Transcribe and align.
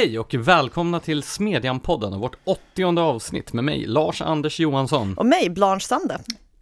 Hej 0.00 0.18
och 0.18 0.34
välkomna 0.34 1.00
till 1.00 1.22
Smedjan-podden 1.22 2.14
och 2.14 2.20
vårt 2.20 2.36
åttionde 2.44 3.02
avsnitt 3.02 3.52
med 3.52 3.64
mig, 3.64 3.86
Lars-Anders 3.86 4.60
Johansson. 4.60 5.14
Och 5.18 5.26
mig, 5.26 5.50
Blanche 5.50 5.80
Sande. 5.80 6.18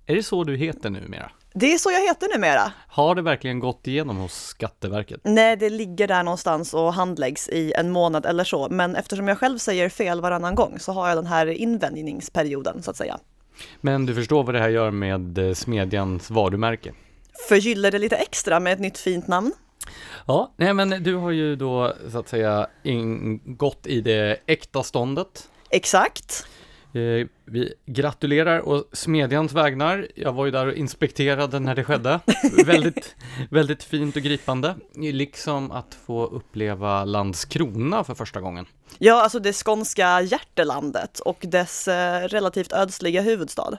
Är 0.06 0.14
det 0.14 0.22
så 0.22 0.44
du 0.44 0.56
heter 0.56 0.90
numera? 0.90 1.30
Det 1.54 1.72
är 1.74 1.78
så 1.78 1.90
jag 1.90 2.00
heter 2.00 2.28
numera. 2.34 2.72
Har 2.88 3.14
det 3.14 3.22
verkligen 3.22 3.60
gått 3.60 3.86
igenom 3.86 4.16
hos 4.16 4.34
Skatteverket? 4.34 5.20
Nej, 5.24 5.56
det 5.56 5.70
ligger 5.70 6.08
där 6.08 6.22
någonstans 6.22 6.74
och 6.74 6.94
handläggs 6.94 7.48
i 7.48 7.72
en 7.76 7.90
månad 7.90 8.26
eller 8.26 8.44
så. 8.44 8.68
Men 8.70 8.96
eftersom 8.96 9.28
jag 9.28 9.38
själv 9.38 9.58
säger 9.58 9.88
fel 9.88 10.20
varannan 10.20 10.54
gång 10.54 10.78
så 10.78 10.92
har 10.92 11.08
jag 11.08 11.18
den 11.18 11.26
här 11.26 11.46
invändningsperioden 11.46 12.82
så 12.82 12.90
att 12.90 12.96
säga. 12.96 13.18
Men 13.80 14.06
du 14.06 14.14
förstår 14.14 14.44
vad 14.44 14.54
det 14.54 14.60
här 14.60 14.68
gör 14.68 14.90
med 14.90 15.38
eh, 15.38 15.54
Smedjans 15.54 16.30
varumärke? 16.30 16.92
Förgyller 17.48 17.90
det 17.90 17.98
lite 17.98 18.16
extra 18.16 18.60
med 18.60 18.72
ett 18.72 18.80
nytt 18.80 18.98
fint 18.98 19.28
namn. 19.28 19.52
Ja, 20.26 20.52
nej 20.56 20.74
men 20.74 21.02
du 21.02 21.14
har 21.14 21.30
ju 21.30 21.56
då 21.56 21.92
så 22.12 22.18
att 22.18 22.28
säga 22.28 22.66
ingått 22.82 23.86
i 23.86 24.00
det 24.00 24.40
äkta 24.46 24.82
ståndet. 24.82 25.50
Exakt. 25.70 26.46
Eh, 26.92 27.26
vi 27.44 27.74
gratulerar 27.86 28.58
och 28.58 28.84
Smedjans 28.92 29.52
vägnar. 29.52 30.08
Jag 30.14 30.32
var 30.32 30.44
ju 30.44 30.50
där 30.50 30.66
och 30.66 30.74
inspekterade 30.74 31.60
när 31.60 31.74
det 31.74 31.84
skedde. 31.84 32.20
väldigt, 32.66 33.16
väldigt 33.50 33.82
fint 33.82 34.16
och 34.16 34.22
gripande. 34.22 34.74
Liksom 34.94 35.70
att 35.70 35.98
få 36.06 36.26
uppleva 36.26 37.04
Landskrona 37.04 38.04
för 38.04 38.14
första 38.14 38.40
gången. 38.40 38.66
Ja, 38.98 39.22
alltså 39.22 39.38
det 39.38 39.52
skånska 39.52 40.20
hjärtelandet 40.20 41.20
och 41.20 41.38
dess 41.40 41.88
eh, 41.88 42.28
relativt 42.28 42.72
ödsliga 42.72 43.22
huvudstad. 43.22 43.78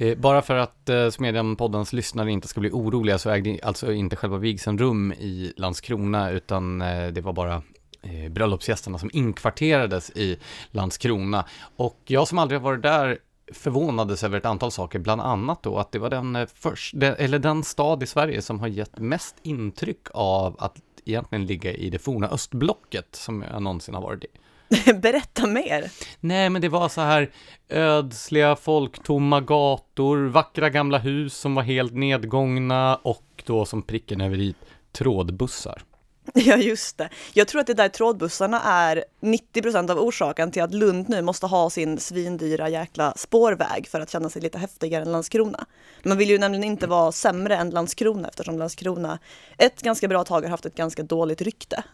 Eh, 0.00 0.18
bara 0.18 0.42
för 0.42 0.54
att 0.54 0.88
eh, 0.88 1.10
Smedjan-poddens 1.10 1.94
lyssnare 1.94 2.30
inte 2.30 2.48
ska 2.48 2.60
bli 2.60 2.70
oroliga 2.70 3.18
så 3.18 3.30
ägde 3.30 3.58
alltså 3.62 3.92
inte 3.92 4.16
själva 4.16 4.36
vigseln 4.36 4.78
rum 4.78 5.12
i 5.12 5.52
Landskrona 5.56 6.30
utan 6.30 6.82
eh, 6.82 7.08
det 7.08 7.20
var 7.20 7.32
bara 7.32 7.62
bröllopsgästerna 8.30 8.98
som 8.98 9.10
inkvarterades 9.12 10.10
i 10.10 10.38
Landskrona. 10.70 11.44
Och 11.76 11.98
jag 12.04 12.28
som 12.28 12.38
aldrig 12.38 12.60
har 12.60 12.64
varit 12.64 12.82
där 12.82 13.18
förvånades 13.52 14.24
över 14.24 14.38
ett 14.38 14.44
antal 14.44 14.70
saker, 14.70 14.98
bland 14.98 15.20
annat 15.20 15.62
då 15.62 15.78
att 15.78 15.92
det 15.92 15.98
var 15.98 16.10
den, 16.10 16.46
först, 16.54 16.94
eller 16.94 17.38
den 17.38 17.62
stad 17.62 18.02
i 18.02 18.06
Sverige 18.06 18.42
som 18.42 18.60
har 18.60 18.68
gett 18.68 18.98
mest 18.98 19.36
intryck 19.42 20.06
av 20.14 20.56
att 20.58 20.76
egentligen 21.04 21.46
ligga 21.46 21.72
i 21.72 21.90
det 21.90 21.98
forna 21.98 22.28
östblocket 22.28 23.14
som 23.16 23.44
jag 23.52 23.62
någonsin 23.62 23.94
har 23.94 24.02
varit 24.02 24.24
i. 24.24 24.28
Berätta 25.02 25.46
mer. 25.46 25.90
Nej, 26.20 26.50
men 26.50 26.62
det 26.62 26.68
var 26.68 26.88
så 26.88 27.00
här 27.00 27.30
ödsliga, 27.68 28.56
folktomma 28.56 29.40
gator, 29.40 30.28
vackra 30.28 30.70
gamla 30.70 30.98
hus 30.98 31.36
som 31.36 31.54
var 31.54 31.62
helt 31.62 31.94
nedgångna 31.94 32.96
och 32.96 33.42
då 33.46 33.64
som 33.64 33.82
pricken 33.82 34.20
över 34.20 34.36
i 34.36 34.54
trådbussar. 34.92 35.82
Ja, 36.34 36.56
just 36.56 36.98
det. 36.98 37.08
Jag 37.32 37.48
tror 37.48 37.60
att 37.60 37.66
det 37.66 37.74
där 37.74 37.88
trådbussarna 37.88 38.62
är 38.62 39.04
90% 39.20 39.90
av 39.90 39.98
orsaken 39.98 40.50
till 40.50 40.62
att 40.62 40.74
Lund 40.74 41.08
nu 41.08 41.22
måste 41.22 41.46
ha 41.46 41.70
sin 41.70 41.98
svindyra 41.98 42.68
jäkla 42.68 43.12
spårväg 43.16 43.88
för 43.88 44.00
att 44.00 44.10
känna 44.10 44.28
sig 44.28 44.42
lite 44.42 44.58
häftigare 44.58 45.02
än 45.02 45.12
Landskrona. 45.12 45.66
Man 46.02 46.18
vill 46.18 46.30
ju 46.30 46.38
nämligen 46.38 46.64
inte 46.64 46.86
vara 46.86 47.12
sämre 47.12 47.56
än 47.56 47.70
Landskrona 47.70 48.28
eftersom 48.28 48.58
Landskrona 48.58 49.18
ett 49.58 49.82
ganska 49.82 50.08
bra 50.08 50.24
tag 50.24 50.42
har 50.42 50.48
haft 50.48 50.66
ett 50.66 50.74
ganska 50.74 51.02
dåligt 51.02 51.42
rykte. 51.42 51.84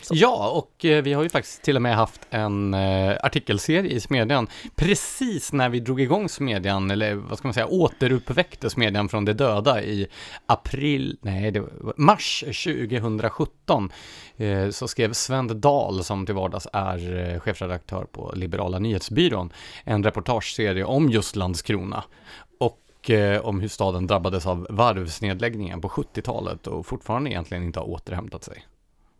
Så. 0.00 0.14
Ja, 0.16 0.50
och 0.50 0.84
eh, 0.84 1.02
vi 1.02 1.12
har 1.12 1.22
ju 1.22 1.28
faktiskt 1.28 1.62
till 1.62 1.76
och 1.76 1.82
med 1.82 1.96
haft 1.96 2.20
en 2.30 2.74
eh, 2.74 3.16
artikelserie 3.22 3.90
i 3.90 4.00
Smedjan 4.00 4.48
precis 4.76 5.52
när 5.52 5.68
vi 5.68 5.80
drog 5.80 6.00
igång 6.00 6.28
Smedjan, 6.28 6.90
eller 6.90 7.14
vad 7.14 7.38
ska 7.38 7.48
man 7.48 7.54
säga, 7.54 7.66
återuppväckte 7.66 8.70
Smedjan 8.70 9.08
från 9.08 9.24
de 9.24 9.32
döda 9.32 9.82
i 9.82 10.06
april, 10.46 11.18
nej, 11.20 11.50
det 11.50 11.60
var 11.60 11.94
mars 11.96 12.44
2017. 12.46 13.92
Eh, 14.36 14.70
så 14.70 14.88
skrev 14.88 15.12
Sven 15.12 15.60
Dahl, 15.60 16.04
som 16.04 16.26
till 16.26 16.34
vardags 16.34 16.68
är 16.72 17.30
eh, 17.34 17.40
chefredaktör 17.40 18.04
på 18.04 18.32
Liberala 18.36 18.78
nyhetsbyrån, 18.78 19.52
en 19.84 20.04
reportageserie 20.04 20.84
om 20.84 21.10
just 21.10 21.36
Landskrona 21.36 22.04
och 22.58 23.10
eh, 23.10 23.46
om 23.46 23.60
hur 23.60 23.68
staden 23.68 24.06
drabbades 24.06 24.46
av 24.46 24.66
varvsnedläggningen 24.70 25.80
på 25.80 25.88
70-talet 25.88 26.66
och 26.66 26.86
fortfarande 26.86 27.30
egentligen 27.30 27.64
inte 27.64 27.80
har 27.80 27.86
återhämtat 27.86 28.44
sig. 28.44 28.64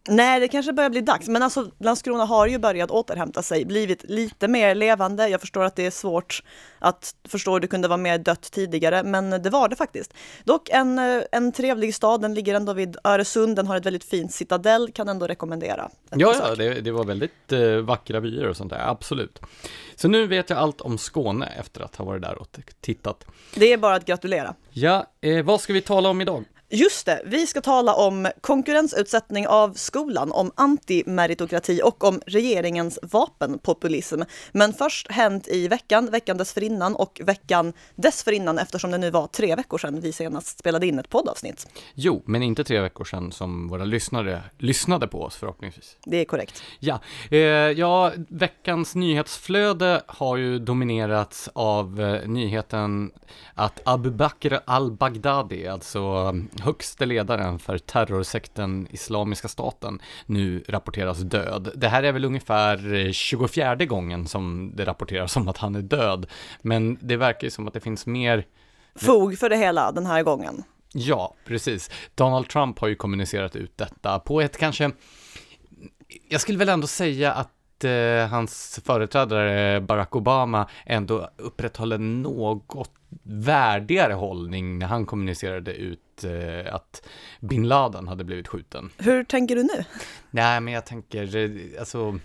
Nej, 0.08 0.40
det 0.40 0.48
kanske 0.48 0.72
börjar 0.72 0.90
bli 0.90 1.00
dags, 1.00 1.28
men 1.28 1.42
alltså 1.42 1.70
Landskrona 1.80 2.24
har 2.24 2.46
ju 2.46 2.58
börjat 2.58 2.90
återhämta 2.90 3.42
sig, 3.42 3.64
blivit 3.64 4.04
lite 4.10 4.48
mer 4.48 4.74
levande. 4.74 5.28
Jag 5.28 5.40
förstår 5.40 5.64
att 5.64 5.76
det 5.76 5.86
är 5.86 5.90
svårt 5.90 6.42
att 6.78 7.14
förstå 7.28 7.52
hur 7.52 7.60
det 7.60 7.66
kunde 7.66 7.88
vara 7.88 7.96
mer 7.96 8.18
dött 8.18 8.52
tidigare, 8.52 9.02
men 9.02 9.30
det 9.30 9.50
var 9.50 9.68
det 9.68 9.76
faktiskt. 9.76 10.14
Dock 10.44 10.68
en, 10.68 10.98
en 11.32 11.52
trevlig 11.52 11.94
stad, 11.94 12.20
den 12.20 12.34
ligger 12.34 12.54
ändå 12.54 12.72
vid 12.72 12.96
Öresund, 13.04 13.56
den 13.56 13.66
har 13.66 13.76
ett 13.76 13.86
väldigt 13.86 14.04
fint 14.04 14.32
citadell, 14.32 14.92
kan 14.92 15.08
ändå 15.08 15.26
rekommendera. 15.26 15.90
Ja, 16.10 16.34
ja 16.38 16.54
det, 16.54 16.80
det, 16.80 16.90
var 16.90 17.04
väldigt 17.04 17.52
eh, 17.52 17.76
vackra 17.76 18.20
vyer 18.20 18.48
och 18.48 18.56
sånt 18.56 18.70
där, 18.70 18.88
absolut. 18.88 19.40
Så 19.96 20.08
nu 20.08 20.26
vet 20.26 20.50
jag 20.50 20.58
allt 20.58 20.80
om 20.80 20.98
Skåne 20.98 21.46
efter 21.46 21.80
att 21.80 21.96
ha 21.96 22.04
varit 22.04 22.22
där 22.22 22.38
och 22.38 22.48
tittat. 22.80 23.26
Det 23.54 23.72
är 23.72 23.76
bara 23.76 23.94
att 23.94 24.04
gratulera. 24.04 24.54
Ja, 24.70 25.06
eh, 25.20 25.44
vad 25.44 25.60
ska 25.60 25.72
vi 25.72 25.80
tala 25.80 26.08
om 26.08 26.20
idag? 26.20 26.44
Just 26.74 27.06
det, 27.06 27.22
vi 27.24 27.46
ska 27.46 27.60
tala 27.60 27.94
om 27.94 28.28
konkurrensutsättning 28.40 29.46
av 29.46 29.72
skolan, 29.72 30.32
om 30.32 30.52
antimeritokrati 30.54 31.80
och 31.84 32.04
om 32.04 32.20
regeringens 32.26 32.98
vapenpopulism. 33.02 34.22
Men 34.52 34.72
först 34.72 35.10
hänt 35.10 35.48
i 35.48 35.68
veckan, 35.68 36.10
veckan 36.10 36.36
dessförinnan 36.36 36.96
och 36.96 37.20
veckan 37.24 37.72
dessförinnan 37.94 38.58
eftersom 38.58 38.90
det 38.90 38.98
nu 38.98 39.10
var 39.10 39.26
tre 39.26 39.56
veckor 39.56 39.78
sedan 39.78 40.00
vi 40.00 40.12
senast 40.12 40.58
spelade 40.58 40.86
in 40.86 40.98
ett 40.98 41.08
poddavsnitt. 41.08 41.66
Jo, 41.94 42.22
men 42.26 42.42
inte 42.42 42.64
tre 42.64 42.80
veckor 42.80 43.04
sedan 43.04 43.32
som 43.32 43.68
våra 43.68 43.84
lyssnare 43.84 44.42
lyssnade 44.58 45.08
på 45.08 45.22
oss 45.22 45.36
förhoppningsvis. 45.36 45.96
Det 46.04 46.16
är 46.16 46.24
korrekt. 46.24 46.62
Ja, 46.78 47.00
eh, 47.30 47.38
ja 47.38 48.12
veckans 48.28 48.94
nyhetsflöde 48.94 50.02
har 50.06 50.36
ju 50.36 50.58
dominerats 50.58 51.48
av 51.52 52.00
eh, 52.00 52.28
nyheten 52.28 53.10
att 53.54 53.80
Abu 53.84 54.10
Bakr 54.10 54.58
al-Baghdadi, 54.64 55.68
alltså 55.68 56.34
högste 56.64 57.06
ledaren 57.06 57.58
för 57.58 57.78
terrorsekten 57.78 58.88
Islamiska 58.90 59.48
staten 59.48 60.00
nu 60.26 60.64
rapporteras 60.68 61.18
död. 61.18 61.70
Det 61.74 61.88
här 61.88 62.02
är 62.02 62.12
väl 62.12 62.24
ungefär 62.24 63.12
24 63.12 63.76
gången 63.76 64.26
som 64.26 64.72
det 64.74 64.84
rapporteras 64.84 65.36
om 65.36 65.48
att 65.48 65.58
han 65.58 65.74
är 65.74 65.82
död, 65.82 66.26
men 66.62 66.98
det 67.00 67.16
verkar 67.16 67.46
ju 67.46 67.50
som 67.50 67.68
att 67.68 67.74
det 67.74 67.80
finns 67.80 68.06
mer 68.06 68.46
fog 68.94 69.38
för 69.38 69.50
det 69.50 69.56
hela 69.56 69.92
den 69.92 70.06
här 70.06 70.22
gången. 70.22 70.62
Ja, 70.92 71.34
precis. 71.44 71.90
Donald 72.14 72.48
Trump 72.48 72.78
har 72.78 72.88
ju 72.88 72.94
kommunicerat 72.94 73.56
ut 73.56 73.78
detta 73.78 74.18
på 74.18 74.40
ett 74.40 74.58
kanske, 74.58 74.90
jag 76.28 76.40
skulle 76.40 76.58
väl 76.58 76.68
ändå 76.68 76.86
säga 76.86 77.32
att 77.32 77.84
eh, 77.84 78.28
hans 78.28 78.80
företrädare 78.84 79.80
Barack 79.80 80.16
Obama 80.16 80.68
ändå 80.86 81.30
upprätthåller 81.36 81.98
något 81.98 82.90
värdigare 83.22 84.12
hållning 84.12 84.78
när 84.78 84.86
han 84.86 85.06
kommunicerade 85.06 85.74
ut 85.74 86.00
eh, 86.24 86.74
att 86.74 87.08
bin 87.40 87.68
Laden 87.68 88.08
hade 88.08 88.24
blivit 88.24 88.48
skjuten. 88.48 88.90
Hur 88.98 89.24
tänker 89.24 89.56
du 89.56 89.62
nu? 89.62 89.84
Nej, 90.30 90.60
men 90.60 90.74
jag 90.74 90.86
tänker, 90.86 91.36
eh, 91.36 91.80
alltså, 91.80 92.18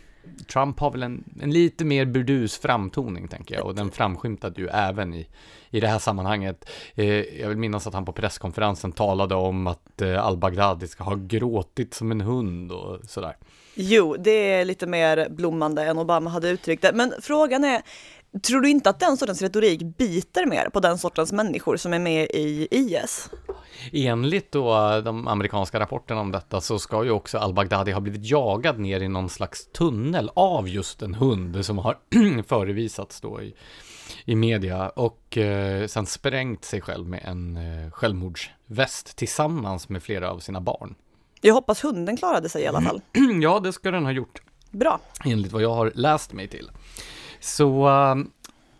Trump 0.54 0.80
har 0.80 0.92
väl 0.92 1.04
en, 1.04 1.24
en 1.42 1.52
lite 1.52 1.86
mer 1.86 2.06
burdus 2.06 2.58
framtoning, 2.58 3.28
tänker 3.28 3.56
jag, 3.56 3.66
och 3.66 3.76
den 3.76 3.92
framskymtade 3.92 4.62
ju 4.62 4.68
även 4.68 5.14
i, 5.14 5.28
i 5.70 5.80
det 5.80 5.88
här 5.88 6.00
sammanhanget. 6.00 6.70
Eh, 6.96 7.42
jag 7.42 7.50
vill 7.50 7.58
minnas 7.58 7.88
att 7.88 7.94
han 7.94 8.06
på 8.06 8.12
presskonferensen 8.12 8.92
talade 8.92 9.36
om 9.36 9.68
att 9.68 10.02
eh, 10.02 10.26
al-Baghdadi 10.26 10.88
ska 10.88 11.04
ha 11.04 11.16
gråtit 11.16 11.94
som 11.94 12.12
en 12.12 12.22
hund 12.22 12.72
och 12.72 13.00
sådär. 13.08 13.36
Jo, 13.76 14.16
det 14.20 14.32
är 14.32 14.66
lite 14.66 14.88
mer 14.88 15.30
blommande 15.30 15.84
än 15.84 15.98
Obama 15.98 16.30
hade 16.30 16.50
uttryckt 16.50 16.82
det, 16.82 16.92
men 16.94 17.14
frågan 17.22 17.64
är, 17.64 17.82
Tror 18.44 18.62
du 18.62 18.70
inte 18.70 18.90
att 18.90 19.00
den 19.00 19.18
sortens 19.18 19.42
retorik 19.42 19.98
biter 19.98 20.46
mer 20.46 20.70
på 20.70 20.80
den 20.80 20.98
sortens 20.98 21.32
människor 21.32 21.78
som 21.78 21.94
är 21.94 22.00
med 22.00 22.28
i 22.34 22.68
IS? 22.72 23.30
Enligt 23.94 24.52
då 24.52 25.02
de 25.02 25.28
amerikanska 25.28 25.80
rapporterna 25.80 26.22
om 26.22 26.32
detta 26.32 26.62
så 26.62 26.80
ska 26.80 27.04
ju 27.04 27.12
också 27.12 27.38
al-Baghdadi 27.38 27.92
ha 27.92 28.00
blivit 28.00 28.26
jagad 28.26 28.80
ner 28.80 29.02
i 29.02 29.08
någon 29.08 29.30
slags 29.30 29.68
tunnel 29.68 30.32
av 30.34 30.70
just 30.70 31.02
en 31.02 31.16
hund 31.16 31.66
som 31.66 31.78
har 31.78 31.98
förevisats 32.48 33.22
då 33.22 33.42
i, 33.42 33.56
i 34.26 34.36
media 34.36 34.90
och 34.90 35.38
eh, 35.38 35.88
sen 35.88 36.06
sprängt 36.06 36.66
sig 36.66 36.82
själv 36.82 37.08
med 37.08 37.22
en 37.26 37.58
eh, 37.58 37.92
självmordsväst 37.92 39.16
tillsammans 39.16 39.90
med 39.90 40.04
flera 40.04 40.32
av 40.32 40.40
sina 40.40 40.62
barn. 40.62 40.96
Jag 41.42 41.54
hoppas 41.54 41.84
hunden 41.84 42.18
klarade 42.18 42.50
sig 42.50 42.64
i 42.64 42.68
alla 42.68 42.82
fall. 42.82 43.02
ja, 43.42 43.60
det 43.60 43.74
ska 43.74 43.92
den 43.92 44.06
ha 44.06 44.12
gjort. 44.12 44.42
Bra. 44.72 45.00
Enligt 45.26 45.52
vad 45.52 45.62
jag 45.62 45.74
har 45.74 45.92
läst 45.96 46.34
mig 46.34 46.48
till. 46.48 46.72
Så 47.40 47.68
uh, 47.88 48.16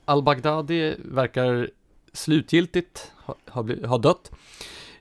al-Baghdadi 0.06 0.96
verkar 1.00 1.70
slutgiltigt 2.14 3.12
ha, 3.26 3.36
ha, 3.48 3.66
ha 3.88 3.98
dött. 3.98 4.32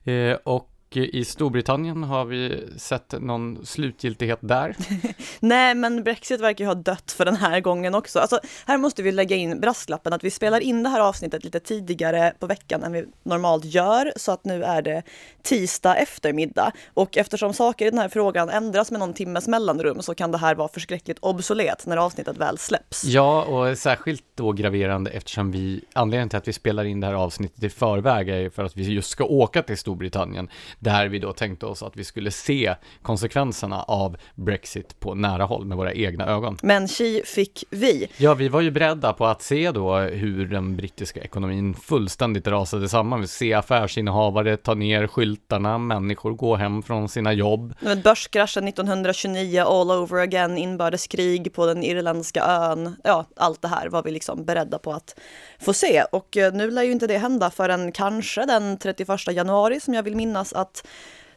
Eh, 0.05 0.37
och 0.45 0.71
i 0.97 1.25
Storbritannien 1.25 2.03
har 2.05 2.25
vi 2.25 2.65
sett 2.77 3.15
någon 3.21 3.67
slutgiltighet 3.67 4.39
där. 4.41 4.77
Nej, 5.41 5.75
men 5.75 6.03
Brexit 6.03 6.41
verkar 6.41 6.65
ju 6.65 6.69
ha 6.69 6.75
dött 6.75 7.13
för 7.13 7.25
den 7.25 7.37
här 7.37 7.61
gången 7.61 7.95
också. 7.95 8.19
Alltså, 8.19 8.41
här 8.67 8.79
måste 8.79 9.03
vi 9.03 9.13
lägga 9.13 9.37
in 9.37 9.61
brasklappen 9.61 10.13
att 10.13 10.25
vi 10.25 10.31
spelar 10.31 10.61
in 10.61 10.83
det 10.83 10.89
här 10.89 11.01
avsnittet 11.01 11.45
lite 11.45 11.61
tidigare 11.61 12.33
på 12.39 12.47
veckan 12.47 12.83
än 12.83 12.93
vi 12.93 13.05
normalt 13.23 13.65
gör, 13.65 14.13
så 14.17 14.33
att 14.33 14.45
nu 14.45 14.65
är 14.65 14.83
det 14.83 15.03
tisdag 15.43 15.97
eftermiddag. 15.97 16.73
Och 16.95 17.17
eftersom 17.17 17.55
saker 17.55 17.87
i 17.87 17.91
den 17.91 17.99
här 17.99 18.09
frågan 18.09 18.51
ändras 18.51 18.91
med 18.91 19.01
någon 19.01 19.15
timmes 19.15 19.49
mellanrum 19.49 20.03
så 20.03 20.15
kan 20.15 20.33
det 20.33 20.39
här 20.39 20.55
vara 20.55 20.69
förskräckligt 20.69 21.19
obsolet 21.21 21.87
när 21.87 21.97
avsnittet 21.97 22.37
väl 22.37 22.59
släpps. 22.59 23.05
Ja, 23.05 23.43
och 23.45 23.79
särskilt 23.79 24.25
då 24.35 24.53
graverande 24.53 25.11
eftersom 25.11 25.51
vi, 25.51 25.85
anledningen 25.93 26.29
till 26.29 26.39
att 26.39 26.49
vi 26.49 26.53
spelar 26.53 26.85
in 26.85 27.01
det 27.01 27.07
här 27.07 27.15
avsnittet 27.15 27.65
i 27.65 27.69
förväg 27.69 28.29
är 28.29 28.51
för 28.51 28.65
att 28.65 28.77
vi 28.77 28.93
just 28.93 29.11
ska 29.11 29.25
åka 29.25 29.63
till 29.63 29.79
Storbritannien, 29.79 30.49
där 30.79 31.09
vi 31.09 31.19
då 31.19 31.33
tänkte 31.33 31.67
oss 31.67 31.83
att 31.83 31.97
vi 31.97 32.05
skulle 32.05 32.31
se 32.31 32.75
konsekvenserna 33.03 33.83
av 33.83 34.17
Brexit 34.35 35.01
på 35.01 35.15
nära 35.15 35.45
håll 35.45 35.65
med 35.65 35.77
våra 35.77 35.93
egna 35.93 36.27
ögon. 36.27 36.57
Men 36.63 36.89
chi 36.89 37.23
fick 37.25 37.65
vi. 37.71 38.09
Ja, 38.17 38.35
vi 38.35 38.49
var 38.49 38.61
ju 38.61 38.71
beredda 38.71 39.13
på 39.13 39.27
att 39.27 39.43
se 39.43 39.71
då 39.71 39.97
hur 39.97 40.47
den 40.47 40.77
brittiska 40.77 41.21
ekonomin 41.21 41.75
fullständigt 41.75 42.47
rasade 42.47 42.89
samman. 42.89 43.21
Vi 43.21 43.27
ser 43.27 43.57
affärsinnehavare 43.57 44.57
ta 44.57 44.75
ner 44.75 45.07
skyltarna, 45.07 45.79
människor 45.79 46.33
gå 46.33 46.57
hem 46.57 46.83
från 46.83 47.09
sina 47.09 47.33
jobb. 47.33 47.75
Börskraschen 48.05 48.69
1929, 48.69 49.61
all 49.61 49.91
over 49.91 50.23
again, 50.23 50.59
inbördeskrig 50.59 51.55
på 51.55 51.67
den 51.67 51.83
irländska 51.83 52.45
ön. 52.45 52.97
Ja, 53.05 53.27
allt 53.37 53.63
det 53.63 53.69
här 53.69 53.89
var 53.89 54.03
vi 54.03 54.11
liksom 54.11 54.45
beredda 54.45 54.79
på 54.79 54.93
att 54.93 55.21
få 55.61 55.73
se. 55.73 56.03
Och 56.13 56.37
eh, 56.37 56.53
nu 56.53 56.71
lär 56.71 56.83
ju 56.83 56.93
inte 56.93 57.07
det 57.07 57.19
hända 57.19 57.51
förrän 57.51 57.93
kanske 57.93 58.47
den 58.47 58.79
31 58.79 59.09
januari 59.33 59.81
som 59.81 59.95
jag 59.95 60.03
vill 60.03 60.17
minnas 60.17 60.53
att 60.53 60.68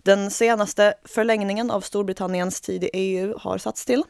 den 0.03 0.31
senaste 0.31 0.93
förlängningen 1.05 1.71
av 1.71 1.81
Storbritanniens 1.81 2.61
tid 2.61 2.83
i 2.83 2.89
EU 2.93 3.37
har 3.37 3.57
satts 3.57 3.85
till. 3.85 4.03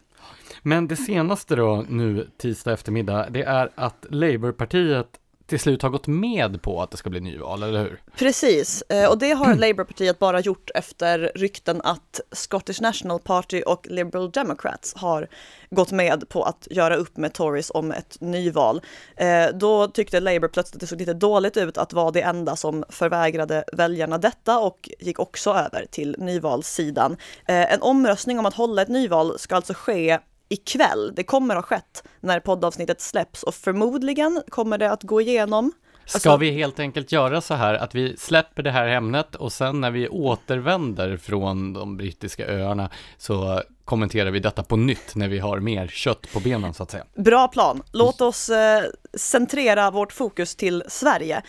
Men 0.62 0.88
det 0.88 0.96
senaste 0.96 1.56
då 1.56 1.86
nu 1.90 2.30
tisdag 2.38 2.74
eftermiddag, 2.74 3.30
det 3.30 3.44
är 3.44 3.72
att 3.76 4.06
Labourpartiet 4.10 5.21
till 5.52 5.60
slut 5.60 5.82
har 5.82 5.90
gått 5.90 6.08
med 6.08 6.62
på 6.62 6.82
att 6.82 6.92
det 6.92 6.98
ska 6.98 7.10
bli 7.10 7.20
nyval, 7.20 7.64
eller 7.64 7.80
hur? 7.80 8.02
Precis, 8.18 8.82
eh, 8.82 9.10
och 9.10 9.18
det 9.18 9.32
har 9.32 9.56
Labourpartiet 9.56 10.20
bara 10.20 10.40
gjort 10.40 10.70
efter 10.76 11.32
rykten 11.36 11.82
att 11.84 12.20
Scottish 12.32 12.82
National 12.82 13.20
Party 13.20 13.62
och 13.62 13.88
Liberal 13.90 14.32
Democrats 14.32 14.94
har 14.94 15.28
gått 15.70 15.92
med 15.92 16.30
på 16.30 16.44
att 16.44 16.68
göra 16.72 16.96
upp 16.96 17.18
med 17.18 17.34
Tories 17.34 17.72
om 17.74 17.92
ett 17.92 18.18
nyval. 18.20 18.82
Eh, 19.16 19.48
då 19.54 19.88
tyckte 19.88 20.20
Labour 20.20 20.48
plötsligt 20.48 20.76
att 20.76 20.80
det 20.80 20.88
såg 20.88 21.00
lite 21.00 21.14
dåligt 21.14 21.58
ut 21.58 21.78
att 21.78 21.94
vara 21.94 22.12
det 22.12 22.22
enda 22.22 22.56
som 22.56 22.84
förvägrade 22.90 23.64
väljarna 23.74 24.18
detta 24.18 24.60
och 24.60 24.90
gick 25.00 25.20
också 25.20 25.50
över 25.50 25.86
till 25.92 26.16
nyvalssidan. 26.20 27.18
Eh, 27.46 27.74
en 27.74 27.82
omröstning 27.82 28.40
om 28.40 28.46
att 28.46 28.54
hålla 28.54 28.82
ett 28.82 28.90
nyval 28.90 29.40
ska 29.40 29.56
alltså 29.56 29.74
ske 29.74 30.20
ikväll. 30.52 31.14
Det 31.16 31.24
kommer 31.24 31.56
ha 31.56 31.62
skett 31.62 32.04
när 32.20 32.40
poddavsnittet 32.40 33.02
släpps 33.02 33.44
och 33.44 33.56
förmodligen 33.56 34.42
kommer 34.50 34.78
det 34.78 34.92
att 34.92 35.04
gå 35.04 35.22
igenom. 35.22 35.72
Ska 36.06 36.16
alltså, 36.16 36.38
vi 36.38 36.52
helt 36.52 36.80
enkelt 36.80 37.12
göra 37.12 37.42
så 37.42 37.54
här 37.54 37.74
att 37.74 37.96
vi 37.96 38.18
släpper 38.18 38.64
det 38.64 38.72
här 38.72 38.88
ämnet 38.88 39.36
och 39.36 39.54
sen 39.54 39.82
när 39.82 39.92
vi 39.92 40.10
återvänder 40.10 41.18
från 41.18 41.74
de 41.74 41.98
brittiska 41.98 42.48
öarna 42.48 42.90
så 43.18 43.62
kommenterar 43.86 44.32
vi 44.32 44.40
detta 44.40 44.64
på 44.64 44.76
nytt 44.76 45.16
när 45.16 45.28
vi 45.28 45.40
har 45.40 45.60
mer 45.60 45.88
kött 45.88 46.28
på 46.34 46.40
benen 46.40 46.74
så 46.74 46.84
att 46.84 46.92
säga. 46.92 47.06
Bra 47.16 47.48
plan. 47.48 47.84
Låt 47.92 48.22
oss 48.22 48.50
eh, 48.50 48.84
centrera 49.14 49.92
vårt 49.92 50.14
fokus 50.14 50.56
till 50.56 50.84
Sverige. 50.88 51.42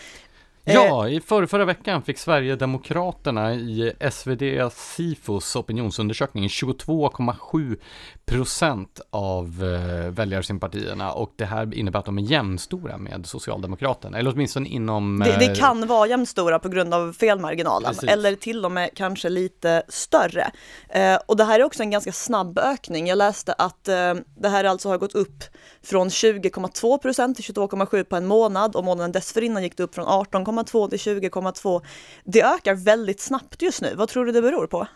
Ja, 0.65 1.09
i 1.09 1.21
för, 1.21 1.47
förra 1.47 1.65
veckan 1.65 2.03
fick 2.03 2.19
Sverigedemokraterna 2.19 3.55
i 3.55 3.93
SvD 4.11 4.43
Sifos 4.73 5.57
opinionsundersökning 5.57 6.49
22,7 6.49 7.79
procent 8.25 9.01
av 9.11 9.47
eh, 9.47 10.11
väljarsympatierna 10.11 11.13
och 11.13 11.33
det 11.37 11.45
här 11.45 11.75
innebär 11.75 11.99
att 11.99 12.05
de 12.05 12.19
är 12.19 12.23
jämnstora 12.23 12.99
med 12.99 13.27
Socialdemokraterna, 13.27 14.19
eller 14.19 14.33
åtminstone 14.35 14.69
inom... 14.69 15.19
Det, 15.19 15.37
det 15.39 15.47
eh, 15.47 15.55
kan 15.55 15.87
vara 15.87 16.07
jämnstora 16.07 16.59
på 16.59 16.69
grund 16.69 16.95
av 16.95 17.13
felmarginalen, 17.13 17.89
Precis. 17.89 18.11
eller 18.11 18.35
till 18.35 18.65
och 18.65 18.73
med 18.73 18.91
kanske 18.95 19.29
lite 19.29 19.83
större. 19.89 20.51
Eh, 20.89 21.19
och 21.27 21.37
det 21.37 21.45
här 21.45 21.61
är 21.61 21.65
också 21.65 21.83
en 21.83 21.91
ganska 21.91 22.13
snabb 22.13 22.59
ökning. 22.59 23.07
Jag 23.07 23.19
läste 23.19 23.53
att 23.53 23.89
eh, 23.89 24.15
det 24.37 24.49
här 24.49 24.65
alltså 24.65 24.89
har 24.89 24.99
gått 24.99 25.15
upp 25.15 25.45
från 25.83 26.09
20,2 26.09 26.99
procent 26.99 27.37
till 27.37 27.55
22,7 27.55 28.05
på 28.05 28.17
en 28.17 28.27
månad 28.27 28.77
och 28.77 28.85
månaden 28.85 29.13
dessförinnan 29.13 29.63
gick 29.63 29.77
det 29.77 29.83
upp 29.83 29.95
från 29.95 30.07
18,2 30.53 30.89
till 30.89 30.99
20,2. 30.99 31.83
Det 32.25 32.43
ökar 32.43 32.75
väldigt 32.75 33.21
snabbt 33.21 33.63
just 33.63 33.83
nu. 33.83 33.95
Vad 33.95 34.09
tror 34.09 34.25
du 34.25 34.33
det 34.33 34.43
beror 34.43 34.67
på? 34.67 34.87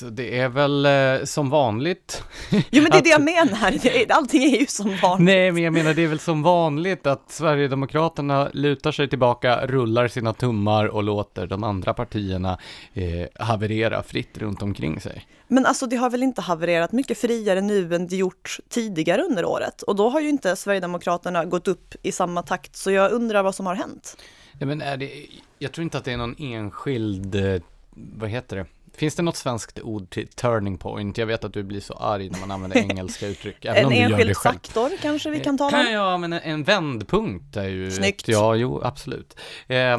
Det 0.00 0.38
är 0.38 0.48
väl 0.48 0.86
eh, 0.86 1.24
som 1.24 1.50
vanligt. 1.50 2.22
Jo 2.50 2.82
men 2.82 2.90
det 2.90 2.98
är 2.98 3.02
det 3.02 3.10
jag 3.10 3.22
menar, 3.22 3.74
allting 4.08 4.42
är 4.42 4.60
ju 4.60 4.66
som 4.66 4.96
vanligt. 5.02 5.24
Nej 5.24 5.52
men 5.52 5.62
jag 5.62 5.72
menar 5.72 5.94
det 5.94 6.02
är 6.02 6.08
väl 6.08 6.18
som 6.18 6.42
vanligt 6.42 7.06
att 7.06 7.30
Sverigedemokraterna 7.30 8.50
lutar 8.52 8.92
sig 8.92 9.08
tillbaka, 9.08 9.66
rullar 9.66 10.08
sina 10.08 10.34
tummar 10.34 10.86
och 10.86 11.02
låter 11.02 11.46
de 11.46 11.64
andra 11.64 11.94
partierna 11.94 12.58
eh, 12.94 13.44
haverera 13.44 14.02
fritt 14.02 14.38
runt 14.38 14.62
omkring 14.62 15.00
sig. 15.00 15.26
Men 15.48 15.66
alltså 15.66 15.86
det 15.86 15.96
har 15.96 16.10
väl 16.10 16.22
inte 16.22 16.40
havererat 16.40 16.92
mycket 16.92 17.18
friare 17.18 17.60
nu 17.60 17.94
än 17.94 18.06
det 18.06 18.16
gjort 18.16 18.58
tidigare 18.68 19.22
under 19.22 19.44
året 19.44 19.82
och 19.82 19.96
då 19.96 20.08
har 20.08 20.20
ju 20.20 20.28
inte 20.28 20.56
Sverigedemokraterna 20.56 21.44
gått 21.44 21.68
upp 21.68 21.94
i 22.02 22.12
samma 22.12 22.42
takt 22.42 22.76
så 22.76 22.90
jag 22.90 23.12
undrar 23.12 23.42
vad 23.42 23.54
som 23.54 23.66
har 23.66 23.74
hänt. 23.74 24.16
Ja, 24.58 24.66
men 24.66 24.82
är 24.82 24.96
det, 24.96 25.26
jag 25.58 25.72
tror 25.72 25.82
inte 25.82 25.98
att 25.98 26.04
det 26.04 26.12
är 26.12 26.16
någon 26.16 26.36
enskild, 26.38 27.34
eh, 27.34 27.62
vad 27.94 28.30
heter 28.30 28.56
det? 28.56 28.66
Finns 28.98 29.14
det 29.14 29.22
något 29.22 29.36
svenskt 29.36 29.80
ord 29.80 30.10
till 30.10 30.28
turning 30.28 30.78
point? 30.78 31.18
Jag 31.18 31.26
vet 31.26 31.44
att 31.44 31.52
du 31.52 31.62
blir 31.62 31.80
så 31.80 31.94
arg 31.94 32.30
när 32.30 32.40
man 32.40 32.50
använder 32.50 32.78
engelska 32.90 33.26
uttryck. 33.26 33.64
en 33.64 33.92
enskild 33.92 34.36
faktor 34.36 34.90
kanske 35.02 35.30
vi 35.30 35.40
kan 35.40 35.58
tala 35.58 35.80
om? 35.80 35.92
Ja, 35.92 36.18
men 36.18 36.32
en 36.32 36.64
vändpunkt 36.64 37.56
är 37.56 37.68
ju... 37.68 37.90
Snyggt. 37.90 38.22
Ett, 38.22 38.28
ja, 38.28 38.54
jo, 38.54 38.80
absolut. 38.84 39.38
Eh, 39.66 39.98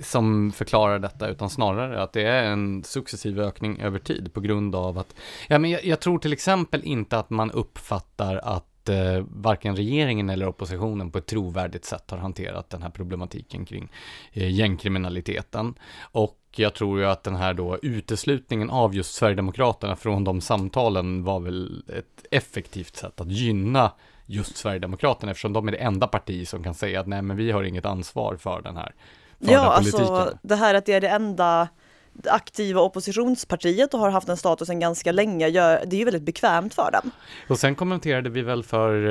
som 0.00 0.52
förklarar 0.52 0.98
detta, 0.98 1.28
utan 1.28 1.50
snarare 1.50 2.02
att 2.02 2.12
det 2.12 2.22
är 2.22 2.44
en 2.44 2.84
successiv 2.84 3.40
ökning 3.40 3.80
över 3.80 3.98
tid 3.98 4.34
på 4.34 4.40
grund 4.40 4.74
av 4.74 4.98
att... 4.98 5.14
Ja, 5.48 5.58
men 5.58 5.70
jag, 5.70 5.84
jag 5.84 6.00
tror 6.00 6.18
till 6.18 6.32
exempel 6.32 6.84
inte 6.84 7.18
att 7.18 7.30
man 7.30 7.50
uppfattar 7.50 8.36
att 8.36 8.88
eh, 8.88 9.24
varken 9.28 9.76
regeringen 9.76 10.30
eller 10.30 10.48
oppositionen 10.48 11.10
på 11.10 11.18
ett 11.18 11.26
trovärdigt 11.26 11.84
sätt 11.84 12.10
har 12.10 12.18
hanterat 12.18 12.70
den 12.70 12.82
här 12.82 12.90
problematiken 12.90 13.64
kring 13.64 13.92
eh, 14.32 14.50
gängkriminaliteten. 14.50 15.74
Och 16.12 16.39
jag 16.58 16.74
tror 16.74 16.98
ju 16.98 17.06
att 17.06 17.24
den 17.24 17.36
här 17.36 17.54
då 17.54 17.78
uteslutningen 17.82 18.70
av 18.70 18.94
just 18.94 19.14
Sverigedemokraterna 19.14 19.96
från 19.96 20.24
de 20.24 20.40
samtalen 20.40 21.24
var 21.24 21.40
väl 21.40 21.82
ett 21.88 22.26
effektivt 22.30 22.96
sätt 22.96 23.20
att 23.20 23.30
gynna 23.30 23.92
just 24.26 24.56
Sverigedemokraterna 24.56 25.30
eftersom 25.30 25.52
de 25.52 25.68
är 25.68 25.72
det 25.72 25.78
enda 25.78 26.06
parti 26.06 26.48
som 26.48 26.62
kan 26.62 26.74
säga 26.74 27.00
att 27.00 27.06
nej 27.06 27.22
men 27.22 27.36
vi 27.36 27.50
har 27.50 27.62
inget 27.62 27.86
ansvar 27.86 28.36
för 28.36 28.62
den 28.62 28.76
här 28.76 28.94
för 29.44 29.52
Ja, 29.52 29.60
alltså 29.60 30.34
det 30.42 30.56
här 30.56 30.74
att 30.74 30.86
det 30.86 30.92
är 30.92 31.00
det 31.00 31.08
enda 31.08 31.68
aktiva 32.24 32.80
oppositionspartiet 32.80 33.94
och 33.94 34.00
har 34.00 34.10
haft 34.10 34.26
den 34.26 34.36
statusen 34.36 34.80
ganska 34.80 35.12
länge, 35.12 35.48
gör, 35.48 35.84
det 35.86 35.96
är 35.96 35.98
ju 35.98 36.04
väldigt 36.04 36.22
bekvämt 36.22 36.74
för 36.74 36.90
dem. 36.90 37.10
Och 37.48 37.58
sen 37.58 37.74
kommenterade 37.74 38.30
vi 38.30 38.42
väl 38.42 38.62
för 38.62 39.10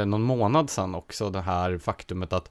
eh, 0.00 0.06
någon 0.06 0.22
månad 0.22 0.70
sedan 0.70 0.94
också 0.94 1.30
det 1.30 1.40
här 1.40 1.78
faktumet 1.78 2.32
att 2.32 2.50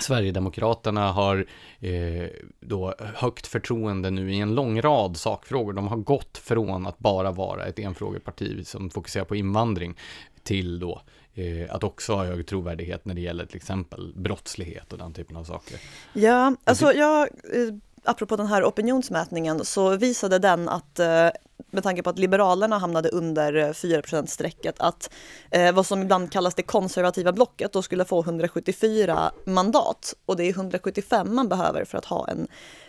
Sverigedemokraterna 0.00 1.12
har 1.12 1.46
eh, 1.80 2.26
då 2.60 2.94
högt 2.98 3.46
förtroende 3.46 4.10
nu 4.10 4.34
i 4.34 4.40
en 4.40 4.54
lång 4.54 4.80
rad 4.80 5.16
sakfrågor. 5.16 5.72
De 5.72 5.88
har 5.88 5.96
gått 5.96 6.38
från 6.38 6.86
att 6.86 6.98
bara 6.98 7.30
vara 7.30 7.66
ett 7.66 7.78
enfrågeparti 7.78 8.66
som 8.66 8.90
fokuserar 8.90 9.24
på 9.24 9.36
invandring 9.36 9.96
till 10.42 10.78
då 10.78 11.02
eh, 11.34 11.74
att 11.74 11.84
också 11.84 12.14
ha 12.14 12.24
hög 12.24 12.46
trovärdighet 12.46 13.04
när 13.04 13.14
det 13.14 13.20
gäller 13.20 13.46
till 13.46 13.56
exempel 13.56 14.12
brottslighet 14.16 14.92
och 14.92 14.98
den 14.98 15.12
typen 15.12 15.36
av 15.36 15.44
saker. 15.44 15.78
Ja, 16.12 16.54
alltså 16.64 16.92
jag, 16.92 17.22
eh, 17.22 17.74
apropå 18.06 18.36
den 18.36 18.46
här 18.46 18.64
opinionsmätningen 18.64 19.64
så 19.64 19.96
visade 19.96 20.38
den 20.38 20.68
att 20.68 20.98
eh, 20.98 21.28
med 21.70 21.82
tanke 21.82 22.02
på 22.02 22.10
att 22.10 22.18
Liberalerna 22.18 22.78
hamnade 22.78 23.08
under 23.08 23.54
eh, 23.54 23.72
4 23.72 24.26
strecket 24.26 24.74
att 24.78 25.10
eh, 25.50 25.74
vad 25.74 25.86
som 25.86 26.02
ibland 26.02 26.32
kallas 26.32 26.54
det 26.54 26.62
konservativa 26.62 27.32
blocket 27.32 27.72
då 27.72 27.82
skulle 27.82 28.04
få 28.04 28.20
174 28.20 29.32
mandat 29.44 30.14
och 30.26 30.36
det 30.36 30.44
är 30.44 30.50
175 30.50 31.34
man 31.34 31.48
behöver 31.48 31.84
för 31.84 31.98
att 31.98 32.04
ha 32.04 32.28
en 32.28 32.48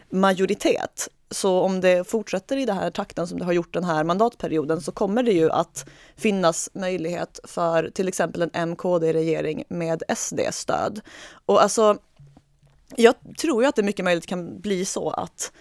majoritet. 0.09 1.09
Så 1.31 1.61
om 1.61 1.81
det 1.81 2.09
fortsätter 2.09 2.57
i 2.57 2.65
den 2.65 2.77
här 2.77 2.91
takten 2.91 3.27
som 3.27 3.39
det 3.39 3.45
har 3.45 3.53
gjort 3.53 3.73
den 3.73 3.83
här 3.83 4.03
mandatperioden 4.03 4.81
så 4.81 4.91
kommer 4.91 5.23
det 5.23 5.31
ju 5.31 5.51
att 5.51 5.85
finnas 6.15 6.69
möjlighet 6.73 7.39
för 7.43 7.89
till 7.89 8.07
exempel 8.07 8.41
en 8.41 8.69
MKD-regering 8.69 9.63
med 9.69 10.03
SD-stöd. 10.17 11.01
Och 11.45 11.61
alltså, 11.63 11.97
jag 12.95 13.15
tror 13.37 13.63
ju 13.63 13.69
att 13.69 13.75
det 13.75 13.83
mycket 13.83 14.05
möjligt 14.05 14.25
kan 14.25 14.59
bli 14.59 14.85
så 14.85 15.09
att 15.09 15.51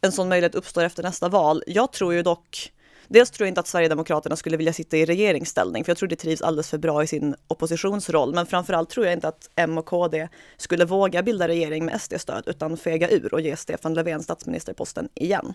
en 0.00 0.12
sån 0.12 0.28
möjlighet 0.28 0.54
uppstår 0.54 0.84
efter 0.84 1.02
nästa 1.02 1.28
val. 1.28 1.62
Jag 1.66 1.92
tror 1.92 2.14
ju 2.14 2.22
dock 2.22 2.72
dels 3.08 3.30
tror 3.30 3.46
jag 3.46 3.50
inte 3.50 3.60
att 3.60 3.66
Sverigedemokraterna 3.66 4.36
skulle 4.36 4.56
vilja 4.56 4.72
sitta 4.72 4.96
i 4.96 5.04
regeringsställning, 5.04 5.84
för 5.84 5.90
jag 5.90 5.98
tror 5.98 6.08
det 6.08 6.16
trivs 6.16 6.42
alldeles 6.42 6.70
för 6.70 6.78
bra 6.78 7.02
i 7.02 7.06
sin 7.06 7.34
oppositionsroll. 7.48 8.34
Men 8.34 8.46
framförallt 8.46 8.90
tror 8.90 9.06
jag 9.06 9.12
inte 9.12 9.28
att 9.28 9.50
M 9.56 9.78
och 9.78 9.86
KD 9.86 10.28
skulle 10.56 10.84
våga 10.84 11.22
bilda 11.22 11.48
regering 11.48 11.84
med 11.84 12.00
SD-stöd, 12.00 12.42
utan 12.46 12.76
fega 12.76 13.10
ur 13.10 13.34
och 13.34 13.40
ge 13.40 13.56
Stefan 13.56 13.94
Löfven 13.94 14.22
statsministerposten 14.22 15.08
igen. 15.14 15.54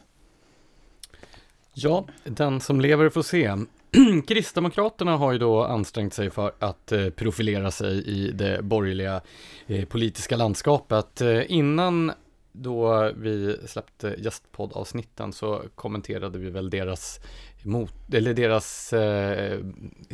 Ja, 1.73 2.05
den 2.23 2.61
som 2.61 2.81
lever 2.81 3.09
får 3.09 3.23
se. 3.23 3.57
Kristdemokraterna 4.27 5.17
har 5.17 5.31
ju 5.31 5.37
då 5.37 5.63
ansträngt 5.63 6.13
sig 6.13 6.29
för 6.29 6.51
att 6.59 6.91
eh, 6.91 7.09
profilera 7.09 7.71
sig 7.71 8.07
i 8.07 8.31
det 8.31 8.61
borgerliga 8.63 9.21
eh, 9.67 9.85
politiska 9.85 10.35
landskapet. 10.35 11.21
Eh, 11.21 11.51
innan 11.51 12.11
då 12.51 13.11
vi 13.15 13.57
släppte 13.65 14.15
gästpoddavsnitten 14.17 15.33
så 15.33 15.61
kommenterade 15.75 16.39
vi 16.39 16.49
väl 16.49 16.69
deras 16.69 17.19
mot, 17.63 18.13
eller 18.13 18.33
deras 18.33 18.93
eh, 18.93 19.59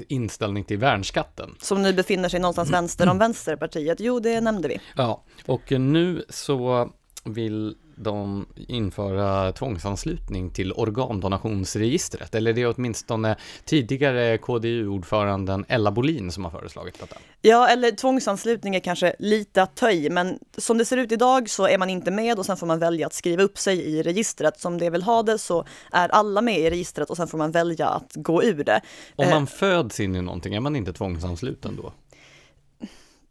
inställning 0.07 0.63
till 0.63 0.77
värnskatten. 0.77 1.55
Som 1.59 1.81
nu 1.81 1.93
befinner 1.93 2.29
sig 2.29 2.39
någonstans 2.39 2.71
vänster 2.71 3.09
om 3.09 3.17
Vänsterpartiet. 3.19 3.99
Jo, 3.99 4.19
det 4.19 4.41
nämnde 4.41 4.67
vi. 4.67 4.79
Ja, 4.95 5.23
och 5.45 5.71
nu 5.71 6.25
så 6.29 6.89
vill 7.23 7.75
de 7.97 8.45
införa 8.55 9.51
tvångsanslutning 9.51 10.49
till 10.49 10.73
organdonationsregistret, 10.73 12.35
eller 12.35 12.53
det 12.53 12.61
är 12.61 12.73
åtminstone 12.77 13.35
tidigare 13.65 14.37
KDU-ordföranden 14.37 15.65
Ella 15.67 15.91
Bolin 15.91 16.31
som 16.31 16.43
har 16.43 16.51
föreslagit 16.51 16.99
detta. 16.99 17.15
Ja, 17.41 17.67
eller 17.67 17.91
tvångsanslutning 17.91 18.75
är 18.75 18.79
kanske 18.79 19.15
lite 19.19 19.63
att 19.63 19.75
ta 19.75 19.91
i, 19.91 20.09
men 20.09 20.39
som 20.57 20.77
det 20.77 20.85
ser 20.85 20.97
ut 20.97 21.11
idag 21.11 21.49
så 21.49 21.67
är 21.67 21.77
man 21.77 21.89
inte 21.89 22.11
med 22.11 22.39
och 22.39 22.45
sen 22.45 22.57
får 22.57 22.67
man 22.67 22.79
välja 22.79 23.07
att 23.07 23.13
skriva 23.13 23.43
upp 23.43 23.57
sig 23.57 23.79
i 23.79 24.03
registret. 24.03 24.59
Som 24.59 24.77
det 24.77 24.89
vill 24.89 25.03
ha 25.03 25.23
det 25.23 25.37
så 25.37 25.65
är 25.91 26.09
alla 26.09 26.41
med 26.41 26.59
i 26.59 26.69
registret 26.69 27.09
och 27.09 27.17
sen 27.17 27.27
får 27.27 27.37
man 27.37 27.51
välja 27.51 27.87
att 27.87 28.11
gå 28.15 28.43
ur 28.43 28.63
det. 28.63 28.81
Om 29.15 29.29
man 29.29 29.43
eh, 29.43 29.49
föds 29.49 29.99
in 29.99 30.15
i 30.15 30.21
någonting, 30.21 30.53
är 30.53 30.59
man 30.59 30.75
inte 30.75 30.93
tvångsansluten 30.93 31.75
då? 31.75 31.93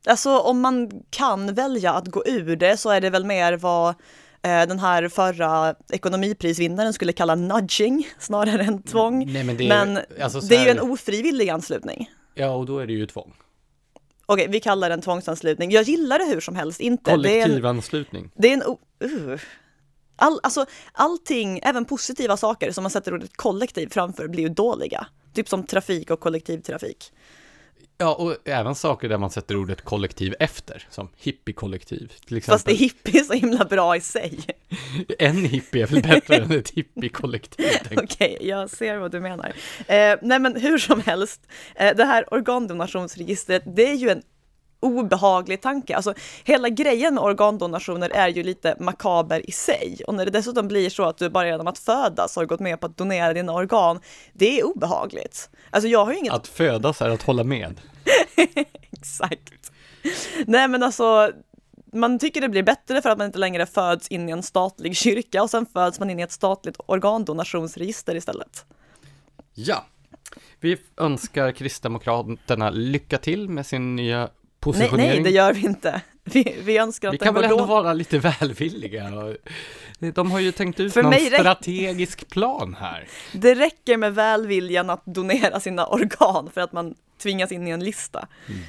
Alltså 0.07 0.39
om 0.39 0.61
man 0.61 1.03
kan 1.11 1.55
välja 1.55 1.93
att 1.93 2.07
gå 2.07 2.23
ur 2.27 2.57
det 2.57 2.77
så 2.77 2.91
är 2.91 3.01
det 3.01 3.11
väl 3.11 3.25
mer 3.25 3.57
vad 3.57 3.95
den 4.47 4.79
här 4.79 5.09
förra 5.09 5.75
ekonomiprisvinnaren 5.93 6.93
skulle 6.93 7.13
kalla 7.13 7.35
nudging 7.35 8.09
snarare 8.19 8.63
än 8.63 8.83
tvång. 8.83 9.33
Nej, 9.33 9.45
men 9.45 9.57
det 9.57 9.65
är, 9.65 9.69
men 9.69 10.05
alltså 10.21 10.41
det 10.41 10.57
är 10.57 10.65
ju 10.65 10.71
en 10.71 10.81
ofrivillig 10.81 11.49
anslutning. 11.49 12.11
Ja, 12.35 12.51
och 12.51 12.67
då 12.67 12.79
är 12.79 12.87
det 12.87 12.93
ju 12.93 13.07
tvång. 13.07 13.35
Okej, 14.27 14.47
vi 14.49 14.61
kallar 14.61 14.91
den 14.91 15.03
tvångsanslutning. 15.03 15.71
Jag 15.71 15.83
gillar 15.83 16.19
det 16.19 16.25
hur 16.25 16.41
som 16.41 16.57
helst 16.57 16.81
inte. 16.81 17.11
Kollektivanslutning. 17.11 18.31
Det 18.37 18.49
är 18.49 18.53
en, 18.53 18.59
det 18.99 19.07
är 19.07 19.09
en 19.09 19.31
uh. 19.31 19.41
All, 20.17 20.41
alltså, 20.43 20.67
allting, 20.93 21.61
även 21.63 21.85
positiva 21.85 22.37
saker 22.37 22.73
som 22.73 22.83
man 22.83 22.91
sätter 22.91 23.15
ordet 23.15 23.37
kollektiv 23.37 23.89
framför 23.91 24.29
blir 24.29 24.43
ju 24.43 24.49
dåliga. 24.49 25.07
Typ 25.35 25.49
som 25.49 25.67
trafik 25.67 26.11
och 26.11 26.21
kollektivtrafik. 26.21 27.13
Ja, 27.99 28.15
och 28.15 28.37
även 28.45 28.75
saker 28.75 29.09
där 29.09 29.19
man 29.19 29.31
sätter 29.31 29.57
ordet 29.57 29.83
kollektiv 29.83 30.35
efter, 30.41 30.87
som 30.91 31.09
hippiekollektiv 31.17 32.13
till 32.27 32.37
exempel. 32.37 32.55
Fast 32.55 32.67
det 32.67 32.73
hippie 32.73 33.21
är 33.21 33.25
så 33.25 33.33
himla 33.33 33.65
bra 33.65 33.97
i 33.97 34.01
sig. 34.01 34.41
en 35.19 35.45
hippie 35.45 35.83
är 35.83 35.87
väl 35.87 36.03
bättre 36.03 36.37
än 36.37 36.53
ett 36.53 36.71
hippiekollektiv. 36.71 37.67
Okej, 37.85 38.03
okay, 38.05 38.49
jag 38.49 38.71
ser 38.71 38.97
vad 38.97 39.13
du 39.13 39.21
menar. 39.21 39.53
Eh, 39.87 40.17
nej 40.23 40.39
men 40.39 40.57
hur 40.57 40.79
som 40.79 41.01
helst, 41.01 41.41
eh, 41.75 41.97
det 41.97 42.05
här 42.05 42.35
organdonationsregistret, 42.35 43.63
det 43.67 43.91
är 43.91 43.95
ju 43.95 44.11
en 44.11 44.23
obehaglig 44.81 45.61
tanke. 45.61 45.97
Alltså 45.97 46.15
hela 46.45 46.69
grejen 46.69 47.15
med 47.15 47.25
organdonationer 47.25 48.11
är 48.11 48.29
ju 48.29 48.43
lite 48.43 48.77
makaber 48.81 49.49
i 49.49 49.53
sig. 49.53 49.99
Och 50.07 50.15
när 50.15 50.25
det 50.25 50.31
dessutom 50.31 50.69
blir 50.69 50.91
så 50.91 51.03
att 51.03 51.19
du 51.19 51.31
bara 51.31 51.49
genom 51.49 51.67
att 51.67 51.79
födas 51.79 52.37
har 52.37 52.45
gått 52.45 52.61
med 52.61 52.81
på 52.81 52.87
att 52.87 52.97
donera 52.97 53.35
dina 53.35 53.53
organ, 53.53 54.01
det 54.33 54.61
är 54.61 54.67
obehagligt. 54.67 55.51
Alltså 55.71 55.89
jag 55.89 56.05
har 56.05 56.13
ju 56.13 56.19
inget... 56.19 56.33
Att 56.33 56.49
födas 56.49 57.03
är 57.03 57.11
att 57.11 57.23
hålla 57.23 57.45
med. 57.45 57.81
Exakt. 58.93 59.73
Nej 60.47 60.69
men 60.69 60.83
alltså, 60.83 61.33
man 61.93 62.19
tycker 62.19 62.41
det 62.41 62.49
blir 62.49 62.63
bättre 62.63 63.03
för 63.03 63.11
att 63.11 63.19
man 63.19 63.27
inte 63.27 63.39
längre 63.39 63.67
föds 63.67 64.09
in 64.09 64.29
i 64.29 64.33
en 64.33 64.43
statlig 64.43 64.97
kyrka 64.97 65.43
och 65.43 65.51
sen 65.51 65.67
föds 65.67 65.99
man 65.99 66.11
in 66.11 66.21
i 66.21 66.23
ett 66.23 66.33
statligt 66.33 66.77
organdonationsregister 66.87 68.15
istället. 68.15 68.65
Ja, 69.55 69.85
vi 70.61 70.77
önskar 70.97 71.53
Kristdemokraterna 71.53 72.71
lycka 72.71 73.19
till 73.19 73.49
med 73.49 73.67
sin 73.67 73.97
nya 73.97 74.29
positionering. 74.73 75.09
Nej, 75.09 75.15
nej, 75.15 75.25
det 75.25 75.31
gör 75.31 75.53
vi 75.53 75.61
inte. 75.61 76.01
Vi, 76.25 76.57
vi 76.65 76.79
önskar 76.79 77.09
att 77.09 77.15
Vi 77.15 77.19
kan 77.19 77.35
väl 77.35 77.45
ändå 77.45 77.65
vara 77.65 77.93
lite 77.93 78.19
välvilliga. 78.19 79.35
De 79.99 80.31
har 80.31 80.41
ju 80.41 80.53
tänkt 80.53 80.81
ut 80.81 80.93
För 80.93 81.03
någon 81.03 81.15
strategisk 81.15 82.29
plan 82.29 82.77
här. 82.81 83.09
Det 83.33 83.55
räcker 83.55 83.97
med 83.97 84.15
välviljan 84.15 84.91
att 84.91 85.03
donera 85.05 85.61
sina 85.61 85.87
organ 85.87 86.51
för 86.55 86.61
att 86.61 86.73
man 86.73 86.95
tvingas 87.23 87.53
in 87.53 87.69
i 87.69 87.71
en 87.71 87.85
lista. 87.85 88.29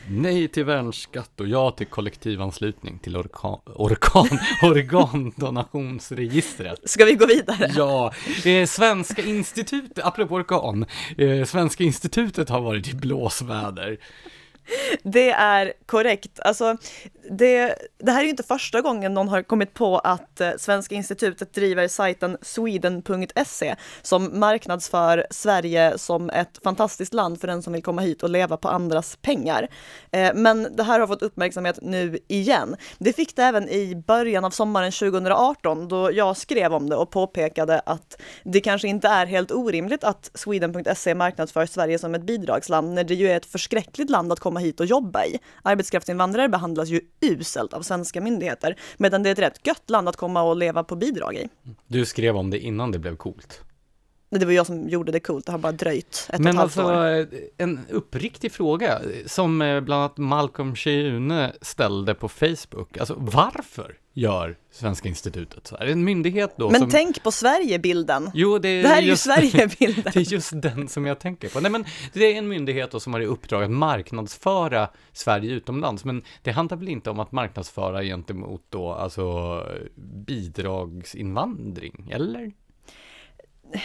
Nej 0.10 0.48
till 0.48 0.63
värnskatt 0.63 1.39
och 1.39 1.48
ja 1.48 1.72
till 1.72 1.88
kollektivanslutning 1.88 3.00
till 3.00 3.18
orkan, 3.18 3.60
orkan, 3.66 4.30
organdonationsregistret. 4.63 6.89
Ska 6.89 7.06
vi 7.06 7.13
gå 7.13 7.25
vidare? 7.25 7.72
Ja, 7.75 8.13
eh, 8.46 8.66
Svenska 8.66 9.22
institutet, 9.22 10.06
apropå 10.06 10.36
organ, 10.36 10.86
eh, 11.18 11.46
Svenska 11.46 11.84
institutet 11.84 12.50
har 12.50 12.62
varit 12.62 12.88
i 12.88 12.94
blåsväder. 12.94 13.98
Det 15.03 15.29
är 15.29 15.74
korrekt. 15.86 16.39
Alltså, 16.39 16.77
det, 17.29 17.75
det, 17.98 18.12
här 18.12 18.19
är 18.19 18.24
ju 18.24 18.29
inte 18.29 18.43
första 18.43 18.81
gången 18.81 19.13
någon 19.13 19.27
har 19.27 19.41
kommit 19.41 19.74
på 19.74 20.00
att 20.00 20.41
eh, 20.41 20.51
Svenska 20.57 20.96
institutet 20.96 21.53
driver 21.53 21.88
sajten 21.88 22.38
sweden.se 22.41 23.75
som 24.01 24.39
marknadsför 24.39 25.27
Sverige 25.29 25.98
som 25.98 26.29
ett 26.29 26.60
fantastiskt 26.63 27.13
land 27.13 27.41
för 27.41 27.48
den 27.48 27.63
som 27.63 27.74
vill 27.74 27.84
komma 27.84 28.01
hit 28.01 28.24
och 28.24 28.29
leva 28.29 28.57
på 28.57 28.69
andras 28.69 29.17
pengar. 29.22 29.67
Eh, 30.12 30.31
men 30.36 30.75
det 30.75 30.84
här 30.84 31.00
har 31.00 31.07
fått 31.07 31.22
uppmärksamhet 31.22 31.79
nu 31.81 32.19
igen. 32.27 32.75
Det 32.98 33.13
fick 33.13 33.36
det 33.36 33.43
även 33.43 33.69
i 33.69 33.96
början 34.07 34.46
av 34.46 34.51
sommaren 34.51 34.91
2018 34.91 35.88
då 35.88 36.12
jag 36.12 36.38
skrev 36.38 36.74
om 36.74 36.89
det 36.89 36.96
och 36.96 37.12
påpekade 37.12 37.81
att 37.86 38.22
det 38.43 38.60
kanske 38.60 38.88
inte 38.88 39.07
är 39.07 39.25
helt 39.25 39.51
orimligt 39.51 40.03
att 40.03 40.31
sweden.se 40.34 41.15
marknadsför 41.15 41.65
Sverige 41.65 42.00
som 42.00 42.15
ett 42.15 42.24
bidragsland 42.24 42.93
när 42.93 43.03
det 43.03 43.15
ju 43.15 43.29
är 43.29 43.38
ett 43.38 43.46
förskräckligt 43.46 44.10
land 44.10 44.31
att 44.31 44.39
komma 44.39 44.60
hit 44.60 44.79
och 44.79 44.86
jobba 44.86 45.25
i. 45.25 45.39
Arbetskraftsinvandrare 45.63 46.50
behandlas 46.50 46.89
ju 46.89 47.01
uselt 47.21 47.74
av 47.74 47.81
svenska 47.81 48.21
myndigheter, 48.21 48.75
medan 48.97 49.24
det 49.24 49.29
är 49.29 49.31
ett 49.31 49.39
rätt 49.39 49.67
gött 49.67 49.89
land 49.89 50.09
att 50.09 50.15
komma 50.15 50.41
och 50.41 50.57
leva 50.57 50.83
på 50.83 50.95
bidrag 50.95 51.36
i. 51.36 51.50
Du 51.88 52.05
skrev 52.05 52.38
om 52.38 52.50
det 52.50 52.59
innan 52.59 52.91
det 52.91 53.00
blev 53.00 53.15
coolt. 53.15 53.62
Det 54.29 54.46
var 54.46 54.53
jag 54.53 54.65
som 54.65 54.89
gjorde 54.89 55.12
det 55.12 55.19
coolt, 55.19 55.46
det 55.46 55.51
har 55.51 55.60
bara 55.60 55.72
dröjt 55.72 56.29
ett 56.34 56.39
Men 56.39 56.48
och 56.48 56.53
ett 56.53 56.75
halvt 56.75 56.77
alltså, 56.77 56.93
år. 56.93 57.27
en 57.57 57.79
uppriktig 57.89 58.51
fråga 58.51 59.01
som 59.25 59.62
eh, 59.62 59.81
bland 59.81 60.01
annat 60.01 60.17
Malcolm 60.17 60.75
Sheune 60.75 61.53
ställde 61.62 62.13
på 62.13 62.29
Facebook. 62.29 62.98
Alltså 62.98 63.15
varför 63.17 63.98
gör 64.13 64.57
Svenska 64.72 65.10
institutet 65.10 65.67
så 65.67 65.77
här? 65.77 65.86
En 65.86 66.03
myndighet 66.03 66.53
då 66.57 66.69
Men 66.69 66.79
som... 66.79 66.89
tänk 66.89 67.24
på 67.24 67.31
Sverigebilden! 67.31 68.31
Jo, 68.34 68.57
det 68.57 68.69
är, 68.69 68.84
det 68.84 68.89
här 68.89 68.98
är 68.98 69.01
just... 69.01 69.27
ju 69.27 69.31
Sverigebilden! 69.31 70.03
det 70.13 70.19
är 70.19 70.34
just 70.34 70.62
den 70.62 70.88
som 70.88 71.05
jag 71.05 71.19
tänker 71.19 71.50
på. 71.50 71.60
Nej, 71.60 71.72
men 71.72 71.86
det 72.13 72.25
är 72.25 72.38
en 72.38 72.48
myndighet 72.48 72.91
då 72.91 73.00
som 73.00 73.13
har 73.13 73.19
i 73.19 73.25
uppdrag 73.25 73.63
att 73.63 73.72
marknadsföra 73.72 74.89
Sverige 75.13 75.51
utomlands, 75.51 76.05
men 76.05 76.22
det 76.41 76.51
handlar 76.51 76.77
väl 76.77 76.89
inte 76.89 77.10
om 77.10 77.19
att 77.19 77.31
marknadsföra 77.31 78.03
gentemot 78.03 78.63
då, 78.69 78.93
alltså 78.93 79.63
bidragsinvandring, 80.25 82.12
eller? 82.13 82.51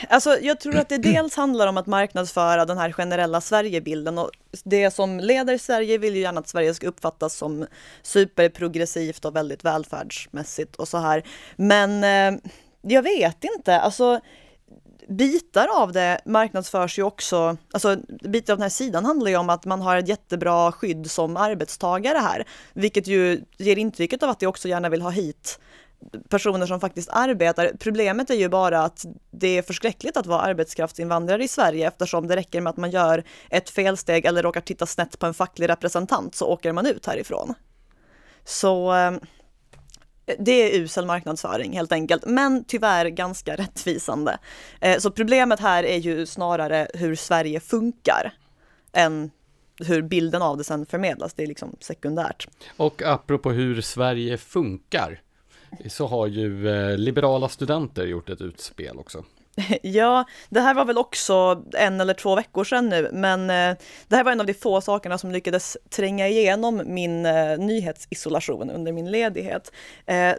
Alltså, 0.09 0.39
jag 0.41 0.61
tror 0.61 0.77
att 0.77 0.89
det 0.89 0.99
dels 1.13 1.37
handlar 1.37 1.67
om 1.67 1.77
att 1.77 1.87
marknadsföra 1.87 2.65
den 2.65 2.79
här 2.79 2.93
generella 2.93 3.41
Sverigebilden 3.41 4.19
och 4.19 4.31
det 4.65 4.91
som 4.91 5.21
leder 5.21 5.59
Sverige 5.59 5.99
vill 5.99 6.15
ju 6.15 6.21
gärna 6.21 6.41
att 6.41 6.49
Sverige 6.49 6.75
ska 6.75 6.89
uppfattas 6.89 7.37
som 7.37 7.67
superprogressivt 8.03 9.25
och 9.25 9.37
väldigt 9.37 9.65
välfärdsmässigt 9.65 10.77
och 10.77 10.89
så 10.89 10.99
här. 10.99 11.23
Men 11.57 12.05
eh, 12.05 12.41
jag 12.83 13.03
vet 13.03 13.45
inte, 13.45 13.81
alltså 13.81 14.21
bitar 15.09 15.69
av 15.83 15.93
det 15.93 16.21
marknadsförs 16.25 16.99
ju 16.99 17.03
också, 17.03 17.57
alltså 17.73 17.97
bitar 18.23 18.53
av 18.53 18.59
den 18.59 18.63
här 18.63 18.69
sidan 18.69 19.05
handlar 19.05 19.31
ju 19.31 19.37
om 19.37 19.51
att 19.51 19.65
man 19.65 19.81
har 19.81 19.97
ett 19.97 20.09
jättebra 20.09 20.73
skydd 20.73 21.11
som 21.11 21.37
arbetstagare 21.37 22.19
här, 22.19 22.45
vilket 22.73 23.07
ju 23.07 23.41
ger 23.59 23.79
intrycket 23.79 24.23
av 24.23 24.31
att 24.31 24.41
de 24.41 24.47
också 24.47 24.69
gärna 24.69 24.89
vill 24.89 25.03
ha 25.03 25.11
hit 25.11 25.59
personer 26.29 26.67
som 26.67 26.81
faktiskt 26.81 27.09
arbetar. 27.13 27.73
Problemet 27.79 28.31
är 28.31 28.35
ju 28.35 28.49
bara 28.49 28.81
att 28.81 29.05
det 29.31 29.59
är 29.59 29.63
förskräckligt 29.63 30.17
att 30.17 30.27
vara 30.27 30.41
arbetskraftsinvandrare 30.41 31.45
i 31.45 31.49
Sverige 31.49 31.89
eftersom 31.89 32.27
det 32.27 32.37
räcker 32.37 32.61
med 32.61 32.71
att 32.71 32.77
man 32.77 32.91
gör 32.91 33.25
ett 33.51 33.71
felsteg 33.71 34.25
eller 34.25 34.43
råkar 34.43 34.61
titta 34.61 34.87
snett 34.87 35.19
på 35.19 35.27
en 35.27 35.35
facklig 35.35 35.69
representant 35.69 36.35
så 36.35 36.47
åker 36.47 36.73
man 36.73 36.87
ut 36.87 37.07
härifrån. 37.07 37.55
Så 38.45 38.91
ehm, 38.93 39.21
det 40.39 40.53
är 40.53 40.81
usel 40.81 41.07
marknadsföring 41.07 41.73
helt 41.73 41.93
enkelt, 41.93 42.25
men 42.27 42.65
tyvärr 42.65 43.07
ganska 43.07 43.57
rättvisande. 43.57 44.39
Eh, 44.81 44.99
så 44.99 45.11
problemet 45.11 45.61
här 45.61 45.85
är 45.85 45.99
ju 45.99 46.27
snarare 46.27 46.89
hur 46.95 47.15
Sverige 47.15 47.61
funkar 47.61 48.33
än 48.93 49.31
hur 49.87 50.03
bilden 50.03 50.43
av 50.43 50.59
det 50.59 50.65
sen 50.65 50.87
förmedlas. 50.87 51.35
Det 51.35 51.43
är 51.43 51.47
liksom 51.47 51.77
sekundärt. 51.81 52.49
Och 52.77 53.03
apropå 53.03 53.51
hur 53.51 53.81
Sverige 53.81 54.39
funkar 54.39 55.21
så 55.89 56.07
har 56.07 56.27
ju 56.27 56.69
eh, 56.69 56.99
liberala 56.99 57.49
studenter 57.49 58.07
gjort 58.07 58.31
ett 58.31 58.41
utspel 58.41 58.99
också. 58.99 59.25
Ja, 59.83 60.25
det 60.49 60.61
här 60.61 60.75
var 60.75 60.85
väl 60.85 60.99
också 60.99 61.63
en 61.73 62.01
eller 62.01 62.15
två 62.15 62.35
veckor 62.35 62.65
sedan 62.65 62.89
nu, 62.89 63.11
men 63.13 63.51
eh, 63.51 63.77
det 64.09 64.17
här 64.17 64.25
var 64.25 64.33
en 64.33 64.41
av 64.41 64.47
de 64.47 64.55
få 64.55 64.81
sakerna 64.81 65.19
som 65.19 65.33
lyckades 65.33 65.77
tränga 65.91 66.29
igenom 66.29 66.83
min 66.87 67.27
eh, 67.27 67.59
nyhetsisolation 67.59 68.71
under 68.71 68.93
min 68.93 69.11
ledighet. 69.11 69.73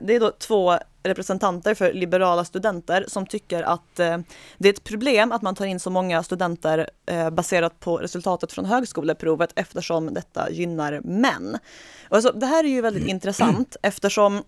Det 0.01 0.15
är 0.15 0.19
då 0.19 0.31
två 0.31 0.77
representanter 1.03 1.75
för 1.75 1.93
liberala 1.93 2.45
studenter 2.45 3.05
som 3.07 3.25
tycker 3.25 3.63
att 3.63 3.99
eh, 3.99 4.17
det 4.57 4.69
är 4.69 4.73
ett 4.73 4.83
problem 4.83 5.31
att 5.31 5.41
man 5.41 5.55
tar 5.55 5.65
in 5.65 5.79
så 5.79 5.89
många 5.89 6.23
studenter 6.23 6.89
eh, 7.05 7.29
baserat 7.29 7.79
på 7.79 7.97
resultatet 7.97 8.51
från 8.51 8.65
högskoleprovet 8.65 9.49
eftersom 9.55 10.13
detta 10.13 10.49
gynnar 10.51 11.01
män. 11.03 11.57
Och 12.09 12.15
alltså, 12.15 12.31
det 12.31 12.45
här 12.45 12.63
är 12.63 12.67
ju 12.67 12.81
väldigt 12.81 13.07
intressant 13.07 13.75
eftersom 13.81 14.43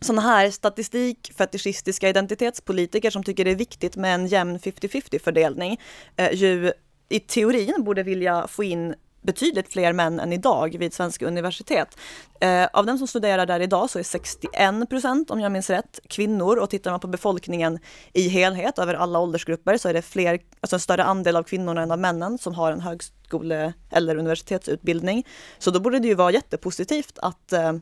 sådana 0.00 0.22
här 0.22 0.50
statistikfetischistiska 0.50 2.08
identitetspolitiker 2.08 3.10
som 3.10 3.22
tycker 3.22 3.44
det 3.44 3.50
är 3.50 3.56
viktigt 3.56 3.96
med 3.96 4.14
en 4.14 4.26
jämn 4.26 4.58
50-50 4.58 5.18
fördelning 5.18 5.80
eh, 6.16 6.32
ju 6.32 6.72
i 7.08 7.20
teorin 7.20 7.74
borde 7.84 8.02
vilja 8.02 8.46
få 8.46 8.64
in 8.64 8.94
betydligt 9.22 9.72
fler 9.72 9.92
män 9.92 10.20
än 10.20 10.32
idag 10.32 10.76
vid 10.78 10.94
svenska 10.94 11.26
universitet. 11.26 11.98
Eh, 12.40 12.66
av 12.72 12.86
dem 12.86 12.98
som 12.98 13.08
studerar 13.08 13.46
där 13.46 13.60
idag 13.60 13.90
så 13.90 13.98
är 13.98 14.02
61 14.02 14.88
procent, 14.88 15.30
om 15.30 15.40
jag 15.40 15.52
minns 15.52 15.70
rätt, 15.70 16.00
kvinnor 16.08 16.56
och 16.56 16.70
tittar 16.70 16.90
man 16.90 17.00
på 17.00 17.06
befolkningen 17.06 17.78
i 18.12 18.28
helhet 18.28 18.78
över 18.78 18.94
alla 18.94 19.18
åldersgrupper 19.18 19.76
så 19.76 19.88
är 19.88 19.94
det 19.94 20.02
fler, 20.02 20.40
alltså 20.60 20.76
en 20.76 20.80
större 20.80 21.04
andel 21.04 21.36
av 21.36 21.42
kvinnorna 21.42 21.82
än 21.82 21.90
av 21.90 21.98
männen 21.98 22.38
som 22.38 22.54
har 22.54 22.72
en 22.72 22.80
högskole 22.80 23.72
eller 23.90 24.16
universitetsutbildning. 24.16 25.26
Så 25.58 25.70
då 25.70 25.80
borde 25.80 25.98
det 25.98 26.08
ju 26.08 26.14
vara 26.14 26.30
jättepositivt 26.30 27.18
att 27.18 27.52
eh, 27.52 27.72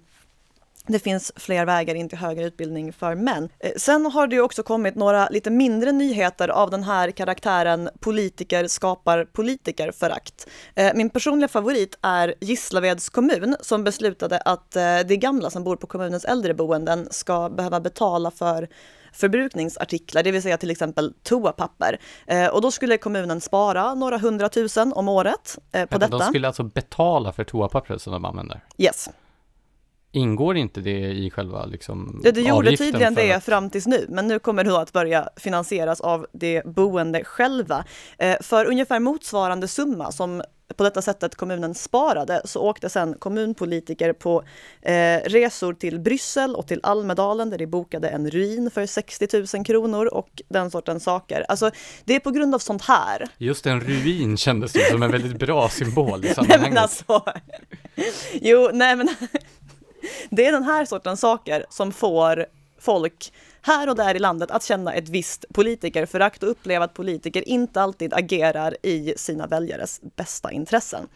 det 0.88 0.98
finns 0.98 1.32
fler 1.36 1.66
vägar 1.66 1.94
in 1.94 2.08
till 2.08 2.18
högre 2.18 2.44
utbildning 2.44 2.92
för 2.92 3.14
män. 3.14 3.48
Eh, 3.58 3.70
sen 3.76 4.06
har 4.06 4.26
det 4.26 4.40
också 4.40 4.62
kommit 4.62 4.94
några 4.94 5.28
lite 5.28 5.50
mindre 5.50 5.92
nyheter 5.92 6.48
av 6.48 6.70
den 6.70 6.82
här 6.82 7.10
karaktären 7.10 7.88
politiker 8.00 8.66
skapar 8.66 9.24
politikerförakt. 9.24 10.48
Eh, 10.74 10.92
min 10.94 11.10
personliga 11.10 11.48
favorit 11.48 11.98
är 12.02 12.34
Gislaveds 12.40 13.08
kommun 13.08 13.56
som 13.60 13.84
beslutade 13.84 14.40
att 14.40 14.76
eh, 14.76 14.98
de 15.08 15.16
gamla 15.16 15.50
som 15.50 15.64
bor 15.64 15.76
på 15.76 15.86
kommunens 15.86 16.24
äldreboenden 16.24 17.08
ska 17.10 17.48
behöva 17.48 17.80
betala 17.80 18.30
för 18.30 18.68
förbrukningsartiklar, 19.12 20.22
det 20.22 20.30
vill 20.30 20.42
säga 20.42 20.56
till 20.56 20.70
exempel 20.70 21.14
toapapper. 21.22 21.98
och 22.52 22.62
då 22.62 22.70
skulle 22.70 22.98
kommunen 22.98 23.40
spara 23.40 23.94
några 23.94 24.18
hundratusen 24.18 24.92
om 24.92 25.08
året 25.08 25.58
på 25.72 25.78
Vänta, 25.78 25.98
detta. 25.98 26.18
De 26.18 26.22
skulle 26.22 26.46
alltså 26.46 26.62
betala 26.62 27.32
för 27.32 27.44
toapappret 27.44 28.02
som 28.02 28.12
de 28.12 28.24
använder? 28.24 28.60
Yes. 28.78 29.08
Ingår 30.12 30.56
inte 30.56 30.80
det 30.80 30.98
i 31.00 31.30
själva 31.30 31.66
liksom 31.66 32.20
ja, 32.24 32.32
Det 32.32 32.40
gjorde 32.40 32.76
tydligen 32.76 33.14
det 33.14 33.32
att... 33.32 33.44
fram 33.44 33.70
tills 33.70 33.86
nu, 33.86 34.06
men 34.08 34.28
nu 34.28 34.38
kommer 34.38 34.64
det 34.64 34.78
att 34.78 34.92
börja 34.92 35.28
finansieras 35.36 36.00
av 36.00 36.26
de 36.32 36.62
boende 36.64 37.24
själva. 37.24 37.84
Eh, 38.18 38.36
för 38.40 38.64
ungefär 38.64 39.00
motsvarande 39.00 39.68
summa 39.68 40.12
som 40.12 40.42
på 40.76 40.84
detta 40.84 41.02
sättet 41.02 41.34
kommunen 41.34 41.74
sparade 41.74 42.42
så 42.44 42.60
åkte 42.60 42.88
sen 42.88 43.14
kommunpolitiker 43.18 44.12
på 44.12 44.42
eh, 44.82 45.18
resor 45.24 45.74
till 45.74 46.00
Bryssel 46.00 46.54
och 46.54 46.66
till 46.66 46.80
Almedalen 46.82 47.50
där 47.50 47.58
de 47.58 47.66
bokade 47.66 48.08
en 48.08 48.30
ruin 48.30 48.70
för 48.70 48.86
60 48.86 49.56
000 49.56 49.64
kronor 49.64 50.06
och 50.06 50.42
den 50.48 50.70
sortens 50.70 51.04
saker. 51.04 51.44
Alltså 51.48 51.70
det 52.04 52.14
är 52.14 52.20
på 52.20 52.30
grund 52.30 52.54
av 52.54 52.58
sånt 52.58 52.82
här. 52.82 53.28
Just 53.38 53.66
en 53.66 53.80
ruin 53.80 54.36
kändes 54.36 54.72
det 54.72 54.90
som 54.90 55.02
en 55.02 55.10
väldigt 55.10 55.38
bra 55.38 55.68
symbol 55.68 56.24
i 56.24 56.28
sammanhanget. 56.28 56.48
nej, 56.60 56.70
men 56.70 56.78
alltså, 56.78 57.22
jo, 58.32 58.70
nej 58.72 58.96
men 58.96 59.08
det 60.30 60.46
är 60.46 60.52
den 60.52 60.62
här 60.62 60.84
sortens 60.84 61.20
saker 61.20 61.66
som 61.70 61.92
får 61.92 62.46
folk 62.78 63.32
här 63.62 63.88
och 63.88 63.96
där 63.96 64.14
i 64.14 64.18
landet 64.18 64.50
att 64.50 64.64
känna 64.64 64.94
ett 64.94 65.08
visst 65.08 65.44
politikerförakt 65.52 66.42
och 66.42 66.50
uppleva 66.50 66.84
att 66.84 66.94
politiker 66.94 67.48
inte 67.48 67.82
alltid 67.82 68.14
agerar 68.14 68.76
i 68.82 69.14
sina 69.16 69.46
väljares 69.46 70.00
bästa 70.16 70.52
intressen. 70.52 71.08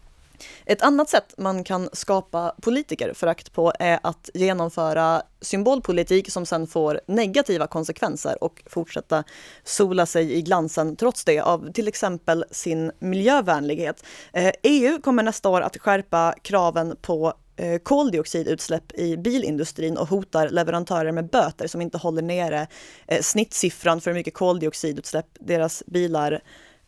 Ett 0.66 0.82
annat 0.82 1.08
sätt 1.08 1.34
man 1.38 1.64
kan 1.64 1.88
skapa 1.92 2.54
politikerförakt 2.62 3.52
på 3.52 3.72
är 3.78 3.99
att 4.02 4.30
genomföra 4.34 5.22
symbolpolitik 5.40 6.30
som 6.30 6.46
sen 6.46 6.66
får 6.66 7.00
negativa 7.06 7.66
konsekvenser 7.66 8.44
och 8.44 8.62
fortsätta 8.66 9.25
sola 9.64 10.06
sig 10.06 10.32
i 10.32 10.42
glansen 10.42 10.96
trots 10.96 11.25
det 11.25 11.40
av 11.40 11.72
till 11.72 11.88
exempel 11.88 12.44
sin 12.50 12.92
miljövänlighet. 12.99 14.04
Eh, 14.32 14.52
EU 14.62 15.00
kommer 15.02 15.22
nästa 15.22 15.49
år 15.49 15.61
att 15.61 15.76
skärpa 15.76 16.34
kraven 16.42 16.96
på 17.02 17.34
Eh, 17.62 17.78
koldioxidutsläpp 17.78 18.92
i 18.92 19.16
bilindustrin 19.16 19.97
och 19.97 20.09
hotar 20.09 20.49
leverantörer 20.49 21.12
med 21.12 21.31
böter 21.31 21.66
som 21.66 21.81
inte 21.81 21.99
håller 21.99 22.23
nere 22.23 22.66
eh, 23.07 23.20
snittsiffran 23.20 24.01
för 24.01 24.11
hur 24.11 24.14
mycket 24.18 24.35
koldioxidutsläpp 24.35 25.27
deras 25.40 25.83
bilar 25.87 26.42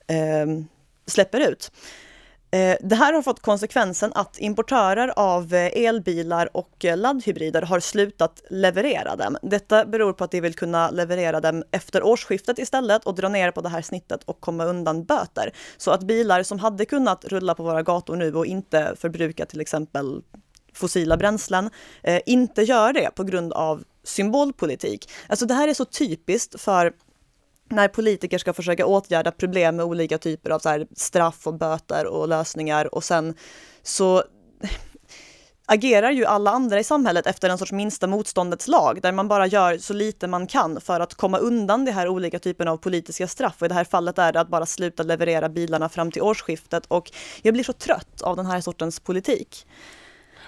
ehm, 0.07 0.67
släpper 1.07 1.41
ut. 1.41 1.73
Eh, 2.51 2.77
det 2.81 2.95
här 2.95 3.13
har 3.13 3.23
fått 3.23 3.41
konsekvensen 3.41 4.13
att 4.15 4.39
importörer 4.39 5.13
av 5.17 5.55
elbilar 5.55 6.57
och 6.57 6.85
laddhybrider 6.97 7.63
har 7.63 7.81
slutat 7.81 8.43
leverera 8.51 9.17
dem. 9.17 9.37
Detta 9.43 9.85
beror 9.85 10.13
på 10.13 10.25
att 10.25 10.31
de 10.31 10.41
vill 10.41 10.55
kunna 10.55 10.91
leverera 10.91 11.41
dem 11.41 11.65
efter 11.71 12.03
årsskiftet 12.03 12.59
istället 12.59 13.05
och 13.05 13.15
dra 13.15 13.29
ner 13.29 13.51
på 13.51 13.61
det 13.61 13.69
här 13.69 13.83
snittet 13.83 14.23
och 14.25 14.41
komma 14.41 14.65
undan 14.65 15.05
böter. 15.05 15.53
Så 15.77 15.91
att 15.91 16.03
bilar 16.03 16.43
som 16.43 16.59
hade 16.59 16.85
kunnat 16.85 17.25
rulla 17.25 17.55
på 17.55 17.63
våra 17.63 17.83
gator 17.83 18.17
nu 18.17 18.35
och 18.35 18.47
inte 18.47 18.95
förbruka 18.97 19.47
till 19.47 19.61
exempel 19.61 20.23
fossila 20.75 21.17
bränslen, 21.17 21.71
eh, 22.03 22.21
inte 22.27 22.63
gör 22.63 22.93
det 22.93 23.11
på 23.15 23.25
grund 23.25 23.53
av 23.53 23.85
symbolpolitik. 24.05 25.11
Alltså 25.27 25.47
det 25.47 25.55
här 25.55 25.69
är 25.69 25.75
så 25.75 25.85
typiskt 25.85 26.61
för 26.61 26.93
när 27.69 27.89
politiker 27.89 28.39
ska 28.39 28.53
försöka 28.53 28.87
åtgärda 28.87 29.31
problem 29.31 29.77
med 29.77 29.87
olika 29.87 30.19
typer 30.19 30.51
av 30.51 30.59
så 30.59 30.87
straff 30.97 31.47
och 31.47 31.55
böter 31.55 32.07
och 32.07 32.29
lösningar 32.29 32.95
och 32.95 33.05
sen 33.05 33.35
så 33.83 34.23
agerar 35.67 36.11
ju 36.11 36.25
alla 36.25 36.51
andra 36.51 36.81
i 36.81 36.85
samhället 36.85 37.27
efter 37.27 37.51
en 37.51 37.59
sorts 37.59 37.73
minsta 37.73 38.07
motståndets 38.07 38.69
lag, 38.69 39.03
där 39.03 39.13
man 39.13 39.29
bara 39.29 39.47
gör 39.47 39.79
så 39.79 39.93
lite 39.93 40.27
man 40.27 40.47
kan 40.47 40.81
för 40.81 41.01
att 41.01 41.15
komma 41.15 41.39
undan 41.39 41.85
de 41.85 41.93
här 41.93 42.09
olika 42.09 42.39
typerna 42.39 42.71
av 42.71 42.77
politiska 42.77 43.29
straff. 43.29 43.55
Och 43.59 43.65
i 43.65 43.69
det 43.69 43.75
här 43.75 43.85
fallet 43.85 44.19
är 44.19 44.33
det 44.33 44.41
att 44.41 44.49
bara 44.49 44.67
sluta 44.67 45.03
leverera 45.03 45.49
bilarna 45.49 45.89
fram 45.89 46.11
till 46.11 46.23
årsskiftet 46.23 46.87
och 46.89 47.11
jag 47.43 47.55
blir 47.55 47.65
så 47.65 47.73
trött 47.73 48.23
av 48.23 48.37
den 48.37 48.47
här 48.47 48.61
sortens 48.61 49.01
politik. 49.01 49.67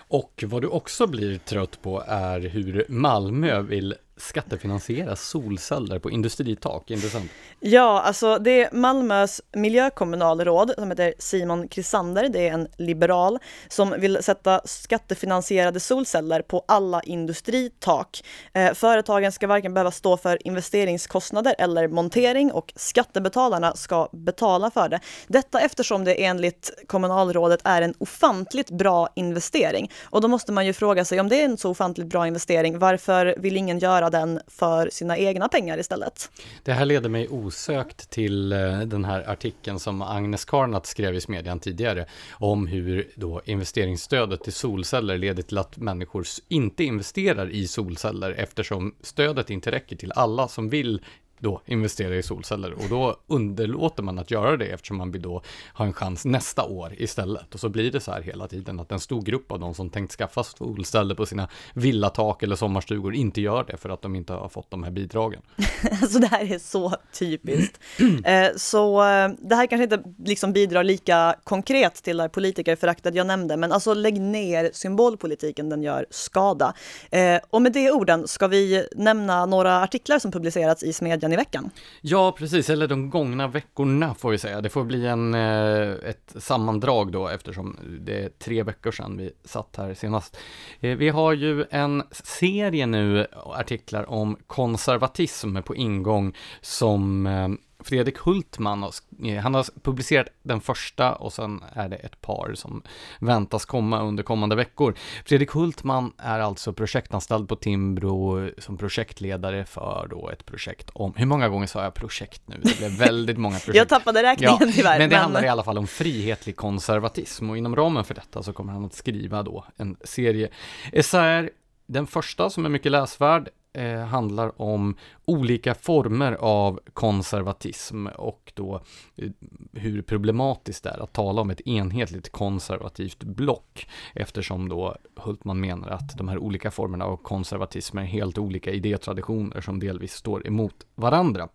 Och 0.09 0.45
vad 0.47 0.63
du 0.63 0.69
också 0.69 1.07
blir 1.07 1.39
trött 1.39 1.83
på 1.83 2.05
är 2.07 2.41
hur 2.41 2.87
Malmö 2.89 3.63
vill 3.63 3.95
skattefinansiera 4.17 5.17
solceller 5.17 5.99
på 5.99 6.11
industritak, 6.11 6.91
intressant. 6.91 7.31
Ja, 7.61 8.01
alltså 8.01 8.39
det 8.39 8.63
är 8.63 8.69
Malmös 8.73 9.43
miljökommunalråd 9.53 10.73
som 10.79 10.91
heter 10.91 11.15
Simon 11.19 11.69
Krisander, 11.69 12.29
det 12.29 12.49
är 12.49 12.53
en 12.53 12.69
liberal, 12.77 13.39
som 13.69 13.95
vill 13.99 14.23
sätta 14.23 14.61
skattefinansierade 14.65 15.81
solceller 15.81 16.43
på 16.43 16.65
alla 16.69 17.03
industritak. 17.03 18.25
Eh, 18.53 18.73
företagen 18.73 19.33
ska 19.33 19.47
varken 19.47 19.75
behöva 19.75 19.91
stå 19.91 20.17
för 20.17 20.47
investeringskostnader 20.47 21.55
eller 21.59 21.89
montering 21.89 22.53
och 22.53 22.73
skattebetalarna 22.77 23.77
ska 23.77 24.09
betala 24.13 24.71
för 24.71 24.89
det. 24.89 25.01
Detta 25.27 25.61
eftersom 25.61 26.05
det 26.05 26.25
enligt 26.25 26.71
kommunalrådet 26.87 27.61
är 27.65 27.83
en 27.83 27.95
ofantligt 27.99 28.71
bra 28.71 29.09
investering. 29.17 29.91
Och 30.05 30.21
då 30.21 30.29
måste 30.29 30.53
man 30.53 30.67
ju 30.67 30.73
fråga 30.73 31.05
sig 31.05 31.21
om 31.21 31.29
det 31.29 31.41
är 31.41 31.45
en 31.45 31.57
så 31.57 31.71
ofantligt 31.71 32.07
bra 32.07 32.27
investering, 32.27 32.79
varför 32.79 33.35
vill 33.39 33.57
ingen 33.57 33.79
göra 33.79 34.06
göra 34.07 34.27
den 34.27 34.41
för 34.47 34.91
sina 34.91 35.19
egna 35.19 35.49
pengar 35.49 35.79
istället. 35.79 36.31
Det 36.63 36.73
här 36.73 36.85
leder 36.85 37.09
mig 37.09 37.29
osökt 37.29 38.11
till 38.11 38.53
eh, 38.53 38.81
den 38.81 39.05
här 39.05 39.31
artikeln 39.31 39.79
som 39.79 40.03
Agnes 40.03 40.45
Karnat 40.45 40.87
skrev 40.87 41.15
i 41.15 41.21
Smedjan 41.21 41.61
tidigare 41.61 42.07
om 42.33 42.67
hur 42.67 43.09
då 43.17 43.43
investeringsstödet 43.45 44.45
till 44.45 44.53
solceller 44.53 45.19
leder 45.19 45.43
till 45.43 45.59
att 45.59 45.77
människor 45.77 46.25
inte 46.49 46.85
investerar 46.85 47.51
i 47.51 47.69
solceller 47.69 48.33
eftersom 48.33 48.95
stödet 49.01 49.51
inte 49.51 49.71
räcker 49.71 49.97
till 49.97 50.13
alla 50.13 50.49
som 50.49 50.69
vill 50.69 51.01
då 51.39 51.63
investera 51.67 52.17
i 52.17 52.23
solceller 52.23 52.73
och 52.73 52.89
då 52.91 53.17
underlåter 53.27 54.03
man 54.03 54.19
att 54.19 54.31
göra 54.31 54.57
det 54.57 54.67
eftersom 54.67 54.97
man 54.97 55.11
vill 55.11 55.23
då 55.23 55.43
ha 55.75 55.85
en 55.85 55.93
chans 55.93 56.25
nästa 56.25 56.65
år 56.65 56.95
istället. 56.99 57.55
Och 57.55 57.61
så 57.61 57.69
blir 57.69 57.93
det 57.93 58.01
så 58.01 58.13
här 58.13 58.23
hela 58.23 58.49
tiden 58.49 58.81
att 58.81 58.93
en 58.93 59.01
stor 59.01 59.23
grupp 59.23 59.53
av 59.53 59.61
de 59.61 59.75
som 59.75 59.91
tänkt 59.91 60.13
skaffa 60.13 60.45
solceller 60.45 61.15
på 61.15 61.27
sina 61.27 61.49
villatak 61.75 62.43
eller 62.43 62.57
sommarstugor 62.57 63.15
inte 63.15 63.41
gör 63.41 63.65
det 63.65 63.77
för 63.77 63.89
att 63.89 64.03
de 64.03 64.17
inte 64.17 64.33
har 64.33 64.49
fått 64.49 64.71
de 64.71 64.83
här 64.83 64.91
bidragen. 64.91 65.43
alltså 66.03 66.19
det 66.19 66.27
här 66.27 66.53
är 66.53 66.59
så 66.59 66.95
typiskt. 67.13 67.81
Eh, 68.25 68.49
så 68.57 69.03
eh, 69.03 69.29
det 69.39 69.55
här 69.55 69.67
kanske 69.67 69.83
inte 69.83 70.03
liksom 70.25 70.53
bidrar 70.53 70.85
lika 70.85 71.35
konkret 71.45 71.95
till 71.95 72.17
det 72.17 72.29
politikerföraktet 72.29 73.15
jag 73.15 73.27
nämnde, 73.27 73.57
men 73.57 73.73
alltså 73.73 73.95
lägg 73.95 74.21
ner 74.21 74.71
symbolpolitiken, 74.73 75.69
den 75.69 75.83
gör 75.83 76.07
skada. 76.11 76.75
Eh, 77.11 77.39
och 77.51 77.63
med 77.63 77.73
de 77.73 77.91
orden 77.91 78.29
ska 78.29 78.47
vi 78.47 78.89
nämna 78.97 79.47
några 79.47 79.83
artiklar 79.83 80.19
som 80.19 80.33
publicerats 80.33 80.83
i 80.83 80.93
Smedjan 80.93 81.26
medien 81.27 81.33
i 81.33 81.37
veckan. 81.37 81.71
Ja, 82.01 82.33
precis, 82.33 82.71
eller 82.71 82.89
de 82.89 83.11
gångna 83.11 83.49
veckorna 83.49 84.15
får 84.15 84.31
vi 84.31 84.39
säga. 84.39 84.61
Det 84.61 84.69
får 84.69 84.85
bli 84.85 85.07
en, 85.07 85.35
eh, 85.35 86.11
ett 86.11 86.35
sammandrag 86.37 87.13
då 87.13 87.29
eftersom 87.29 87.77
det 88.01 88.25
är 88.25 88.29
tre 88.29 88.63
veckor 88.63 88.93
sedan 88.93 89.17
vi 89.17 89.31
satt 89.45 89.77
här 89.77 89.95
senast. 89.95 90.37
Eh, 90.81 90.97
vi 90.97 91.09
har 91.09 91.33
ju 91.33 91.65
en 91.71 92.03
serie 92.11 92.87
nu 92.87 93.27
artiklar 93.33 94.11
om 94.11 94.37
konservatism 94.47 95.57
på 95.63 95.75
ingång 95.75 96.35
som 96.61 97.27
eh, 97.27 97.49
Fredrik 97.87 98.19
Hultman, 98.19 98.91
eh, 99.25 99.37
han 99.37 99.55
har 99.55 99.81
publicerat 99.83 100.27
den 100.43 100.61
första 100.61 101.15
och 101.15 101.33
sen 101.33 101.65
är 101.73 101.89
det 101.89 101.97
ett 101.97 102.21
par 102.21 102.55
som 102.55 102.83
väntas 103.21 103.65
komma 103.65 104.03
under 104.03 104.23
kommande 104.23 104.57
veckor. 104.57 104.95
Fredrik 105.25 105.51
Hultman 105.51 106.13
är 106.19 106.39
alltså 106.39 106.73
projektanställd 106.73 107.49
på 107.49 107.57
Timbro 107.57 108.51
som 108.59 108.77
projektledare 108.77 109.65
för 109.65 110.07
då 110.11 110.31
ett 110.31 110.47
projekt 110.47 110.91
om, 110.93 111.13
hur 111.17 111.27
många 111.27 111.49
gånger 111.49 111.67
sa 111.67 111.83
jag 111.83 111.95
projekt 111.95 112.43
nu? 112.47 112.61
Det 112.63 112.79
blev 112.79 112.91
väldigt 112.91 113.39
många 113.39 113.59
projekt. 113.65 113.77
jag 113.77 113.89
tappade 113.89 114.23
räkningen 114.23 114.57
ja, 114.61 114.67
tyvärr. 114.75 114.99
Men 114.99 115.11
det 115.11 115.17
men... 115.17 115.23
handlar 115.23 115.45
i 115.45 115.49
alla 115.49 115.65
fall 115.65 115.79
om 115.79 115.87
frihetlig 115.87 116.57
konservatism 116.57 117.51
och 117.51 117.59
inom 117.59 117.77
ramen 117.77 118.05
för 118.05 118.15
detta 118.15 118.43
så 118.43 118.53
kommer 118.53 118.73
han 118.73 118.85
att 118.85 118.95
skriva 118.95 119.43
då 119.43 119.65
en 119.77 119.97
serie 120.05 120.49
essäer 120.93 121.51
den 121.87 122.07
första 122.07 122.51
som 122.51 122.65
är 122.65 122.69
mycket 122.69 122.93
läsvärd 122.93 123.49
eh, 123.77 124.01
handlar 124.01 124.63
om 124.63 124.97
olika 125.25 125.75
former 125.75 126.33
av 126.33 126.81
konservatism 126.93 128.07
och 128.07 128.53
då 128.55 128.81
eh, 129.17 129.31
hur 129.73 130.03
problematiskt 130.03 130.85
det 130.85 130.91
är 130.91 131.03
att 131.03 131.13
tala 131.13 131.41
om 131.41 131.51
ett 131.51 131.61
enhetligt 131.67 132.29
konservativt 132.29 133.25
block 133.25 133.89
eftersom 134.15 134.69
då 134.69 134.97
Hultman 135.17 135.61
menar 135.61 135.89
att 135.89 136.19
de 136.19 136.29
här 136.29 136.39
olika 136.39 136.71
formerna 136.71 137.05
av 137.05 137.17
konservatism 137.17 137.99
är 137.99 138.05
helt 138.05 138.39
olika 138.39 138.71
idétraditioner 138.71 139.61
som 139.61 139.81
delvis 139.81 140.13
står 140.13 140.47
emot 140.47 140.87
varandra. 140.95 141.49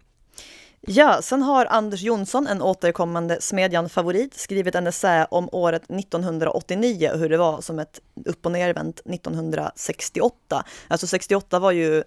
Ja, 0.88 1.22
sen 1.22 1.42
har 1.42 1.66
Anders 1.66 2.02
Jonsson, 2.02 2.48
en 2.48 2.62
återkommande 2.62 3.42
Smedjan-favorit, 3.42 4.34
skrivit 4.34 4.76
en 4.76 4.88
essä 4.88 5.28
om 5.32 5.50
året 5.52 5.84
1989 5.90 7.10
och 7.14 7.20
hur 7.20 7.30
det 7.30 7.38
var 7.38 7.62
som 7.62 7.80
ett 7.80 8.00
upp 8.26 8.46
och 8.46 8.52
nervänt 8.52 9.00
1968. 9.00 10.64
Alltså 10.88 11.08
68 11.08 11.60
var 11.60 11.72
ju 11.72 12.04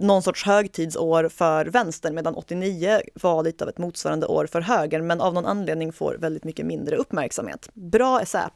någon 0.00 0.22
sorts 0.22 0.44
högtidsår 0.44 1.28
för 1.28 1.66
vänstern 1.66 2.14
medan 2.14 2.34
89 2.34 3.00
var 3.14 3.42
lite 3.42 3.64
av 3.64 3.70
ett 3.70 3.78
motsvarande 3.78 4.26
år 4.26 4.46
för 4.46 4.60
högern 4.60 5.06
men 5.06 5.20
av 5.20 5.34
någon 5.34 5.46
anledning 5.46 5.92
får 5.92 6.14
väldigt 6.14 6.44
mycket 6.44 6.66
mindre 6.66 6.96
uppmärksamhet. 6.96 7.68
Bra 7.74 8.20
essä. 8.20 8.50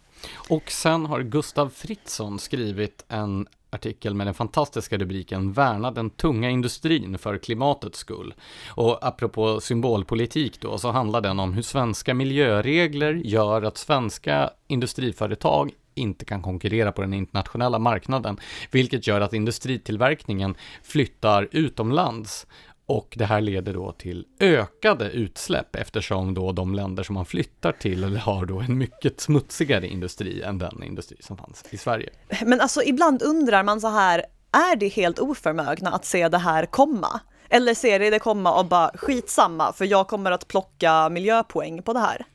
Och 0.51 0.71
sen 0.71 1.07
har 1.07 1.21
Gustav 1.21 1.69
Fritzson 1.69 2.39
skrivit 2.39 3.05
en 3.09 3.47
artikel 3.73 4.15
med 4.15 4.27
den 4.27 4.35
fantastiska 4.35 4.99
rubriken 4.99 5.53
Värna 5.53 5.91
den 5.91 6.11
tunga 6.11 6.51
industrin 6.51 7.19
för 7.19 7.39
klimatets 7.39 7.99
skull. 7.99 8.35
Och 8.69 9.07
apropå 9.07 9.61
symbolpolitik 9.61 10.61
då, 10.61 10.79
så 10.79 10.91
handlar 10.91 11.21
den 11.21 11.41
om 11.41 11.53
hur 11.53 11.63
svenska 11.63 12.15
miljöregler 12.15 13.15
gör 13.15 13.63
att 13.63 13.79
svenska 13.79 14.51
industriföretag 14.69 15.71
inte 15.95 16.25
kan 16.25 16.43
konkurrera 16.43 16.93
på 16.93 17.03
den 17.03 17.15
internationella 17.15 17.79
marknaden, 17.79 18.37
vilket 18.71 19.07
gör 19.07 19.21
att 19.21 19.33
industritillverkningen 19.33 20.55
flyttar 20.83 21.49
utomlands 21.53 22.47
och 22.87 23.15
det 23.19 23.25
här 23.25 23.41
leder 23.41 23.75
då 23.75 23.93
till 23.93 24.27
ökade 24.41 25.11
utsläpp 25.11 25.77
eftersom 25.77 26.35
då 26.35 26.53
de 26.53 26.75
länder 26.75 27.03
som 27.03 27.15
man 27.15 27.27
flyttar 27.27 27.73
till 27.73 28.17
har 28.17 28.47
då 28.47 28.61
en 28.61 28.79
mycket 28.79 29.21
smutsigare 29.21 29.89
industri 29.89 30.43
än 30.43 30.59
den 30.59 30.83
industri 30.83 31.17
som 31.21 31.37
fanns 31.37 31.65
i 31.71 31.77
Sverige. 31.77 32.11
Men 32.45 32.61
alltså 32.61 32.83
ibland 32.83 33.23
undrar 33.23 33.63
man 33.63 33.81
så 33.81 33.89
här, 33.89 34.25
är 34.53 34.77
det 34.77 34.89
helt 34.89 35.19
oförmögna 35.19 35.91
att 35.91 36.05
se 36.05 36.29
det 36.29 36.39
här 36.39 36.67
komma? 36.67 37.21
Eller 37.49 37.75
ser 37.75 37.99
det 37.99 38.11
det 38.11 38.19
komma 38.19 38.59
och 38.59 38.67
bara 38.67 38.91
skitsamma 38.95 39.73
för 39.73 39.85
jag 39.85 40.09
kommer 40.09 40.31
att 40.31 40.49
plocka 40.49 41.09
miljöpoäng 41.09 41.83
på 41.83 41.93
det 41.93 42.01
här? 42.01 42.27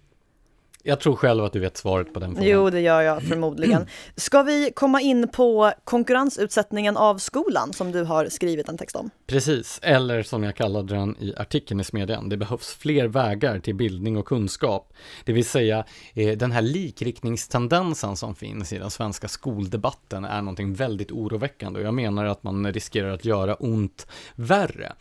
Jag 0.88 1.00
tror 1.00 1.15
själv 1.15 1.43
att 1.43 1.54
du 1.54 1.60
vet 1.60 1.78
svaret 1.78 2.13
på 2.13 2.19
den 2.19 2.36
frågan. 2.36 2.50
Jo, 2.50 2.69
det 2.69 2.80
gör 2.80 3.02
jag 3.02 3.23
förmodligen. 3.23 3.86
Ska 4.15 4.43
vi 4.43 4.71
komma 4.76 5.02
in 5.02 5.28
på 5.28 5.71
konkurrensutsättningen 5.84 6.97
av 6.97 7.17
skolan 7.17 7.73
som 7.73 7.91
du 7.91 8.04
har 8.04 8.30
skrivit 8.30 8.69
en 8.69 8.78
text 8.78 8.95
om? 8.95 9.10
Precis, 9.26 9.80
eller 9.84 10.23
som 10.23 10.43
jag 10.43 10.56
kallade 10.56 10.95
den 10.95 11.15
i 11.19 11.34
artikeln 11.38 11.80
i 11.80 11.84
Smedjan, 11.84 12.30
det 12.30 12.38
behövs 12.38 12.73
fler 12.73 13.08
vägar 13.08 13.60
till 13.60 13.76
bildning 13.76 14.17
och 14.17 14.26
kunskap. 14.26 14.93
Det 15.26 15.34
vill 15.34 15.45
säga, 15.45 15.86
eh, 16.13 16.38
den 16.38 16.52
här 16.52 16.62
likriktningstendensen 16.62 18.15
som 18.15 18.36
finns 18.36 18.73
i 18.73 18.78
den 18.78 18.91
svenska 18.91 19.28
skoldebatten 19.28 20.26
är 20.26 20.41
någonting 20.41 20.73
väldigt 20.73 21.12
oroväckande 21.12 21.80
och 21.80 21.86
jag 21.86 21.93
menar 21.93 22.26
att 22.26 22.43
man 22.43 22.73
riskerar 22.73 23.10
att 23.10 23.26
göra 23.26 23.56
ont 23.56 24.08
värre. 24.36 24.93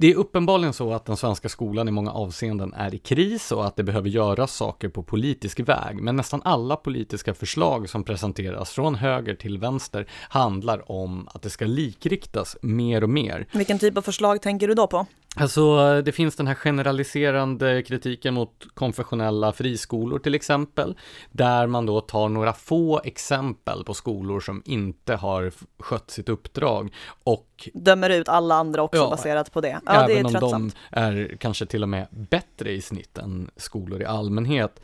Det 0.00 0.10
är 0.10 0.14
uppenbarligen 0.14 0.72
så 0.72 0.92
att 0.92 1.04
den 1.04 1.16
svenska 1.16 1.48
skolan 1.48 1.88
i 1.88 1.90
många 1.90 2.10
avseenden 2.10 2.74
är 2.74 2.94
i 2.94 2.98
kris 2.98 3.52
och 3.52 3.66
att 3.66 3.76
det 3.76 3.82
behöver 3.82 4.08
göras 4.08 4.54
saker 4.54 4.88
på 4.88 5.02
politisk 5.02 5.60
väg, 5.60 6.02
men 6.02 6.16
nästan 6.16 6.42
alla 6.44 6.76
politiska 6.76 7.34
förslag 7.34 7.88
som 7.88 8.04
presenteras 8.04 8.70
från 8.70 8.94
höger 8.94 9.34
till 9.34 9.58
vänster 9.58 10.06
handlar 10.28 10.90
om 10.92 11.28
att 11.34 11.42
det 11.42 11.50
ska 11.50 11.64
likriktas 11.64 12.56
mer 12.62 13.02
och 13.02 13.10
mer. 13.10 13.46
Vilken 13.52 13.78
typ 13.78 13.96
av 13.96 14.02
förslag 14.02 14.42
tänker 14.42 14.68
du 14.68 14.74
då 14.74 14.86
på? 14.86 15.06
Alltså, 15.36 16.02
det 16.02 16.12
finns 16.12 16.36
den 16.36 16.46
här 16.46 16.54
generaliserande 16.54 17.82
kritiken 17.82 18.34
mot 18.34 18.66
konfessionella 18.74 19.52
friskolor 19.52 20.18
till 20.18 20.34
exempel, 20.34 20.96
där 21.30 21.66
man 21.66 21.86
då 21.86 22.00
tar 22.00 22.28
några 22.28 22.52
få 22.52 23.00
exempel 23.04 23.84
på 23.84 23.94
skolor 23.94 24.40
som 24.40 24.62
inte 24.64 25.14
har 25.14 25.52
skött 25.78 26.10
sitt 26.10 26.28
uppdrag 26.28 26.94
och 27.24 27.68
dömer 27.74 28.10
ut 28.10 28.28
alla 28.28 28.54
andra 28.54 28.82
också 28.82 29.00
ja, 29.00 29.10
baserat 29.10 29.52
på 29.52 29.60
det. 29.60 29.80
Ja, 29.86 29.92
även 29.92 30.06
det 30.08 30.38
är 30.38 30.44
om 30.44 30.50
de 30.50 30.70
är 30.90 31.36
kanske 31.40 31.66
till 31.66 31.82
och 31.82 31.88
med 31.88 32.06
bättre 32.10 32.72
i 32.72 32.80
snitt 32.80 33.18
än 33.18 33.50
skolor 33.56 34.02
i 34.02 34.04
allmänhet. 34.04 34.80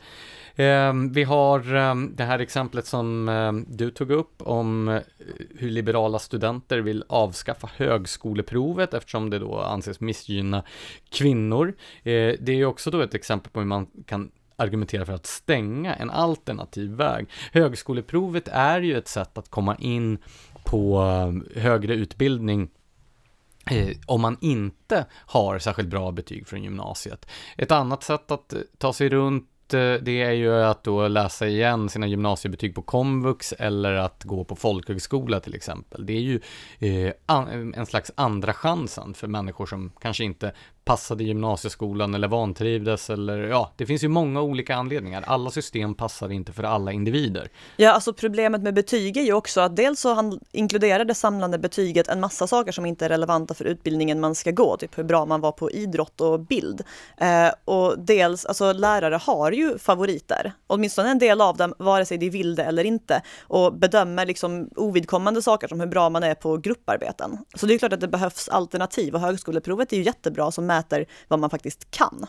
Ehm, 0.59 1.11
vi 1.11 1.23
har 1.23 1.75
ehm, 1.75 2.15
det 2.15 2.23
här 2.23 2.39
exemplet 2.39 2.85
som 2.85 3.29
ehm, 3.29 3.65
du 3.69 3.91
tog 3.91 4.11
upp 4.11 4.41
om 4.41 4.87
eh, 4.87 5.01
hur 5.55 5.69
liberala 5.69 6.19
studenter 6.19 6.79
vill 6.79 7.03
avskaffa 7.09 7.69
högskoleprovet 7.75 8.93
eftersom 8.93 9.29
det 9.29 9.39
då 9.39 9.59
anses 9.59 9.99
missgynna 9.99 10.63
kvinnor. 11.09 11.73
Eh, 12.03 12.33
det 12.39 12.51
är 12.51 12.65
också 12.65 12.91
då 12.91 13.01
ett 13.01 13.13
exempel 13.13 13.51
på 13.51 13.59
hur 13.59 13.67
man 13.67 13.87
kan 14.05 14.31
argumentera 14.55 15.05
för 15.05 15.13
att 15.13 15.25
stänga 15.25 15.95
en 15.95 16.09
alternativ 16.09 16.91
väg. 16.91 17.27
Högskoleprovet 17.51 18.47
är 18.47 18.81
ju 18.81 18.97
ett 18.97 19.07
sätt 19.07 19.37
att 19.37 19.49
komma 19.49 19.75
in 19.75 20.17
på 20.63 21.01
eh, 21.01 21.61
högre 21.61 21.93
utbildning 21.93 22.69
eh, 23.71 23.97
om 24.05 24.21
man 24.21 24.37
inte 24.41 25.05
har 25.13 25.59
särskilt 25.59 25.89
bra 25.89 26.11
betyg 26.11 26.47
från 26.47 26.63
gymnasiet. 26.63 27.25
Ett 27.57 27.71
annat 27.71 28.03
sätt 28.03 28.31
att 28.31 28.53
eh, 28.53 28.59
ta 28.77 28.93
sig 28.93 29.09
runt 29.09 29.49
Eh, 29.73 29.93
det 29.93 30.21
är 30.21 30.31
ju 30.31 30.63
att 30.63 30.83
då 30.83 31.07
läsa 31.07 31.47
igen 31.47 31.89
sina 31.89 32.07
gymnasiebetyg 32.07 32.75
på 32.75 32.81
komvux 32.81 33.53
eller 33.53 33.93
att 33.93 34.23
gå 34.23 34.43
på 34.43 34.55
folkhögskola 34.55 35.39
till 35.39 35.55
exempel. 35.55 36.05
Det 36.05 36.13
är 36.13 36.21
ju 36.21 36.39
eh, 36.79 37.13
en 37.75 37.85
slags 37.85 38.11
andra 38.15 38.53
chansen 38.53 39.13
för 39.13 39.27
människor 39.27 39.65
som 39.65 39.91
kanske 40.01 40.23
inte 40.23 40.53
passade 40.87 41.23
gymnasieskolan 41.23 42.15
eller 42.15 42.27
vantrivdes 42.27 43.09
eller 43.09 43.37
ja, 43.37 43.71
det 43.75 43.85
finns 43.85 44.03
ju 44.03 44.07
många 44.07 44.41
olika 44.41 44.75
anledningar. 44.75 45.23
Alla 45.27 45.49
system 45.49 45.95
passar 45.95 46.31
inte 46.31 46.53
för 46.53 46.63
alla 46.63 46.91
individer. 46.91 47.49
Ja, 47.77 47.91
alltså 47.91 48.13
problemet 48.13 48.61
med 48.61 48.73
betyg 48.73 49.17
är 49.17 49.21
ju 49.21 49.33
också 49.33 49.61
att 49.61 49.75
dels 49.75 49.99
så 49.99 50.39
inkluderar 50.51 51.05
det 51.05 51.15
samlande 51.15 51.57
betyget 51.57 52.07
en 52.07 52.19
massa 52.19 52.47
saker 52.47 52.71
som 52.71 52.85
inte 52.85 53.05
är 53.05 53.09
relevanta 53.09 53.53
för 53.53 53.65
utbildningen 53.65 54.19
man 54.19 54.35
ska 54.35 54.51
gå, 54.51 54.77
typ 54.77 54.97
hur 54.97 55.03
bra 55.03 55.25
man 55.25 55.41
var 55.41 55.51
på 55.51 55.71
idrott 55.71 56.21
och 56.21 56.39
bild. 56.39 56.83
Eh, 57.17 57.49
och 57.65 57.99
dels, 57.99 58.45
alltså 58.45 58.73
lärare 58.73 59.15
har 59.15 59.51
ju 59.51 59.77
favoriter, 59.77 60.53
åtminstone 60.67 61.11
en 61.11 61.19
del 61.19 61.41
av 61.41 61.57
dem, 61.57 61.73
vare 61.77 62.05
sig 62.05 62.17
de 62.17 62.29
vill 62.29 62.55
det 62.55 62.63
eller 62.63 62.83
inte, 62.83 63.21
och 63.41 63.73
bedömer 63.73 64.25
liksom 64.25 64.69
ovidkommande 64.75 65.41
saker 65.41 65.67
som 65.67 65.79
hur 65.79 65.87
bra 65.87 66.09
man 66.09 66.23
är 66.23 66.35
på 66.35 66.57
grupparbeten. 66.57 67.37
Så 67.55 67.65
det 67.65 67.73
är 67.73 67.77
klart 67.77 67.93
att 67.93 68.01
det 68.01 68.07
behövs 68.07 68.49
alternativ 68.49 69.15
och 69.15 69.21
högskoleprovet 69.21 69.93
är 69.93 69.97
ju 69.97 70.03
jättebra 70.03 70.51
som 70.51 70.65
mäter 70.77 71.05
vad 71.27 71.39
man 71.39 71.49
faktiskt 71.49 71.91
kan. 71.91 72.25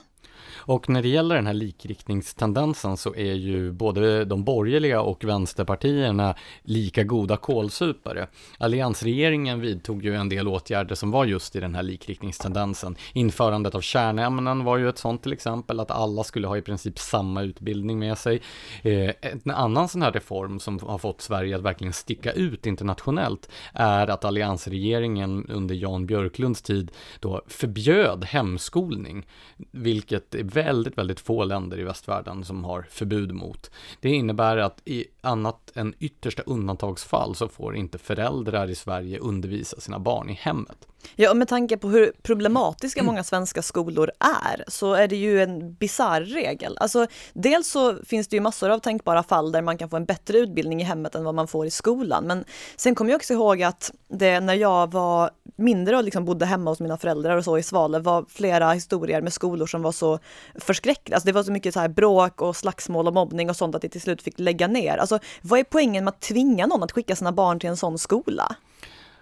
Och 0.56 0.88
när 0.88 1.02
det 1.02 1.08
gäller 1.08 1.34
den 1.34 1.46
här 1.46 1.54
likriktningstendensen 1.54 2.96
så 2.96 3.14
är 3.14 3.34
ju 3.34 3.72
både 3.72 4.24
de 4.24 4.44
borgerliga 4.44 5.00
och 5.00 5.24
vänsterpartierna 5.24 6.34
lika 6.62 7.04
goda 7.04 7.37
kålsupare. 7.37 8.26
Alliansregeringen 8.58 9.61
vidtog 9.61 10.04
ju 10.04 10.14
en 10.14 10.28
del 10.28 10.48
åtgärder 10.48 10.94
som 10.94 11.11
var 11.11 11.24
just 11.24 11.56
i 11.56 11.61
den 11.61 11.74
här 11.74 11.82
likriktningstendensen. 11.82 12.96
Införandet 13.12 13.74
av 13.74 13.80
kärnämnen 13.80 14.64
var 14.64 14.76
ju 14.76 14.88
ett 14.88 14.98
sånt 14.98 15.22
till 15.22 15.32
exempel, 15.32 15.80
att 15.80 15.90
alla 15.90 16.24
skulle 16.24 16.46
ha 16.46 16.56
i 16.56 16.62
princip 16.62 16.98
samma 16.98 17.42
utbildning 17.42 17.98
med 17.98 18.18
sig. 18.18 18.42
Eh, 18.82 19.11
en 19.20 19.50
annan 19.50 19.88
sån 19.88 20.02
här 20.02 20.12
reform 20.12 20.61
som 20.61 20.78
har 20.78 20.98
fått 20.98 21.20
Sverige 21.20 21.56
att 21.56 21.62
verkligen 21.62 21.92
sticka 21.92 22.32
ut 22.32 22.66
internationellt 22.66 23.48
är 23.72 24.11
att 24.11 24.24
alliansregeringen 24.24 25.46
under 25.48 25.74
Jan 25.74 26.06
Björklunds 26.06 26.62
tid 26.62 26.90
då 27.20 27.42
förbjöd 27.46 28.24
hemskolning, 28.24 29.26
vilket 29.70 30.34
det 30.38 30.42
är 30.42 30.64
väldigt, 30.64 30.98
väldigt 30.98 31.20
få 31.20 31.44
länder 31.44 31.81
i 31.81 31.85
västvärlden 31.85 32.44
som 32.44 32.64
har 32.64 32.87
förbud 32.90 33.35
mot. 33.35 33.70
Det 34.01 34.09
innebär 34.09 34.57
att 34.57 34.83
i 34.85 35.05
annat 35.20 35.72
än 35.74 35.94
yttersta 35.98 36.42
undantagsfall 36.42 37.35
så 37.35 37.48
får 37.48 37.77
inte 37.77 37.98
föräldrar 37.98 38.70
i 38.70 38.74
Sverige 38.74 39.18
undervisa 39.18 39.81
sina 39.81 39.98
barn 39.98 40.31
i 40.31 40.33
hemmet. 40.33 40.88
Ja, 41.16 41.30
och 41.30 41.37
med 41.37 41.48
tanke 41.48 41.76
på 41.76 41.88
hur 41.88 42.12
problematiska 42.22 43.02
många 43.02 43.24
svenska 43.24 43.62
skolor 43.62 44.11
är, 44.18 44.64
så 44.68 44.94
är 44.94 45.08
det 45.08 45.16
ju 45.16 45.42
en 45.42 45.74
bizarr 45.74 46.20
regel. 46.20 46.76
Alltså, 46.80 47.06
dels 47.32 47.68
så 47.68 47.96
finns 48.04 48.28
det 48.28 48.37
ju 48.37 48.40
massor 48.40 48.70
av 48.70 48.78
tänkbara 48.78 49.22
fall 49.22 49.52
där 49.52 49.62
man 49.62 49.78
kan 49.78 49.90
få 49.90 49.96
en 49.96 50.04
bättre 50.04 50.38
utbildning 50.38 50.80
i 50.80 50.84
hemmet 50.84 51.14
än 51.14 51.24
vad 51.24 51.34
man 51.34 51.48
får 51.48 51.66
i 51.66 51.70
skolan. 51.70 52.24
Men 52.24 52.44
sen 52.76 52.94
kommer 52.94 53.11
jag 53.11 53.18
också 53.18 53.32
ihåg 53.32 53.62
att 53.62 53.92
det 54.08 54.40
när 54.40 54.54
jag 54.54 54.92
var 54.92 55.30
mindre 55.56 55.96
och 55.96 56.04
liksom 56.04 56.24
bodde 56.24 56.46
hemma 56.46 56.70
hos 56.70 56.80
mina 56.80 56.96
föräldrar 56.96 57.37
och 57.37 57.44
så 57.44 57.58
i 57.58 57.62
Svalöv 57.62 58.02
var 58.02 58.24
flera 58.28 58.72
historier 58.72 59.20
med 59.20 59.32
skolor 59.32 59.66
som 59.66 59.82
var 59.82 59.92
så 59.92 60.18
förskräckliga. 60.54 61.16
Alltså 61.16 61.26
det 61.26 61.32
var 61.32 61.42
så 61.42 61.52
mycket 61.52 61.74
så 61.74 61.80
här 61.80 61.88
bråk 61.88 62.42
och 62.42 62.56
slagsmål 62.56 63.06
och 63.06 63.14
mobbning 63.14 63.50
och 63.50 63.56
sånt 63.56 63.74
att 63.74 63.82
det 63.82 63.88
till 63.88 64.00
slut 64.00 64.22
fick 64.22 64.38
lägga 64.38 64.66
ner. 64.66 64.96
Alltså 64.96 65.18
vad 65.42 65.61
är 65.61 65.64
poängen 65.64 66.04
med 66.04 66.12
att 66.12 66.20
tvinga 66.20 66.66
någon 66.66 66.82
att 66.82 66.92
skicka 66.92 67.16
sina 67.16 67.32
barn 67.32 67.61
till 67.61 67.68
en 67.68 67.76
sån 67.76 67.98
skola? 67.98 68.56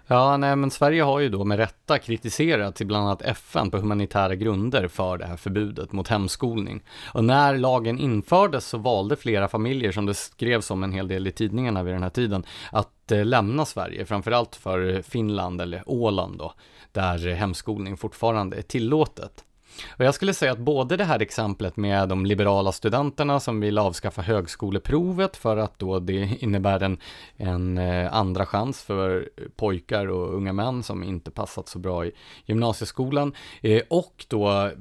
Ja, 0.09 0.37
nej, 0.37 0.55
men 0.55 0.71
Sverige 0.71 1.03
har 1.03 1.19
ju 1.19 1.29
då 1.29 1.43
med 1.43 1.57
rätta 1.57 1.99
kritiserat 1.99 2.75
till 2.75 2.87
bland 2.87 3.05
annat 3.05 3.21
FN 3.21 3.71
på 3.71 3.77
humanitära 3.77 4.35
grunder 4.35 4.87
för 4.87 5.17
det 5.17 5.25
här 5.25 5.37
förbudet 5.37 5.91
mot 5.91 6.07
hemskolning. 6.07 6.83
Och 7.13 7.23
när 7.23 7.57
lagen 7.57 7.99
infördes 7.99 8.65
så 8.65 8.77
valde 8.77 9.15
flera 9.15 9.47
familjer, 9.47 9.91
som 9.91 10.05
det 10.05 10.13
skrevs 10.13 10.71
om 10.71 10.83
en 10.83 10.91
hel 10.91 11.07
del 11.07 11.27
i 11.27 11.31
tidningarna 11.31 11.83
vid 11.83 11.93
den 11.93 12.03
här 12.03 12.09
tiden, 12.09 12.43
att 12.71 13.11
eh, 13.11 13.25
lämna 13.25 13.65
Sverige, 13.65 14.05
framförallt 14.05 14.55
för 14.55 15.01
Finland 15.01 15.61
eller 15.61 15.83
Åland 15.85 16.37
då, 16.37 16.53
där 16.91 17.33
hemskolning 17.33 17.97
fortfarande 17.97 18.57
är 18.57 18.61
tillåtet. 18.61 19.43
Och 19.89 20.05
jag 20.05 20.13
skulle 20.13 20.33
säga 20.33 20.51
att 20.51 20.57
både 20.57 20.97
det 20.97 21.03
här 21.03 21.21
exemplet 21.21 21.77
med 21.77 22.09
de 22.09 22.25
liberala 22.25 22.71
studenterna 22.71 23.39
som 23.39 23.59
vill 23.59 23.77
avskaffa 23.77 24.21
högskoleprovet 24.21 25.37
för 25.37 25.57
att 25.57 25.79
då 25.79 25.99
det 25.99 26.37
innebär 26.39 26.83
en, 26.83 26.97
en 27.37 27.77
eh, 27.77 28.13
andra 28.13 28.45
chans 28.45 28.83
för 28.83 29.29
pojkar 29.55 30.07
och 30.07 30.33
unga 30.33 30.53
män 30.53 30.83
som 30.83 31.03
inte 31.03 31.31
passat 31.31 31.67
så 31.67 31.79
bra 31.79 32.05
i 32.05 32.11
gymnasieskolan 32.45 33.33
eh, 33.61 33.81
och 33.89 34.25
då 34.27 34.49
eh, 34.49 34.71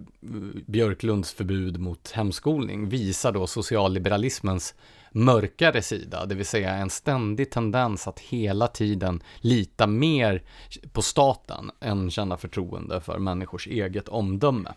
Björklunds 0.66 1.32
förbud 1.32 1.80
mot 1.80 2.10
hemskolning 2.10 2.88
visar 2.88 3.32
då 3.32 3.46
socialliberalismens 3.46 4.74
mörkare 5.16 5.82
sida, 5.82 6.26
det 6.26 6.34
vill 6.34 6.46
säga 6.46 6.74
en 6.74 6.90
ständig 6.90 7.50
tendens 7.50 8.08
att 8.08 8.20
hela 8.20 8.66
tiden 8.66 9.22
lita 9.36 9.86
mer 9.86 10.42
på 10.92 11.02
staten 11.02 11.70
än 11.80 12.10
känna 12.10 12.36
förtroende 12.36 13.00
för 13.00 13.18
människors 13.18 13.66
eget 13.66 14.08
omdöme. 14.08 14.72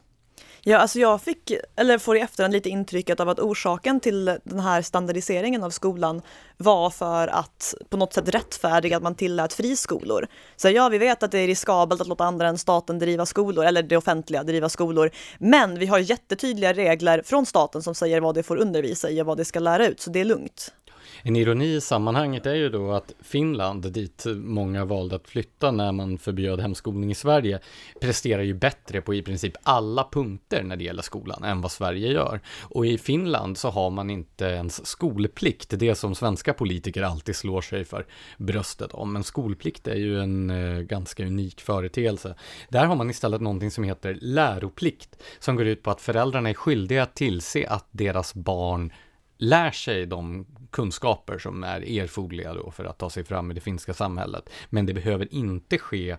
Ja, 0.64 0.78
alltså 0.78 1.00
jag 1.00 1.22
fick, 1.22 1.52
eller 1.76 1.98
får 1.98 2.18
i 2.18 2.20
efterhand 2.20 2.54
lite 2.54 2.70
intrycket 2.70 3.20
av 3.20 3.30
att 3.30 3.40
orsaken 3.40 4.00
till 4.00 4.26
den 4.44 4.60
här 4.60 4.82
standardiseringen 4.82 5.64
av 5.64 5.70
skolan 5.70 6.22
var 6.58 6.90
för 6.90 7.28
att 7.28 7.74
på 7.90 7.98
något 7.98 8.14
sätt 8.14 8.30
rättfärdiga 8.30 8.98
att 8.98 9.04
man 9.04 9.16
tillät 9.16 9.54
friskolor. 9.54 10.28
Så 10.56 10.70
ja, 10.70 10.90
vi 10.90 10.98
vet 10.98 11.24
att 11.24 11.32
det 11.32 11.40
är 11.40 11.48
riskabelt 11.48 12.02
att 12.02 12.08
låta 12.08 12.24
andra 12.24 12.48
än 12.48 12.58
staten 12.58 13.00
driva 13.00 13.26
skolor, 13.26 13.66
eller 13.66 13.84
det 13.84 13.98
offentliga 13.98 14.44
driva 14.44 14.70
skolor, 14.70 15.12
men 15.38 15.80
vi 15.80 15.86
har 15.86 16.00
jättetydliga 16.00 16.74
regler 16.74 17.22
från 17.26 17.46
staten 17.46 17.82
som 17.82 17.96
säger 17.96 18.22
vad 18.22 18.36
det 18.36 18.44
får 18.44 18.58
undervisa 18.58 19.10
i 19.10 19.22
och 19.22 19.26
vad 19.26 19.38
det 19.38 19.46
ska 19.46 19.60
lära 19.60 19.88
ut, 19.88 20.02
så 20.02 20.10
det 20.10 20.20
är 20.20 20.26
lugnt. 20.26 20.74
En 21.22 21.36
ironi 21.36 21.76
i 21.76 21.82
sammanhanget 21.82 22.46
är 22.46 22.56
ju 22.56 22.70
då 22.70 22.92
att 22.92 23.14
Finland, 23.22 23.92
dit 23.92 24.26
många 24.36 24.86
valde 24.86 25.16
att 25.16 25.28
flytta 25.28 25.72
när 25.72 25.92
man 25.92 26.18
förbjöd 26.18 26.60
hemskolning 26.60 27.12
i 27.12 27.16
Sverige, 27.16 27.60
presterar 28.02 28.42
ju 28.42 28.54
bättre 28.54 29.02
på 29.02 29.14
i 29.14 29.22
princip 29.22 29.54
alla 29.64 30.08
punkter 30.12 30.64
när 30.64 30.76
det 30.76 30.84
gäller 30.84 31.02
skolan 31.02 31.44
än 31.44 31.62
vad 31.62 31.72
Sverige 31.72 32.12
gör. 32.12 32.40
Och 32.62 32.86
i 32.86 32.98
Finland 32.98 33.58
så 33.58 33.70
har 33.70 33.90
man 33.90 34.10
inte 34.10 34.46
ens 34.46 34.86
skolplikt, 34.86 35.74
det 35.80 35.96
som 35.96 36.16
svenska 36.16 36.54
politiker 36.54 37.04
alltid 37.04 37.36
slår 37.36 37.62
sig 37.62 37.86
för 37.86 38.06
bröstet 38.38 38.94
om. 38.94 39.14
Men 39.14 39.24
skolplikt 39.24 39.88
är 39.88 39.96
ju 39.96 40.20
en 40.20 40.50
eh, 40.50 40.80
ganska 40.80 41.26
unik 41.26 41.62
företeelse. 41.62 42.36
Där 42.70 42.86
har 42.86 42.96
man 42.96 43.10
istället 43.10 43.42
någonting 43.42 43.72
som 43.72 43.84
heter 43.84 44.18
läroplikt, 44.22 45.24
som 45.40 45.56
går 45.56 45.68
ut 45.68 45.84
på 45.84 45.92
att 45.92 46.02
föräldrarna 46.02 46.50
är 46.50 46.54
skyldiga 46.54 47.04
att 47.04 47.16
tillse 47.16 47.68
att 47.68 47.88
deras 47.92 48.34
barn 48.34 48.92
lär 49.40 49.72
sig 49.72 50.06
de 50.06 50.46
kunskaper 50.72 51.38
som 51.38 51.64
är 51.64 52.00
erforderliga 52.00 52.54
då 52.54 52.72
för 52.72 52.86
att 52.86 52.98
ta 52.98 53.10
sig 53.10 53.24
fram 53.24 53.52
i 53.52 53.54
det 53.54 53.62
finska 53.62 53.94
samhället. 53.94 54.50
Men 54.70 54.86
det 54.86 54.94
behöver 54.94 55.34
inte 55.34 55.78
ske 55.78 56.18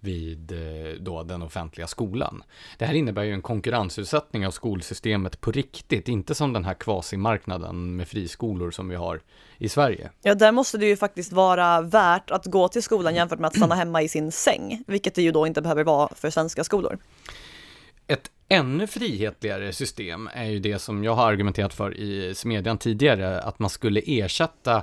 vid 0.00 0.52
eh, 0.52 0.92
då 1.00 1.22
den 1.22 1.42
offentliga 1.42 1.86
skolan. 1.86 2.42
Det 2.78 2.84
här 2.84 2.94
innebär 2.94 3.22
ju 3.22 3.32
en 3.32 3.42
konkurrensutsättning 3.42 4.46
av 4.46 4.50
skolsystemet 4.50 5.40
på 5.40 5.52
riktigt, 5.52 6.08
inte 6.08 6.34
som 6.34 6.52
den 6.52 6.64
här 6.64 6.74
kvasimarknaden 6.74 7.96
med 7.96 8.08
friskolor 8.08 8.70
som 8.70 8.88
vi 8.88 8.96
har 8.96 9.20
i 9.58 9.68
Sverige. 9.68 10.10
Ja, 10.22 10.34
där 10.34 10.52
måste 10.52 10.78
det 10.78 10.86
ju 10.86 10.96
faktiskt 10.96 11.32
vara 11.32 11.80
värt 11.80 12.30
att 12.30 12.46
gå 12.46 12.68
till 12.68 12.82
skolan 12.82 13.14
jämfört 13.14 13.38
med 13.38 13.48
att 13.48 13.56
stanna 13.56 13.74
hemma 13.82 14.02
i 14.02 14.08
sin 14.08 14.32
säng, 14.32 14.84
vilket 14.86 15.14
det 15.14 15.22
ju 15.22 15.32
då 15.32 15.46
inte 15.46 15.62
behöver 15.62 15.84
vara 15.84 16.08
för 16.14 16.30
svenska 16.30 16.64
skolor. 16.64 16.98
Ett 18.06 18.30
ännu 18.52 18.86
frihetligare 18.86 19.72
system 19.72 20.28
är 20.34 20.44
ju 20.44 20.58
det 20.58 20.78
som 20.78 21.04
jag 21.04 21.14
har 21.14 21.26
argumenterat 21.26 21.74
för 21.74 21.96
i 21.96 22.34
Smedjan 22.34 22.78
tidigare, 22.78 23.40
att 23.40 23.58
man 23.58 23.70
skulle 23.70 24.00
ersätta 24.06 24.82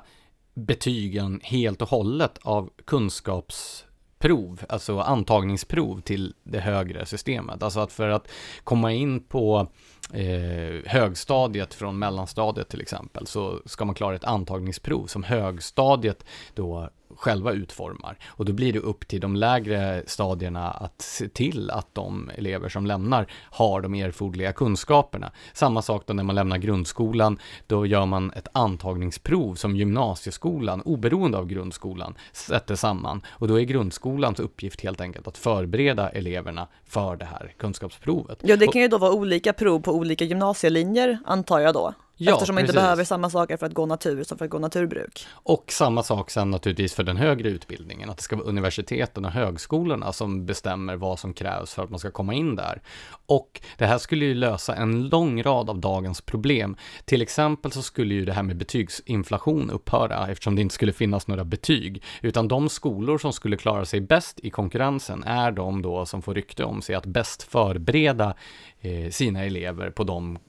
betygen 0.54 1.40
helt 1.44 1.82
och 1.82 1.90
hållet 1.90 2.38
av 2.42 2.70
kunskapsprov, 2.86 4.62
alltså 4.70 5.00
antagningsprov 5.00 6.02
till 6.02 6.34
det 6.44 6.60
högre 6.60 7.06
systemet. 7.06 7.64
Alltså 7.64 7.80
att 7.80 7.92
för 7.92 8.10
att 8.10 8.28
komma 8.64 8.94
in 8.94 9.24
på 9.24 9.68
eh, 10.14 10.92
högstadiet 10.92 11.74
från 11.74 12.00
mellanstadiet 12.00 12.70
till 12.70 12.82
exempel 12.82 13.28
så 13.28 13.62
ska 13.66 13.86
man 13.86 13.96
klara 13.96 14.16
ett 14.16 14.24
antagningsprov 14.24 15.08
som 15.08 15.24
högstadiet 15.24 16.26
då 16.54 16.90
själva 17.20 17.52
utformar. 17.52 18.18
Och 18.28 18.46
då 18.46 18.54
blir 18.54 18.74
det 18.74 18.80
upp 18.80 19.08
till 19.08 19.22
de 19.22 19.36
lägre 19.36 20.04
stadierna 20.08 20.72
att 20.72 21.02
se 21.02 21.30
till 21.30 21.72
att 21.72 21.96
de 21.96 22.32
elever 22.36 22.70
som 22.70 22.86
lämnar 22.86 23.28
har 23.52 23.82
de 23.82 23.94
erforderliga 23.96 24.54
kunskaperna. 24.54 25.32
Samma 25.54 25.82
sak 25.82 26.04
då 26.06 26.14
när 26.14 26.24
man 26.24 26.36
lämnar 26.36 26.58
grundskolan, 26.58 27.40
då 27.68 27.86
gör 27.86 28.06
man 28.06 28.32
ett 28.32 28.48
antagningsprov 28.52 29.56
som 29.56 29.76
gymnasieskolan, 29.76 30.82
oberoende 30.82 31.38
av 31.38 31.48
grundskolan, 31.48 32.16
sätter 32.32 32.76
samman. 32.76 33.22
Och 33.30 33.48
då 33.48 33.60
är 33.60 33.64
grundskolans 33.64 34.40
uppgift 34.40 34.82
helt 34.82 35.02
enkelt 35.02 35.28
att 35.28 35.38
förbereda 35.38 36.10
eleverna 36.10 36.68
för 36.86 37.16
det 37.16 37.26
här 37.26 37.54
kunskapsprovet. 37.58 38.40
Ja, 38.42 38.56
det 38.56 38.68
kan 38.68 38.82
ju 38.82 38.88
då 38.88 38.98
vara 38.98 39.12
olika 39.12 39.54
prov 39.54 39.80
på 39.80 39.92
olika 39.92 40.26
gymnasielinjer, 40.26 41.18
antar 41.26 41.60
jag 41.60 41.74
då. 41.74 41.94
Ja, 42.22 42.34
Eftersom 42.34 42.56
man 42.56 42.62
inte 42.64 42.74
behöver 42.74 43.04
samma 43.04 43.30
saker 43.30 43.58
för 43.58 43.66
att 43.66 43.74
gå 43.74 43.86
natur 43.86 44.24
som 44.24 44.38
för 44.38 44.46
att 44.46 44.52
gå 44.52 44.60
naturbruk. 44.60 45.28
Och 45.34 45.66
samma 45.72 46.04
sak 46.04 46.32
sen 46.32 46.52
naturligtvis 46.52 46.94
för 46.94 47.04
den 47.04 47.18
högre 47.18 47.50
utbildningen, 47.50 48.10
att 48.10 48.18
det 48.18 48.24
ska 48.24 48.36
vara 48.36 48.48
universiteten 48.48 49.26
och 49.26 49.32
högskolorna 49.32 50.14
som 50.14 50.46
bestämmer 50.46 50.96
vad 50.96 51.20
som 51.20 51.34
krävs 51.34 51.74
för 51.74 51.84
att 51.84 51.90
man 51.90 52.00
ska 52.00 52.12
komma 52.12 52.34
in 52.34 52.56
där. 52.56 52.82
Och 53.26 53.62
det 53.78 53.86
här 53.86 53.98
skulle 53.98 54.26
ju 54.26 54.34
lösa 54.34 54.76
en 54.76 55.08
lång 55.08 55.44
rad 55.44 55.70
av 55.70 55.80
dagens 55.80 56.22
problem. 56.22 56.76
Till 57.06 57.22
exempel 57.22 57.72
så 57.72 57.82
skulle 57.82 58.14
ju 58.14 58.26
det 58.26 58.34
här 58.34 58.44
med 58.44 58.58
betygsinflation 58.58 59.70
upphöra 59.70 60.28
eftersom 60.28 60.56
det 60.56 60.62
inte 60.62 60.76
skulle 60.76 60.94
finnas 60.94 61.28
några 61.28 61.44
betyg, 61.44 62.04
utan 62.22 62.48
de 62.48 62.70
skolor 62.70 63.18
som 63.18 63.34
skulle 63.34 63.58
klara 63.58 63.86
sig 63.86 64.02
bäst 64.02 64.40
i 64.40 64.50
konkurrensen 64.50 65.24
är 65.24 65.52
de 65.52 65.82
då 65.82 66.06
som 66.06 66.22
får 66.22 66.34
rykte 66.34 66.64
om 66.64 66.82
sig 66.82 66.96
att 66.96 67.06
bäst 67.06 67.44
förbereda 67.44 68.34
eh, 68.82 69.10
sina 69.10 69.44
elever 69.44 69.90
på 69.90 70.04
de 70.04 70.40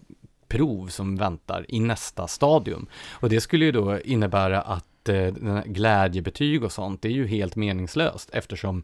prov 0.51 0.87
som 0.87 1.17
väntar 1.17 1.65
i 1.69 1.81
nästa 1.81 2.27
stadium. 2.27 2.87
Och 3.11 3.29
det 3.29 3.41
skulle 3.41 3.65
ju 3.65 3.73
då 3.73 4.01
innebära 4.01 4.61
att 4.61 5.09
eh, 5.09 5.33
glädjebetyg 5.65 6.65
och 6.65 6.73
sånt, 6.73 7.03
det 7.03 7.09
är 7.09 7.13
ju 7.13 7.27
helt 7.27 7.57
meningslöst 7.57 8.31
eftersom 8.33 8.83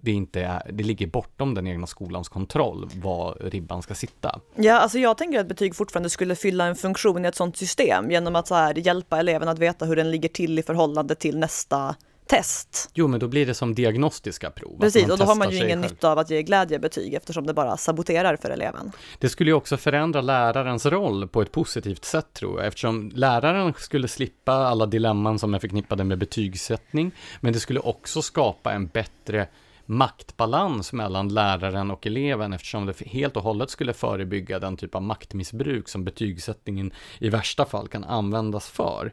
det 0.00 0.12
inte 0.12 0.40
är, 0.40 0.70
det 0.72 0.84
ligger 0.84 1.06
bortom 1.06 1.54
den 1.54 1.66
egna 1.66 1.86
skolans 1.86 2.28
kontroll 2.28 2.90
var 2.94 3.34
ribban 3.40 3.82
ska 3.82 3.94
sitta. 3.94 4.40
Ja, 4.54 4.78
alltså 4.78 4.98
jag 4.98 5.18
tänker 5.18 5.40
att 5.40 5.48
betyg 5.48 5.76
fortfarande 5.76 6.10
skulle 6.10 6.36
fylla 6.36 6.66
en 6.66 6.76
funktion 6.76 7.24
i 7.24 7.28
ett 7.28 7.34
sådant 7.34 7.56
system 7.56 8.10
genom 8.10 8.36
att 8.36 8.46
så 8.46 8.54
här 8.54 8.74
hjälpa 8.74 9.18
eleven 9.18 9.48
att 9.48 9.58
veta 9.58 9.84
hur 9.84 9.96
den 9.96 10.10
ligger 10.10 10.28
till 10.28 10.58
i 10.58 10.62
förhållande 10.62 11.14
till 11.14 11.38
nästa 11.38 11.94
test. 12.26 12.90
Jo, 12.94 13.08
men 13.08 13.20
då 13.20 13.28
blir 13.28 13.46
det 13.46 13.54
som 13.54 13.74
diagnostiska 13.74 14.50
prov. 14.50 14.80
Precis, 14.80 15.08
och 15.08 15.18
då 15.18 15.24
har 15.24 15.34
man 15.34 15.50
ju 15.50 15.64
ingen 15.64 15.80
nytta 15.80 16.12
av 16.12 16.18
att 16.18 16.30
ge 16.30 16.42
glädjebetyg 16.42 17.14
eftersom 17.14 17.46
det 17.46 17.54
bara 17.54 17.76
saboterar 17.76 18.36
för 18.36 18.50
eleven. 18.50 18.92
Det 19.18 19.28
skulle 19.28 19.50
ju 19.50 19.54
också 19.54 19.76
förändra 19.76 20.20
lärarens 20.20 20.86
roll 20.86 21.28
på 21.28 21.42
ett 21.42 21.52
positivt 21.52 22.04
sätt 22.04 22.32
tror 22.32 22.58
jag, 22.58 22.66
eftersom 22.66 23.12
läraren 23.14 23.74
skulle 23.76 24.08
slippa 24.08 24.52
alla 24.52 24.86
dilemman 24.86 25.38
som 25.38 25.54
är 25.54 25.58
förknippade 25.58 26.04
med 26.04 26.18
betygssättning, 26.18 27.12
men 27.40 27.52
det 27.52 27.60
skulle 27.60 27.80
också 27.80 28.22
skapa 28.22 28.72
en 28.72 28.86
bättre 28.86 29.48
maktbalans 29.86 30.92
mellan 30.92 31.28
läraren 31.28 31.90
och 31.90 32.06
eleven 32.06 32.52
eftersom 32.52 32.86
det 32.86 33.00
helt 33.00 33.36
och 33.36 33.42
hållet 33.42 33.70
skulle 33.70 33.92
förebygga 33.92 34.58
den 34.58 34.76
typ 34.76 34.94
av 34.94 35.02
maktmissbruk 35.02 35.88
som 35.88 36.04
betygssättningen 36.04 36.92
i 37.18 37.28
värsta 37.28 37.64
fall 37.64 37.88
kan 37.88 38.04
användas 38.04 38.68
för. 38.68 39.12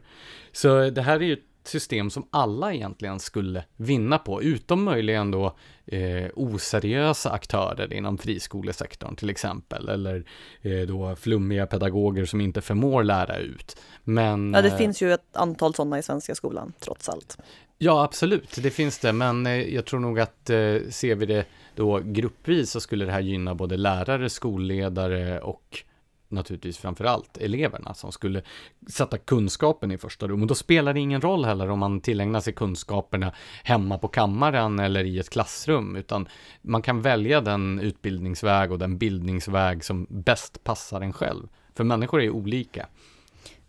Så 0.52 0.90
det 0.90 1.02
här 1.02 1.16
är 1.16 1.24
ju 1.24 1.36
system 1.68 2.10
som 2.10 2.26
alla 2.30 2.74
egentligen 2.74 3.20
skulle 3.20 3.64
vinna 3.76 4.18
på, 4.18 4.42
utom 4.42 4.84
möjligen 4.84 5.30
då 5.30 5.56
eh, 5.86 6.26
oseriösa 6.34 7.30
aktörer 7.30 7.92
inom 7.92 8.18
friskolesektorn 8.18 9.16
till 9.16 9.30
exempel, 9.30 9.88
eller 9.88 10.24
eh, 10.62 10.80
då 10.80 11.16
flummiga 11.16 11.66
pedagoger 11.66 12.24
som 12.24 12.40
inte 12.40 12.60
förmår 12.60 13.04
lära 13.04 13.36
ut. 13.36 13.76
Men, 14.04 14.52
Ja, 14.54 14.62
det 14.62 14.68
eh, 14.68 14.76
finns 14.76 15.02
ju 15.02 15.12
ett 15.12 15.36
antal 15.36 15.74
sådana 15.74 15.98
i 15.98 16.02
svenska 16.02 16.34
skolan, 16.34 16.72
trots 16.80 17.08
allt. 17.08 17.38
Ja, 17.78 18.04
absolut, 18.04 18.58
det 18.62 18.70
finns 18.70 18.98
det, 18.98 19.12
men 19.12 19.46
eh, 19.46 19.74
jag 19.74 19.84
tror 19.84 20.00
nog 20.00 20.20
att 20.20 20.50
eh, 20.50 20.76
ser 20.90 21.14
vi 21.14 21.26
det 21.26 21.44
då 21.74 22.00
gruppvis 22.04 22.70
så 22.70 22.80
skulle 22.80 23.04
det 23.04 23.12
här 23.12 23.20
gynna 23.20 23.54
både 23.54 23.76
lärare, 23.76 24.30
skolledare 24.30 25.40
och 25.40 25.84
naturligtvis 26.30 26.78
framför 26.78 27.04
allt 27.04 27.38
eleverna 27.38 27.94
som 27.94 28.12
skulle 28.12 28.42
sätta 28.88 29.18
kunskapen 29.18 29.90
i 29.90 29.98
första 29.98 30.28
rum. 30.28 30.42
Och 30.42 30.46
då 30.46 30.54
spelar 30.54 30.94
det 30.94 31.00
ingen 31.00 31.20
roll 31.20 31.44
heller 31.44 31.70
om 31.70 31.78
man 31.78 32.00
tillägnar 32.00 32.40
sig 32.40 32.52
kunskaperna 32.52 33.32
hemma 33.64 33.98
på 33.98 34.08
kammaren 34.08 34.78
eller 34.78 35.04
i 35.04 35.18
ett 35.18 35.30
klassrum, 35.30 35.96
utan 35.96 36.28
man 36.62 36.82
kan 36.82 37.02
välja 37.02 37.40
den 37.40 37.80
utbildningsväg 37.80 38.72
och 38.72 38.78
den 38.78 38.98
bildningsväg 38.98 39.84
som 39.84 40.06
bäst 40.10 40.64
passar 40.64 41.00
en 41.00 41.12
själv. 41.12 41.48
För 41.74 41.84
människor 41.84 42.22
är 42.22 42.30
olika. 42.30 42.86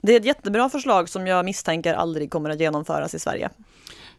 Det 0.01 0.13
är 0.15 0.19
ett 0.19 0.25
jättebra 0.25 0.69
förslag 0.69 1.09
som 1.09 1.27
jag 1.27 1.45
misstänker 1.45 1.93
aldrig 1.93 2.31
kommer 2.31 2.49
att 2.49 2.59
genomföras 2.59 3.15
i 3.15 3.19
Sverige. 3.19 3.49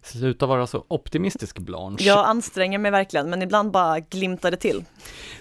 Sluta 0.05 0.47
vara 0.47 0.66
så 0.66 0.85
optimistisk 0.88 1.59
Blanche. 1.59 2.05
Jag 2.05 2.27
anstränger 2.27 2.79
mig 2.79 2.90
verkligen, 2.90 3.31
men 3.31 3.42
ibland 3.42 3.71
bara 3.71 4.01
glimtar 4.01 4.51
det 4.51 4.57
till. 4.57 4.85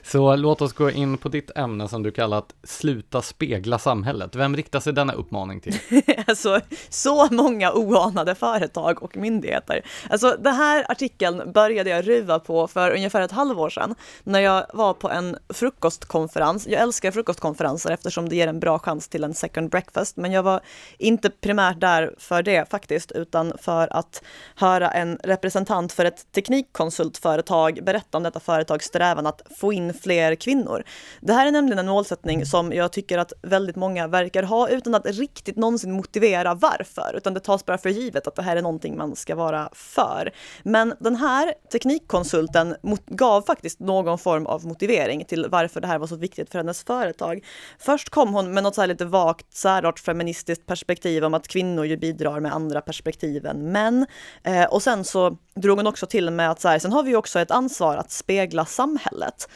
Så 0.03 0.35
låt 0.35 0.61
oss 0.61 0.73
gå 0.73 0.89
in 0.89 1.17
på 1.17 1.29
ditt 1.29 1.57
ämne 1.57 1.87
som 1.87 2.03
du 2.03 2.11
kallat 2.11 2.55
Sluta 2.63 3.21
spegla 3.21 3.79
samhället. 3.79 4.35
Vem 4.35 4.55
riktar 4.55 4.79
sig 4.79 4.93
denna 4.93 5.13
uppmaning 5.13 5.59
till? 5.59 5.73
Alltså, 6.27 6.59
så 6.89 7.27
många 7.31 7.73
oanade 7.73 8.35
företag 8.35 9.03
och 9.03 9.17
myndigheter. 9.17 9.81
Alltså, 10.09 10.37
den 10.39 10.55
här 10.55 10.85
artikeln 10.91 11.51
började 11.51 11.89
jag 11.89 12.07
ruva 12.07 12.39
på 12.39 12.67
för 12.67 12.91
ungefär 12.91 13.21
ett 13.21 13.31
halvår 13.31 13.69
sedan 13.69 13.95
när 14.23 14.39
jag 14.39 14.65
var 14.73 14.93
på 14.93 15.09
en 15.09 15.37
frukostkonferens. 15.49 16.67
Jag 16.67 16.81
älskar 16.81 17.11
frukostkonferenser 17.11 17.91
eftersom 17.91 18.29
det 18.29 18.35
ger 18.35 18.47
en 18.47 18.59
bra 18.59 18.79
chans 18.79 19.07
till 19.07 19.23
en 19.23 19.33
second 19.33 19.69
breakfast, 19.69 20.17
men 20.17 20.30
men 20.31 20.35
jag 20.35 20.43
var 20.43 20.61
inte 20.97 21.29
primärt 21.29 21.79
där 21.79 22.13
för 22.17 22.43
det 22.43 22.69
faktiskt, 22.69 23.11
utan 23.11 23.53
för 23.57 23.97
att 23.97 24.23
höra 24.55 24.91
en 24.91 25.17
representant 25.23 25.91
för 25.91 26.05
ett 26.05 26.31
teknikkonsultföretag 26.31 27.79
berätta 27.83 28.17
om 28.17 28.23
detta 28.23 28.39
företags 28.39 28.85
strävan 28.85 29.27
att 29.27 29.41
få 29.57 29.73
in 29.73 29.93
fler 29.93 30.35
kvinnor. 30.35 30.83
Det 31.21 31.33
här 31.33 31.47
är 31.47 31.51
nämligen 31.51 31.79
en 31.79 31.87
målsättning 31.87 32.45
som 32.45 32.73
jag 32.73 32.91
tycker 32.91 33.17
att 33.17 33.33
väldigt 33.41 33.75
många 33.75 34.07
verkar 34.07 34.43
ha 34.43 34.69
utan 34.69 34.95
att 34.95 35.05
riktigt 35.05 35.55
någonsin 35.55 35.91
motivera 35.91 36.53
varför, 36.53 37.13
utan 37.17 37.33
det 37.33 37.39
tas 37.39 37.65
bara 37.65 37.77
för 37.77 37.89
givet 37.89 38.27
att 38.27 38.35
det 38.35 38.41
här 38.41 38.55
är 38.55 38.61
någonting 38.61 38.97
man 38.97 39.15
ska 39.15 39.35
vara 39.35 39.69
för. 39.73 40.31
Men 40.63 40.93
den 40.99 41.15
här 41.15 41.53
teknikkonsulten 41.71 42.75
gav 43.07 43.41
faktiskt 43.41 43.79
någon 43.79 44.17
form 44.17 44.45
av 44.45 44.65
motivering 44.65 45.25
till 45.25 45.45
varför 45.49 45.81
det 45.81 45.87
här 45.87 45.99
var 45.99 46.07
så 46.07 46.15
viktigt 46.15 46.51
för 46.51 46.59
hennes 46.59 46.83
företag. 46.83 47.45
Först 47.79 48.09
kom 48.09 48.33
hon 48.33 48.53
med 48.53 48.63
något 48.63 48.75
så 48.75 48.81
här 48.81 48.87
lite 48.87 49.05
vagt 49.05 49.53
särart 49.53 49.99
feministiskt 50.21 50.65
perspektiv 50.65 51.23
om 51.23 51.33
att 51.33 51.47
kvinnor 51.47 51.85
ju 51.85 51.97
bidrar 51.97 52.39
med 52.39 52.53
andra 52.53 52.81
perspektiv 52.81 53.45
än 53.45 53.71
män. 53.71 54.05
Eh, 54.43 54.63
och 54.63 54.83
sen 54.83 55.03
så 55.03 55.37
drog 55.55 55.77
hon 55.77 55.87
också 55.87 56.05
till 56.05 56.29
med 56.29 56.51
att 56.51 56.61
så 56.61 56.67
här, 56.67 56.79
sen 56.79 56.93
har 56.93 57.03
vi 57.03 57.09
ju 57.09 57.15
också 57.15 57.39
ett 57.39 57.51
ansvar 57.51 57.97
att 57.97 58.11
spegla 58.11 58.65
samhället. 58.65 59.49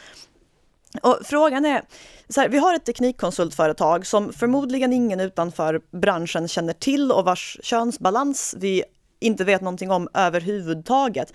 Och 1.02 1.18
frågan 1.24 1.64
är, 1.64 1.82
så 2.28 2.40
här, 2.40 2.48
vi 2.48 2.58
har 2.58 2.74
ett 2.74 2.84
teknikkonsultföretag 2.84 4.06
som 4.06 4.32
förmodligen 4.32 4.92
ingen 4.92 5.20
utanför 5.20 5.80
branschen 5.90 6.48
känner 6.48 6.72
till 6.72 7.12
och 7.12 7.24
vars 7.24 7.58
könsbalans 7.62 8.54
vi 8.58 8.84
inte 9.20 9.44
vet 9.44 9.60
någonting 9.60 9.90
om 9.90 10.08
överhuvudtaget. 10.14 11.32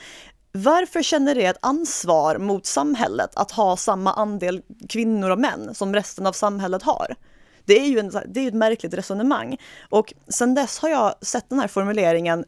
Varför 0.52 1.04
känner 1.04 1.36
det 1.36 1.46
ett 1.46 1.58
ansvar 1.62 2.38
mot 2.38 2.66
samhället 2.66 3.30
att 3.36 3.52
ha 3.52 3.78
samma 3.78 4.14
andel 4.14 4.62
kvinnor 4.90 5.30
och 5.30 5.40
män 5.40 5.76
som 5.76 5.94
resten 5.94 6.28
av 6.28 6.34
samhället 6.34 6.84
har? 6.84 7.16
Det 7.72 7.80
är 7.80 7.88
ju 7.88 8.00
en, 8.00 8.12
det 8.28 8.40
är 8.40 8.48
ett 8.48 8.54
märkligt 8.54 8.94
resonemang. 8.94 9.58
Och 9.90 10.14
sen 10.28 10.56
dess 10.56 10.80
har 10.80 10.90
jag 10.90 11.14
sett 11.22 11.50
den 11.50 11.60
här 11.60 11.68
formuleringen 11.68 12.46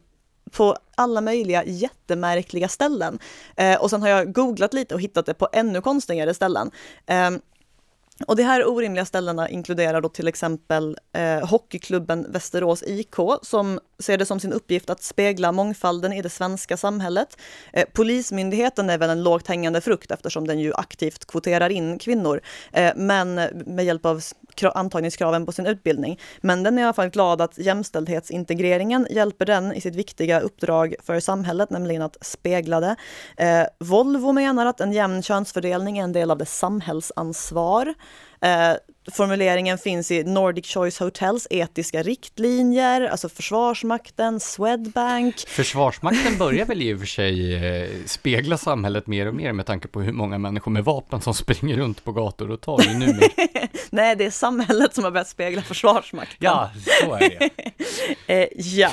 på 0.50 0.76
alla 0.94 1.20
möjliga 1.20 1.64
jättemärkliga 1.64 2.68
ställen. 2.68 3.18
Eh, 3.56 3.82
och 3.82 3.90
sen 3.90 4.02
har 4.02 4.08
jag 4.08 4.32
googlat 4.32 4.74
lite 4.74 4.94
och 4.94 5.00
hittat 5.00 5.26
det 5.26 5.34
på 5.34 5.48
ännu 5.52 5.80
konstigare 5.80 6.34
ställen. 6.34 6.70
Eh, 7.06 7.30
och 8.26 8.36
de 8.36 8.42
här 8.42 8.68
orimliga 8.68 9.04
ställena 9.04 9.48
inkluderar 9.48 10.00
då 10.00 10.08
till 10.08 10.28
exempel 10.28 10.98
eh, 11.12 11.48
hockeyklubben 11.48 12.26
Västerås 12.32 12.82
IK 12.82 13.14
som 13.42 13.80
ser 13.98 14.18
det 14.18 14.26
som 14.26 14.40
sin 14.40 14.52
uppgift 14.52 14.90
att 14.90 15.02
spegla 15.02 15.52
mångfalden 15.52 16.12
i 16.12 16.22
det 16.22 16.30
svenska 16.30 16.76
samhället. 16.76 17.38
Eh, 17.72 17.84
Polismyndigheten 17.92 18.90
är 18.90 18.98
väl 18.98 19.10
en 19.10 19.22
lågt 19.22 19.46
hängande 19.46 19.80
frukt 19.80 20.10
eftersom 20.10 20.46
den 20.46 20.58
ju 20.58 20.74
aktivt 20.74 21.26
kvoterar 21.26 21.70
in 21.70 21.98
kvinnor, 21.98 22.40
eh, 22.72 22.92
men 22.96 23.34
med 23.66 23.84
hjälp 23.84 24.06
av 24.06 24.20
antagningskraven 24.62 25.46
på 25.46 25.52
sin 25.52 25.66
utbildning. 25.66 26.20
Men 26.40 26.62
den 26.62 26.78
är 26.78 26.82
i 26.82 26.84
alla 26.84 26.92
fall 26.92 27.08
glad 27.08 27.40
att 27.40 27.58
jämställdhetsintegreringen 27.58 29.06
hjälper 29.10 29.46
den 29.46 29.72
i 29.72 29.80
sitt 29.80 29.94
viktiga 29.94 30.40
uppdrag 30.40 30.94
för 31.02 31.20
samhället, 31.20 31.70
nämligen 31.70 32.02
att 32.02 32.16
spegla 32.20 32.80
det. 32.80 32.96
Eh, 33.36 33.66
Volvo 33.78 34.32
menar 34.32 34.66
att 34.66 34.80
en 34.80 34.92
jämn 34.92 35.22
könsfördelning 35.22 35.98
är 35.98 36.04
en 36.04 36.12
del 36.12 36.30
av 36.30 36.38
det 36.38 36.46
samhällsansvar. 36.46 37.94
Eh, 38.44 38.76
formuleringen 39.12 39.78
finns 39.78 40.10
i 40.10 40.24
Nordic 40.24 40.66
Choice 40.66 40.98
Hotels 40.98 41.46
etiska 41.50 42.02
riktlinjer, 42.02 43.00
alltså 43.00 43.28
Försvarsmakten, 43.28 44.40
Swedbank. 44.40 45.34
Försvarsmakten 45.48 46.36
börjar 46.38 46.66
väl 46.66 46.82
i 46.82 46.94
och 46.94 46.98
för 46.98 47.06
sig 47.06 47.54
eh, 47.54 47.88
spegla 48.06 48.58
samhället 48.58 49.06
mer 49.06 49.26
och 49.26 49.34
mer 49.34 49.52
med 49.52 49.66
tanke 49.66 49.88
på 49.88 50.00
hur 50.00 50.12
många 50.12 50.38
människor 50.38 50.70
med 50.70 50.84
vapen 50.84 51.20
som 51.20 51.34
springer 51.44 51.76
runt 51.76 52.04
på 52.04 52.12
gator 52.12 52.50
och 52.50 52.60
torg 52.60 52.94
nu. 52.94 53.20
Nej, 53.90 54.16
det 54.16 54.24
är 54.24 54.30
samhället 54.30 54.94
som 54.94 55.04
har 55.04 55.10
börjat 55.10 55.28
spegla 55.28 55.62
Försvarsmakten. 55.62 56.36
Ja, 56.40 56.70
så 57.02 57.14
är 57.14 57.20
det. 57.20 57.50
eh, 58.26 58.48
ja. 58.56 58.90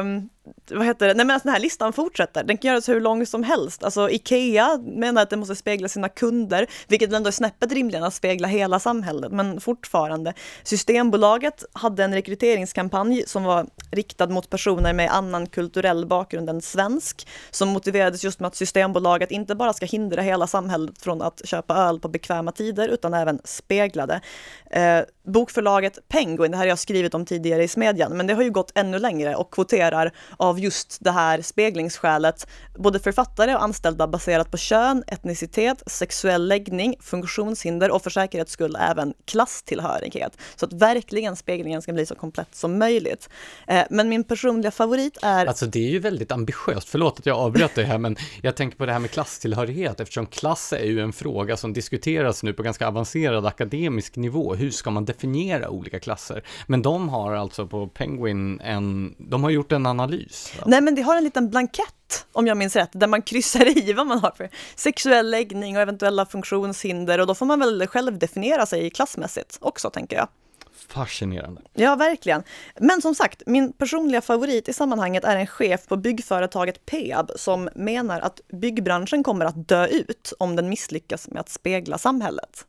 Um, 0.00 0.28
vad 0.70 0.86
heter 0.86 1.08
det, 1.08 1.14
nej 1.14 1.26
men 1.26 1.34
alltså, 1.34 1.46
den 1.46 1.52
här 1.52 1.60
listan 1.60 1.92
fortsätter, 1.92 2.44
den 2.44 2.58
kan 2.58 2.68
göras 2.68 2.88
hur 2.88 3.00
lång 3.00 3.26
som 3.26 3.42
helst. 3.42 3.84
Alltså 3.84 4.10
Ikea 4.10 4.78
menar 4.78 5.22
att 5.22 5.30
den 5.30 5.38
måste 5.38 5.56
spegla 5.56 5.88
sina 5.88 6.08
kunder, 6.08 6.66
vilket 6.88 7.12
ändå 7.12 7.28
är 7.28 7.32
snäppet 7.32 7.72
rimligare 7.72 8.06
att 8.06 8.14
spegla 8.14 8.48
hela 8.48 8.80
samhället, 8.80 9.32
men 9.32 9.60
fortfarande. 9.60 10.34
Systembolaget 10.62 11.64
hade 11.72 12.04
en 12.04 12.14
rekryteringskampanj 12.14 13.24
som 13.26 13.44
var 13.44 13.66
riktad 13.90 14.26
mot 14.26 14.50
personer 14.50 14.92
med 14.92 15.10
annan 15.10 15.46
kulturell 15.46 16.06
bakgrund 16.06 16.50
än 16.50 16.60
svensk, 16.60 17.28
som 17.50 17.68
motiverades 17.68 18.24
just 18.24 18.40
med 18.40 18.46
att 18.46 18.56
Systembolaget 18.56 19.30
inte 19.30 19.54
bara 19.54 19.72
ska 19.72 19.86
hindra 19.86 20.22
hela 20.22 20.46
samhället 20.46 21.02
från 21.02 21.22
att 21.22 21.40
köpa 21.44 21.74
öl 21.74 22.00
på 22.00 22.08
bekväma 22.08 22.52
tider, 22.52 22.88
utan 22.88 23.14
även 23.14 23.40
spegla 23.44 24.06
det. 24.06 24.20
Eh, 24.70 25.04
bokförlaget 25.26 26.08
Penguin, 26.08 26.50
det 26.50 26.56
här 26.56 26.64
har 26.64 26.68
jag 26.68 26.78
skrivit 26.78 27.14
om 27.14 27.26
tidigare 27.26 27.62
i 27.64 27.68
Smedjan, 27.68 28.16
men 28.16 28.26
det 28.26 28.34
har 28.34 28.42
ju 28.42 28.50
gått 28.50 28.72
ännu 28.74 28.98
längre 28.98 29.34
och 29.34 29.54
kvoterar 29.54 30.12
av 30.38 30.60
just 30.60 30.98
det 31.00 31.10
här 31.10 31.42
speglingsskälet, 31.42 32.46
både 32.78 32.98
författare 32.98 33.54
och 33.54 33.62
anställda 33.62 34.06
baserat 34.06 34.50
på 34.50 34.56
kön, 34.56 35.04
etnicitet, 35.06 35.82
sexuell 35.86 36.48
läggning, 36.48 36.96
funktionshinder 37.00 37.90
och 37.90 38.02
för 38.02 38.10
säkerhets 38.10 38.52
skull 38.52 38.76
även 38.80 39.14
klasstillhörighet. 39.24 40.38
Så 40.56 40.66
att 40.66 40.72
verkligen 40.72 41.36
speglingen 41.36 41.82
ska 41.82 41.92
bli 41.92 42.06
så 42.06 42.14
komplett 42.14 42.54
som 42.54 42.78
möjligt. 42.78 43.28
Eh, 43.66 43.82
men 43.90 44.08
min 44.08 44.24
personliga 44.24 44.70
favorit 44.70 45.18
är... 45.22 45.46
Alltså 45.46 45.66
det 45.66 45.78
är 45.78 45.90
ju 45.90 45.98
väldigt 45.98 46.32
ambitiöst, 46.32 46.88
förlåt 46.88 47.18
att 47.18 47.26
jag 47.26 47.36
avbröt 47.36 47.74
det 47.74 47.84
här, 47.84 47.98
men 47.98 48.16
jag 48.42 48.56
tänker 48.56 48.78
på 48.78 48.86
det 48.86 48.92
här 48.92 48.98
med 48.98 49.10
klasstillhörighet, 49.10 50.00
eftersom 50.00 50.26
klass 50.26 50.72
är 50.72 50.84
ju 50.84 51.00
en 51.00 51.12
fråga 51.12 51.56
som 51.56 51.72
diskuteras 51.72 52.42
nu 52.42 52.52
på 52.52 52.62
ganska 52.62 52.88
avancerad 52.88 53.46
akademisk 53.46 54.16
nivå. 54.16 54.54
Hur 54.54 54.70
ska 54.70 54.90
man 54.90 55.04
definiera 55.04 55.70
olika 55.70 56.00
klasser? 56.00 56.42
Men 56.66 56.82
de 56.82 57.08
har 57.08 57.34
alltså 57.34 57.66
på 57.66 57.86
Penguin 57.86 58.60
en, 58.60 59.14
de 59.18 59.42
har 59.42 59.50
gjort 59.50 59.72
en 59.72 59.86
analys. 59.86 60.17
Nej 60.66 60.80
men 60.80 60.94
det 60.94 61.02
har 61.02 61.16
en 61.16 61.24
liten 61.24 61.50
blankett, 61.50 62.26
om 62.32 62.46
jag 62.46 62.56
minns 62.56 62.76
rätt, 62.76 62.90
där 62.92 63.06
man 63.06 63.22
kryssar 63.22 63.78
i 63.78 63.92
vad 63.92 64.06
man 64.06 64.18
har 64.18 64.30
för 64.30 64.50
sexuell 64.76 65.30
läggning 65.30 65.76
och 65.76 65.82
eventuella 65.82 66.26
funktionshinder 66.26 67.18
och 67.18 67.26
då 67.26 67.34
får 67.34 67.46
man 67.46 67.58
väl 67.58 67.86
själv 67.86 68.18
definiera 68.18 68.66
sig 68.66 68.90
klassmässigt 68.90 69.58
också, 69.60 69.90
tänker 69.90 70.16
jag. 70.16 70.28
Fascinerande. 70.88 71.62
Ja, 71.74 71.96
verkligen. 71.96 72.42
Men 72.80 73.02
som 73.02 73.14
sagt, 73.14 73.42
min 73.46 73.72
personliga 73.72 74.20
favorit 74.20 74.68
i 74.68 74.72
sammanhanget 74.72 75.24
är 75.24 75.36
en 75.36 75.46
chef 75.46 75.86
på 75.86 75.96
byggföretaget 75.96 76.86
Peab 76.86 77.30
som 77.36 77.68
menar 77.74 78.20
att 78.20 78.40
byggbranschen 78.52 79.22
kommer 79.22 79.44
att 79.44 79.68
dö 79.68 79.86
ut 79.86 80.32
om 80.38 80.56
den 80.56 80.68
misslyckas 80.68 81.28
med 81.28 81.40
att 81.40 81.48
spegla 81.48 81.98
samhället. 81.98 82.66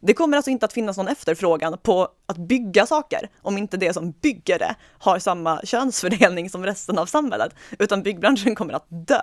Det 0.00 0.14
kommer 0.14 0.36
alltså 0.36 0.50
inte 0.50 0.66
att 0.66 0.72
finnas 0.72 0.96
någon 0.96 1.08
efterfrågan 1.08 1.78
på 1.82 2.08
att 2.26 2.36
bygga 2.36 2.86
saker 2.86 3.28
om 3.42 3.58
inte 3.58 3.76
det 3.76 3.92
som 3.92 4.10
bygger 4.10 4.58
det 4.58 4.74
har 4.98 5.18
samma 5.18 5.60
könsfördelning 5.64 6.50
som 6.50 6.66
resten 6.66 6.98
av 6.98 7.06
samhället, 7.06 7.54
utan 7.78 8.02
byggbranschen 8.02 8.54
kommer 8.54 8.74
att 8.74 8.86
dö. 8.88 9.22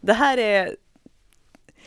Det 0.00 0.12
här 0.12 0.38
är 0.38 0.76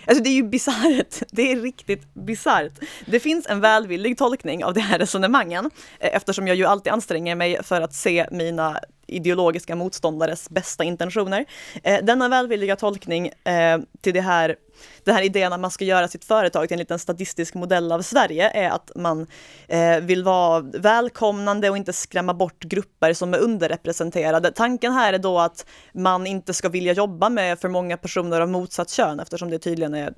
Alltså 0.08 0.24
det 0.24 0.30
är 0.30 0.34
ju 0.34 0.44
bisarrt. 0.44 1.24
Det 1.32 1.52
är 1.52 1.56
riktigt 1.56 2.14
bisarrt. 2.14 2.72
Det 3.06 3.20
finns 3.20 3.48
en 3.48 3.62
välvillig 3.62 4.18
tolkning 4.18 4.66
av 4.66 4.74
de 4.74 4.80
här 4.80 5.00
resonemangen 5.00 5.66
eh, 6.00 6.16
eftersom 6.16 6.48
jag 6.48 6.58
ju 6.58 6.66
alltid 6.66 6.94
anstränger 6.94 7.36
mig 7.36 7.64
för 7.64 7.82
att 7.82 7.94
se 7.94 8.28
mina 8.32 8.80
ideologiska 9.08 9.76
motståndares 9.76 10.50
bästa 10.50 10.84
intentioner. 10.84 11.46
Eh, 11.84 12.04
denna 12.04 12.30
välvilliga 12.30 12.76
tolkning 12.76 13.28
eh, 13.28 13.80
till 14.02 14.14
det 14.14 14.22
här, 14.22 14.56
den 15.04 15.16
här 15.16 15.24
idén 15.24 15.54
att 15.54 15.60
man 15.60 15.72
ska 15.72 15.86
göra 15.86 16.08
sitt 16.08 16.26
företag 16.26 16.68
till 16.68 16.76
en 16.76 16.80
liten 16.80 17.00
statistisk 17.00 17.54
modell 17.54 17.92
av 17.92 18.02
Sverige 18.02 18.50
är 18.50 18.70
att 18.70 18.92
man 18.96 19.28
eh, 19.68 20.00
vill 20.00 20.24
vara 20.24 20.60
välkomnande 20.60 21.70
och 21.70 21.78
inte 21.78 21.94
skrämma 21.94 22.34
bort 22.34 22.64
grupper 22.64 23.14
som 23.14 23.34
är 23.34 23.38
underrepresenterade. 23.38 24.52
Tanken 24.52 24.94
här 24.94 25.14
är 25.14 25.20
då 25.20 25.40
att 25.40 25.66
man 25.94 26.28
inte 26.28 26.54
ska 26.54 26.70
vilja 26.70 26.94
jobba 26.94 27.30
med 27.30 27.60
för 27.60 27.70
många 27.70 27.98
personer 27.98 28.42
av 28.42 28.50
motsatt 28.50 28.90
kön 28.90 29.20
eftersom 29.20 29.50
det 29.50 29.60
tydligen 29.60 29.94
är 29.94 30.14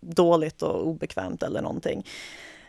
dåligt 0.00 0.62
och 0.62 0.86
obekvämt 0.86 1.42
eller 1.42 1.62
någonting. 1.62 2.06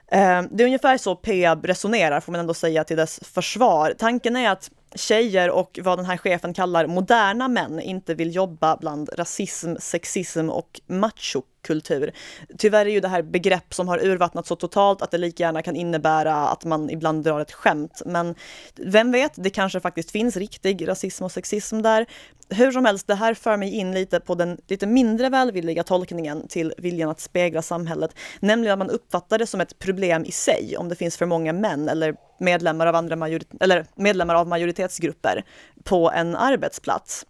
Eh, 0.07 0.41
det 0.51 0.63
är 0.63 0.65
ungefär 0.65 0.97
så 0.97 1.15
Peab 1.15 1.65
resonerar, 1.65 2.19
får 2.19 2.31
man 2.31 2.39
ändå 2.39 2.53
säga 2.53 2.83
till 2.83 2.97
dess 2.97 3.19
försvar. 3.23 3.93
Tanken 3.97 4.35
är 4.35 4.49
att 4.49 4.71
tjejer 4.95 5.49
och 5.49 5.79
vad 5.83 5.99
den 5.99 6.05
här 6.05 6.17
chefen 6.17 6.53
kallar 6.53 6.87
moderna 6.87 7.47
män 7.47 7.79
inte 7.79 8.13
vill 8.13 8.35
jobba 8.35 8.77
bland 8.77 9.09
rasism, 9.13 9.75
sexism 9.79 10.49
och 10.49 10.81
macho 10.87 11.41
kultur. 11.65 12.11
Tyvärr 12.57 12.85
är 12.85 12.89
ju 12.89 12.99
det 12.99 13.07
här 13.07 13.21
begrepp 13.21 13.73
som 13.73 13.87
har 13.87 14.05
urvattnats 14.05 14.49
så 14.49 14.55
totalt 14.55 15.01
att 15.01 15.11
det 15.11 15.17
lika 15.17 15.43
gärna 15.43 15.61
kan 15.61 15.75
innebära 15.75 16.33
att 16.33 16.65
man 16.65 16.89
ibland 16.89 17.23
drar 17.23 17.39
ett 17.39 17.51
skämt. 17.51 18.01
Men 18.05 18.35
vem 18.75 19.11
vet, 19.11 19.31
det 19.35 19.49
kanske 19.49 19.79
faktiskt 19.79 20.11
finns 20.11 20.37
riktig 20.37 20.87
rasism 20.87 21.23
och 21.23 21.31
sexism 21.31 21.81
där. 21.81 22.05
Hur 22.49 22.71
som 22.71 22.85
helst, 22.85 23.07
det 23.07 23.15
här 23.15 23.33
för 23.33 23.57
mig 23.57 23.69
in 23.69 23.93
lite 23.93 24.19
på 24.19 24.35
den 24.35 24.57
lite 24.67 24.87
mindre 24.87 25.29
välvilliga 25.29 25.83
tolkningen 25.83 26.47
till 26.47 26.73
viljan 26.77 27.09
att 27.09 27.19
spegla 27.19 27.61
samhället, 27.61 28.11
nämligen 28.39 28.73
att 28.73 28.87
man 28.87 28.89
uppfattar 28.89 29.37
det 29.37 29.47
som 29.47 29.61
ett 29.61 29.79
problem 29.79 30.25
i 30.25 30.31
sig 30.31 30.77
om 30.77 30.89
det 30.89 30.95
finns 30.95 31.17
för 31.17 31.25
många 31.25 31.53
män 31.53 31.89
eller 31.89 32.15
medlemmar 32.39 32.87
av, 32.87 32.95
andra 32.95 33.15
majorit 33.15 33.49
eller 33.59 33.85
medlemmar 33.95 34.35
av 34.35 34.47
majoritetsgrupper 34.47 35.43
på 35.83 36.11
en 36.11 36.35
arbetsplats. 36.35 37.25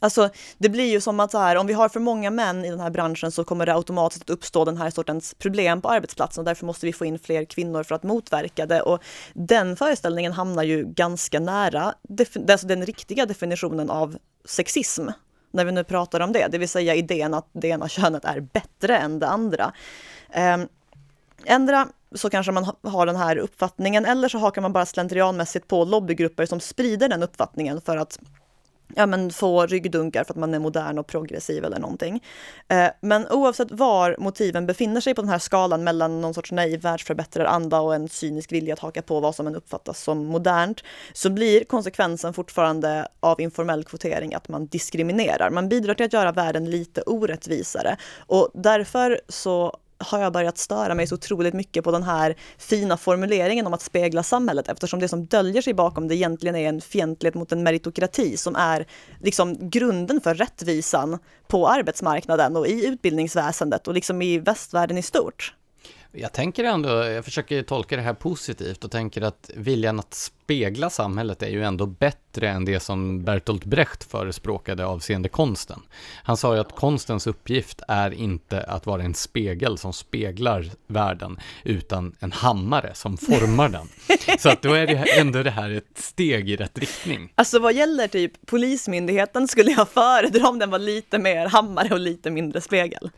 Alltså, 0.00 0.30
det 0.58 0.68
blir 0.68 0.90
ju 0.90 1.00
som 1.00 1.20
att 1.20 1.30
så 1.30 1.38
här, 1.38 1.56
om 1.56 1.66
vi 1.66 1.72
har 1.72 1.88
för 1.88 2.00
många 2.00 2.30
män 2.30 2.64
i 2.64 2.70
den 2.70 2.80
här 2.80 2.90
branschen 2.90 3.32
så 3.32 3.44
kommer 3.44 3.66
det 3.66 3.74
automatiskt 3.74 4.22
att 4.22 4.30
uppstå 4.30 4.64
den 4.64 4.76
här 4.76 4.90
sortens 4.90 5.34
problem 5.34 5.80
på 5.80 5.88
arbetsplatsen 5.88 6.40
och 6.40 6.44
därför 6.44 6.66
måste 6.66 6.86
vi 6.86 6.92
få 6.92 7.04
in 7.04 7.18
fler 7.18 7.44
kvinnor 7.44 7.82
för 7.82 7.94
att 7.94 8.02
motverka 8.02 8.66
det. 8.66 8.82
Och 8.82 9.02
den 9.34 9.76
föreställningen 9.76 10.32
hamnar 10.32 10.62
ju 10.62 10.84
ganska 10.84 11.40
nära 11.40 11.94
alltså 12.48 12.66
den 12.66 12.86
riktiga 12.86 13.26
definitionen 13.26 13.90
av 13.90 14.16
sexism, 14.44 15.08
när 15.50 15.64
vi 15.64 15.72
nu 15.72 15.84
pratar 15.84 16.20
om 16.20 16.32
det, 16.32 16.48
det 16.50 16.58
vill 16.58 16.68
säga 16.68 16.94
idén 16.94 17.34
att 17.34 17.48
det 17.52 17.68
ena 17.68 17.88
könet 17.88 18.24
är 18.24 18.40
bättre 18.40 18.98
än 18.98 19.18
det 19.18 19.28
andra. 19.28 19.72
Um, 20.36 20.68
ändra 21.44 21.88
så 22.14 22.30
kanske 22.30 22.52
man 22.52 22.72
har 22.82 23.06
den 23.06 23.16
här 23.16 23.36
uppfattningen 23.36 24.04
eller 24.04 24.28
så 24.28 24.38
hakar 24.38 24.62
man 24.62 24.72
bara 24.72 24.86
slentrianmässigt 24.86 25.68
på 25.68 25.84
lobbygrupper 25.84 26.46
som 26.46 26.60
sprider 26.60 27.08
den 27.08 27.22
uppfattningen 27.22 27.80
för 27.80 27.96
att 27.96 28.18
ja, 28.96 29.06
men 29.06 29.30
få 29.30 29.66
ryggdunkar 29.66 30.24
för 30.24 30.32
att 30.32 30.38
man 30.38 30.54
är 30.54 30.58
modern 30.58 30.98
och 30.98 31.06
progressiv 31.06 31.64
eller 31.64 31.78
någonting. 31.78 32.22
Eh, 32.68 32.86
men 33.00 33.28
oavsett 33.28 33.70
var 33.70 34.16
motiven 34.18 34.66
befinner 34.66 35.00
sig 35.00 35.14
på 35.14 35.22
den 35.22 35.28
här 35.28 35.38
skalan 35.38 35.84
mellan 35.84 36.20
någon 36.20 36.34
sorts 36.34 36.52
naiv 36.52 36.80
världsförbättraranda 36.80 37.80
och 37.80 37.94
en 37.94 38.08
cynisk 38.08 38.52
vilja 38.52 38.74
att 38.74 38.80
haka 38.80 39.02
på 39.02 39.20
vad 39.20 39.34
som 39.34 39.46
än 39.46 39.56
uppfattas 39.56 40.02
som 40.02 40.24
modernt, 40.24 40.84
så 41.12 41.30
blir 41.30 41.64
konsekvensen 41.64 42.34
fortfarande 42.34 43.08
av 43.20 43.40
informell 43.40 43.84
kvotering 43.84 44.34
att 44.34 44.48
man 44.48 44.66
diskriminerar. 44.66 45.50
Man 45.50 45.68
bidrar 45.68 45.94
till 45.94 46.06
att 46.06 46.12
göra 46.12 46.32
världen 46.32 46.70
lite 46.70 47.02
orättvisare 47.02 47.96
och 48.26 48.50
därför 48.54 49.20
så 49.28 49.76
har 49.98 50.18
jag 50.18 50.32
börjat 50.32 50.58
störa 50.58 50.94
mig 50.94 51.06
så 51.06 51.14
otroligt 51.14 51.54
mycket 51.54 51.84
på 51.84 51.90
den 51.90 52.02
här 52.02 52.36
fina 52.58 52.96
formuleringen 52.96 53.66
om 53.66 53.74
att 53.74 53.82
spegla 53.82 54.22
samhället 54.22 54.68
eftersom 54.68 55.00
det 55.00 55.08
som 55.08 55.26
döljer 55.26 55.62
sig 55.62 55.74
bakom 55.74 56.08
det 56.08 56.16
egentligen 56.16 56.56
är 56.56 56.68
en 56.68 56.80
fientlighet 56.80 57.34
mot 57.34 57.52
en 57.52 57.62
meritokrati 57.62 58.36
som 58.36 58.56
är 58.56 58.86
liksom 59.20 59.70
grunden 59.70 60.20
för 60.20 60.34
rättvisan 60.34 61.18
på 61.48 61.68
arbetsmarknaden 61.68 62.56
och 62.56 62.66
i 62.66 62.86
utbildningsväsendet 62.86 63.88
och 63.88 63.94
liksom 63.94 64.22
i 64.22 64.38
västvärlden 64.38 64.98
i 64.98 65.02
stort. 65.02 65.54
Jag 66.16 66.32
tänker 66.32 66.64
ändå, 66.64 66.88
jag 66.88 67.24
försöker 67.24 67.62
tolka 67.62 67.96
det 67.96 68.02
här 68.02 68.14
positivt 68.14 68.84
och 68.84 68.90
tänker 68.90 69.22
att 69.22 69.50
viljan 69.54 69.98
att 69.98 70.14
spegla 70.14 70.90
samhället 70.90 71.42
är 71.42 71.48
ju 71.48 71.64
ändå 71.64 71.86
bättre 71.86 72.48
än 72.48 72.64
det 72.64 72.80
som 72.80 73.24
Bertolt 73.24 73.64
Brecht 73.64 74.04
förespråkade 74.04 74.86
avseende 74.86 75.28
konsten. 75.28 75.80
Han 76.22 76.36
sa 76.36 76.54
ju 76.54 76.60
att 76.60 76.76
konstens 76.76 77.26
uppgift 77.26 77.82
är 77.88 78.10
inte 78.10 78.60
att 78.62 78.86
vara 78.86 79.02
en 79.02 79.14
spegel 79.14 79.78
som 79.78 79.92
speglar 79.92 80.70
världen, 80.86 81.38
utan 81.64 82.16
en 82.20 82.32
hammare 82.32 82.94
som 82.94 83.16
formar 83.16 83.68
den. 83.68 83.88
Så 84.38 84.48
att 84.48 84.62
då 84.62 84.72
är 84.72 84.86
det 84.86 85.20
ändå 85.20 85.42
det 85.42 85.50
här 85.50 85.70
ett 85.70 85.98
steg 85.98 86.50
i 86.50 86.56
rätt 86.56 86.78
riktning. 86.78 87.32
Alltså 87.34 87.58
vad 87.58 87.74
gäller 87.74 88.08
typ 88.08 88.46
Polismyndigheten 88.46 89.48
skulle 89.48 89.70
jag 89.70 89.88
föredra 89.88 90.48
om 90.48 90.58
den 90.58 90.70
var 90.70 90.78
lite 90.78 91.18
mer 91.18 91.46
hammare 91.46 91.94
och 91.94 92.00
lite 92.00 92.30
mindre 92.30 92.60
spegel. 92.60 93.10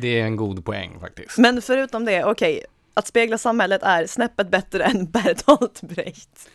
Det 0.00 0.20
är 0.20 0.24
en 0.24 0.36
god 0.36 0.64
poäng 0.64 1.00
faktiskt. 1.00 1.38
Men 1.38 1.62
förutom 1.62 2.04
det, 2.04 2.24
okej, 2.24 2.56
okay, 2.56 2.66
att 2.94 3.06
spegla 3.06 3.38
samhället 3.38 3.82
är 3.82 4.06
snäppet 4.06 4.50
bättre 4.50 4.84
än 4.84 5.10
Bertolt 5.10 5.80
Brecht. 5.82 6.48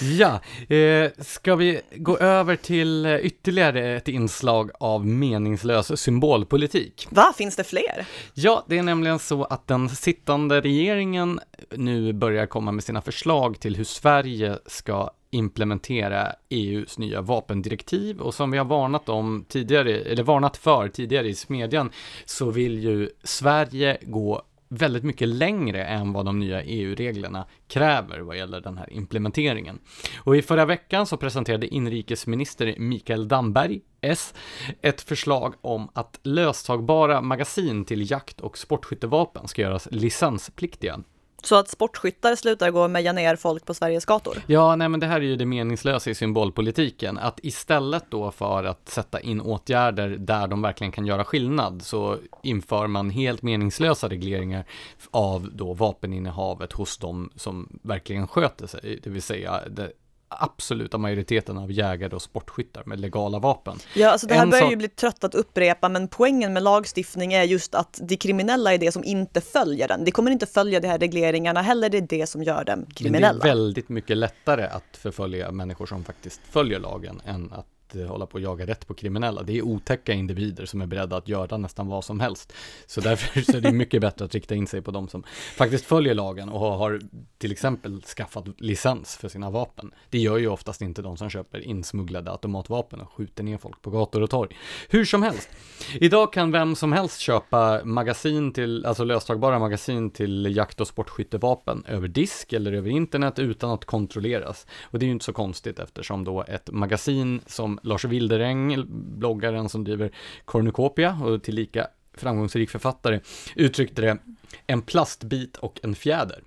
Ja, 0.00 0.40
eh, 0.76 1.10
ska 1.18 1.54
vi 1.54 1.80
gå 1.96 2.18
över 2.18 2.56
till 2.56 3.06
ytterligare 3.22 3.96
ett 3.96 4.08
inslag 4.08 4.70
av 4.80 5.06
meningslös 5.06 6.00
symbolpolitik? 6.00 7.08
Va, 7.10 7.32
finns 7.36 7.56
det 7.56 7.64
fler? 7.64 8.06
Ja, 8.34 8.64
det 8.68 8.78
är 8.78 8.82
nämligen 8.82 9.18
så 9.18 9.44
att 9.44 9.66
den 9.66 9.88
sittande 9.88 10.60
regeringen 10.60 11.40
nu 11.70 12.12
börjar 12.12 12.46
komma 12.46 12.72
med 12.72 12.84
sina 12.84 13.02
förslag 13.02 13.60
till 13.60 13.76
hur 13.76 13.84
Sverige 13.84 14.58
ska 14.66 15.10
implementera 15.30 16.32
EUs 16.48 16.98
nya 16.98 17.20
vapendirektiv 17.20 18.20
och 18.20 18.34
som 18.34 18.50
vi 18.50 18.58
har 18.58 18.64
varnat 18.64 19.08
om 19.08 19.44
tidigare, 19.48 19.92
eller 19.92 20.22
varnat 20.22 20.56
för 20.56 20.88
tidigare 20.88 21.28
i 21.28 21.34
smedjan, 21.34 21.90
så 22.24 22.50
vill 22.50 22.84
ju 22.84 23.10
Sverige 23.22 23.98
gå 24.02 24.42
väldigt 24.72 25.04
mycket 25.04 25.28
längre 25.28 25.84
än 25.84 26.12
vad 26.12 26.24
de 26.24 26.38
nya 26.38 26.62
EU-reglerna 26.62 27.46
kräver 27.68 28.20
vad 28.20 28.36
gäller 28.36 28.60
den 28.60 28.78
här 28.78 28.92
implementeringen. 28.92 29.78
Och 30.18 30.36
i 30.36 30.42
förra 30.42 30.64
veckan 30.64 31.06
så 31.06 31.16
presenterade 31.16 31.66
inrikesminister 31.66 32.74
Mikael 32.78 33.28
Damberg, 33.28 33.80
S, 34.00 34.34
ett 34.82 35.00
förslag 35.00 35.54
om 35.60 35.88
att 35.92 36.20
löstagbara 36.22 37.20
magasin 37.20 37.84
till 37.84 38.10
jakt 38.10 38.40
och 38.40 38.58
sportskyttevapen 38.58 39.48
ska 39.48 39.62
göras 39.62 39.88
licenspliktiga. 39.90 41.00
Så 41.42 41.56
att 41.56 41.68
sportskyttar 41.68 42.34
slutar 42.34 42.70
gå 42.70 42.82
och 42.82 42.90
meja 42.90 43.12
ner 43.12 43.36
folk 43.36 43.66
på 43.66 43.74
Sveriges 43.74 44.04
gator? 44.04 44.42
Ja, 44.46 44.76
nej 44.76 44.88
men 44.88 45.00
det 45.00 45.06
här 45.06 45.16
är 45.16 45.24
ju 45.24 45.36
det 45.36 45.46
meningslösa 45.46 46.10
i 46.10 46.14
symbolpolitiken. 46.14 47.18
Att 47.18 47.40
istället 47.42 48.04
då 48.10 48.30
för 48.30 48.64
att 48.64 48.88
sätta 48.88 49.20
in 49.20 49.40
åtgärder 49.40 50.08
där 50.08 50.46
de 50.46 50.62
verkligen 50.62 50.92
kan 50.92 51.06
göra 51.06 51.24
skillnad 51.24 51.82
så 51.82 52.16
inför 52.42 52.86
man 52.86 53.10
helt 53.10 53.42
meningslösa 53.42 54.08
regleringar 54.08 54.64
av 55.10 55.48
då 55.52 55.72
vapeninnehavet 55.72 56.72
hos 56.72 56.98
de 56.98 57.30
som 57.36 57.78
verkligen 57.82 58.28
sköter 58.28 58.66
sig, 58.66 59.00
det 59.02 59.10
vill 59.10 59.22
säga 59.22 59.60
det 59.68 59.92
absoluta 60.30 60.98
majoriteten 60.98 61.58
av 61.58 61.72
jägare 61.72 62.14
och 62.14 62.22
sportskyttar 62.22 62.82
med 62.86 63.00
legala 63.00 63.38
vapen. 63.38 63.78
Ja, 63.94 64.10
alltså 64.10 64.26
det 64.26 64.34
här 64.34 64.42
en 64.42 64.50
börjar 64.50 64.70
ju 64.70 64.76
bli 64.76 64.88
trött 64.88 65.24
att 65.24 65.34
upprepa, 65.34 65.88
men 65.88 66.08
poängen 66.08 66.52
med 66.52 66.62
lagstiftning 66.62 67.32
är 67.32 67.42
just 67.42 67.74
att 67.74 68.00
det 68.02 68.16
kriminella 68.16 68.74
är 68.74 68.78
det 68.78 68.92
som 68.92 69.04
inte 69.04 69.40
följer 69.40 69.88
den. 69.88 70.04
Det 70.04 70.10
kommer 70.10 70.30
inte 70.30 70.46
följa 70.46 70.80
de 70.80 70.88
här 70.88 70.98
regleringarna 70.98 71.62
heller, 71.62 71.88
det 71.88 71.98
är 71.98 72.06
det 72.08 72.26
som 72.26 72.42
gör 72.42 72.64
dem 72.64 72.86
kriminella. 72.94 73.32
Men 73.32 73.38
det 73.40 73.48
är 73.48 73.54
väldigt 73.54 73.88
mycket 73.88 74.16
lättare 74.16 74.64
att 74.64 74.96
förfölja 74.96 75.52
människor 75.52 75.86
som 75.86 76.04
faktiskt 76.04 76.40
följer 76.50 76.78
lagen 76.78 77.20
än 77.26 77.52
att 77.52 77.66
Eh, 77.94 78.06
hålla 78.06 78.26
på 78.26 78.34
och 78.34 78.40
jaga 78.40 78.66
rätt 78.66 78.86
på 78.86 78.94
kriminella. 78.94 79.42
Det 79.42 79.58
är 79.58 79.62
otäcka 79.62 80.12
individer 80.12 80.66
som 80.66 80.80
är 80.80 80.86
beredda 80.86 81.16
att 81.16 81.28
göra 81.28 81.56
nästan 81.56 81.86
vad 81.86 82.04
som 82.04 82.20
helst. 82.20 82.52
Så 82.86 83.00
därför 83.00 83.40
så 83.40 83.56
är 83.56 83.60
det 83.60 83.72
mycket 83.72 84.00
bättre 84.00 84.24
att 84.24 84.34
rikta 84.34 84.54
in 84.54 84.66
sig 84.66 84.82
på 84.82 84.90
de 84.90 85.08
som 85.08 85.22
faktiskt 85.56 85.84
följer 85.84 86.14
lagen 86.14 86.48
och 86.48 86.60
har 86.60 87.00
till 87.38 87.52
exempel 87.52 88.02
skaffat 88.02 88.44
licens 88.58 89.16
för 89.16 89.28
sina 89.28 89.50
vapen. 89.50 89.92
Det 90.10 90.18
gör 90.18 90.38
ju 90.38 90.48
oftast 90.48 90.82
inte 90.82 91.02
de 91.02 91.16
som 91.16 91.30
köper 91.30 91.60
insmugglade 91.60 92.30
automatvapen 92.30 93.00
och 93.00 93.12
skjuter 93.12 93.42
ner 93.42 93.58
folk 93.58 93.82
på 93.82 93.90
gator 93.90 94.22
och 94.22 94.30
torg. 94.30 94.56
Hur 94.88 95.04
som 95.04 95.22
helst. 95.22 95.48
Idag 95.94 96.32
kan 96.32 96.52
vem 96.52 96.76
som 96.76 96.92
helst 96.92 97.20
köpa 97.20 97.84
magasin 97.84 98.52
till, 98.52 98.86
alltså 98.86 99.04
löstagbara 99.04 99.58
magasin 99.58 100.10
till 100.10 100.56
jakt 100.56 100.80
och 100.80 100.88
sportskyttevapen 100.88 101.84
över 101.86 102.08
disk 102.08 102.52
eller 102.52 102.72
över 102.72 102.90
internet 102.90 103.38
utan 103.38 103.70
att 103.70 103.84
kontrolleras. 103.84 104.66
Och 104.82 104.98
det 104.98 105.04
är 105.04 105.06
ju 105.06 105.12
inte 105.12 105.24
så 105.24 105.32
konstigt 105.32 105.78
eftersom 105.78 106.24
då 106.24 106.44
ett 106.48 106.70
magasin 106.70 107.40
som 107.46 107.79
Lars 107.82 108.04
Wilderäng, 108.04 108.84
bloggaren 109.18 109.68
som 109.68 109.84
driver 109.84 110.10
Cornucopia 110.44 111.18
och 111.24 111.42
tillika 111.42 111.86
framgångsrik 112.14 112.70
författare, 112.70 113.20
uttryckte 113.56 114.02
det 114.02 114.18
en 114.66 114.82
plastbit 114.82 115.56
och 115.56 115.80
en 115.82 115.94
fjäder. 115.94 116.42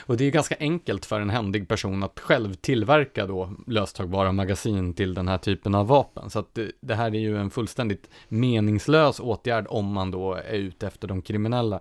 Och 0.00 0.16
det 0.16 0.24
är 0.24 0.30
ganska 0.30 0.56
enkelt 0.60 1.06
för 1.06 1.20
en 1.20 1.30
händig 1.30 1.68
person 1.68 2.02
att 2.02 2.20
själv 2.20 2.54
tillverka 2.54 3.26
då 3.26 3.50
löstagbara 3.66 4.32
magasin 4.32 4.94
till 4.94 5.14
den 5.14 5.28
här 5.28 5.38
typen 5.38 5.74
av 5.74 5.86
vapen. 5.86 6.30
Så 6.30 6.38
att 6.38 6.58
det, 6.80 6.94
här 6.94 7.14
är 7.14 7.18
ju 7.18 7.38
en 7.38 7.50
fullständigt 7.50 8.10
meningslös 8.28 9.20
åtgärd 9.20 9.66
om 9.68 9.92
man 9.92 10.10
då 10.10 10.34
är 10.34 10.54
ute 10.54 10.86
efter 10.86 11.08
de 11.08 11.22
kriminella. 11.22 11.80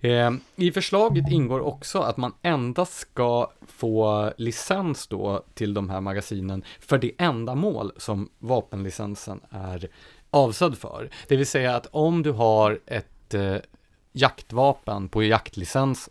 Eh, 0.00 0.30
I 0.56 0.72
förslaget 0.72 1.30
ingår 1.30 1.60
också 1.60 1.98
att 1.98 2.16
man 2.16 2.32
endast 2.42 2.94
ska 2.94 3.50
få 3.66 4.32
licens 4.36 5.06
då 5.06 5.44
till 5.54 5.74
de 5.74 5.90
här 5.90 6.00
magasinen 6.00 6.64
för 6.80 6.98
det 6.98 7.12
ändamål 7.18 7.92
som 7.96 8.28
vapenlicensen 8.38 9.40
är 9.50 9.88
avsedd 10.30 10.78
för. 10.78 11.10
Det 11.28 11.36
vill 11.36 11.46
säga 11.46 11.76
att 11.76 11.86
om 11.90 12.22
du 12.22 12.32
har 12.32 12.80
ett 12.86 13.34
eh, 13.34 13.56
jaktvapen 14.12 15.08
på 15.08 15.22
jaktlicens 15.22 16.10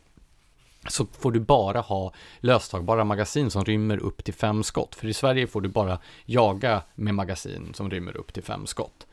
så 0.87 1.05
får 1.19 1.31
du 1.31 1.39
bara 1.39 1.81
ha 1.81 2.13
löstagbara 2.39 3.03
magasin 3.03 3.51
som 3.51 3.65
rymmer 3.65 3.97
upp 3.97 4.23
till 4.23 4.33
fem 4.33 4.63
skott. 4.63 4.95
För 4.95 5.07
i 5.07 5.13
Sverige 5.13 5.47
får 5.47 5.61
du 5.61 5.69
bara 5.69 5.99
jaga 6.25 6.81
med 6.95 7.15
magasin 7.15 7.73
som 7.73 7.89
rymmer 7.89 8.17
upp 8.17 8.33
till 8.33 8.43
fem 8.43 8.65
skott. 8.65 9.07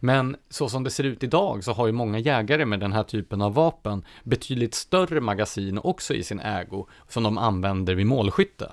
Men 0.00 0.36
så 0.50 0.68
som 0.68 0.84
det 0.84 0.90
ser 0.90 1.04
ut 1.04 1.22
idag 1.22 1.64
så 1.64 1.72
har 1.72 1.86
ju 1.86 1.92
många 1.92 2.18
jägare 2.18 2.64
med 2.64 2.80
den 2.80 2.92
här 2.92 3.02
typen 3.02 3.42
av 3.42 3.54
vapen 3.54 4.04
betydligt 4.24 4.74
större 4.74 5.20
magasin 5.20 5.78
också 5.78 6.14
i 6.14 6.22
sin 6.22 6.40
ägo 6.40 6.86
som 7.08 7.22
de 7.22 7.38
använder 7.38 7.94
vid 7.94 8.06
målskytte. 8.06 8.72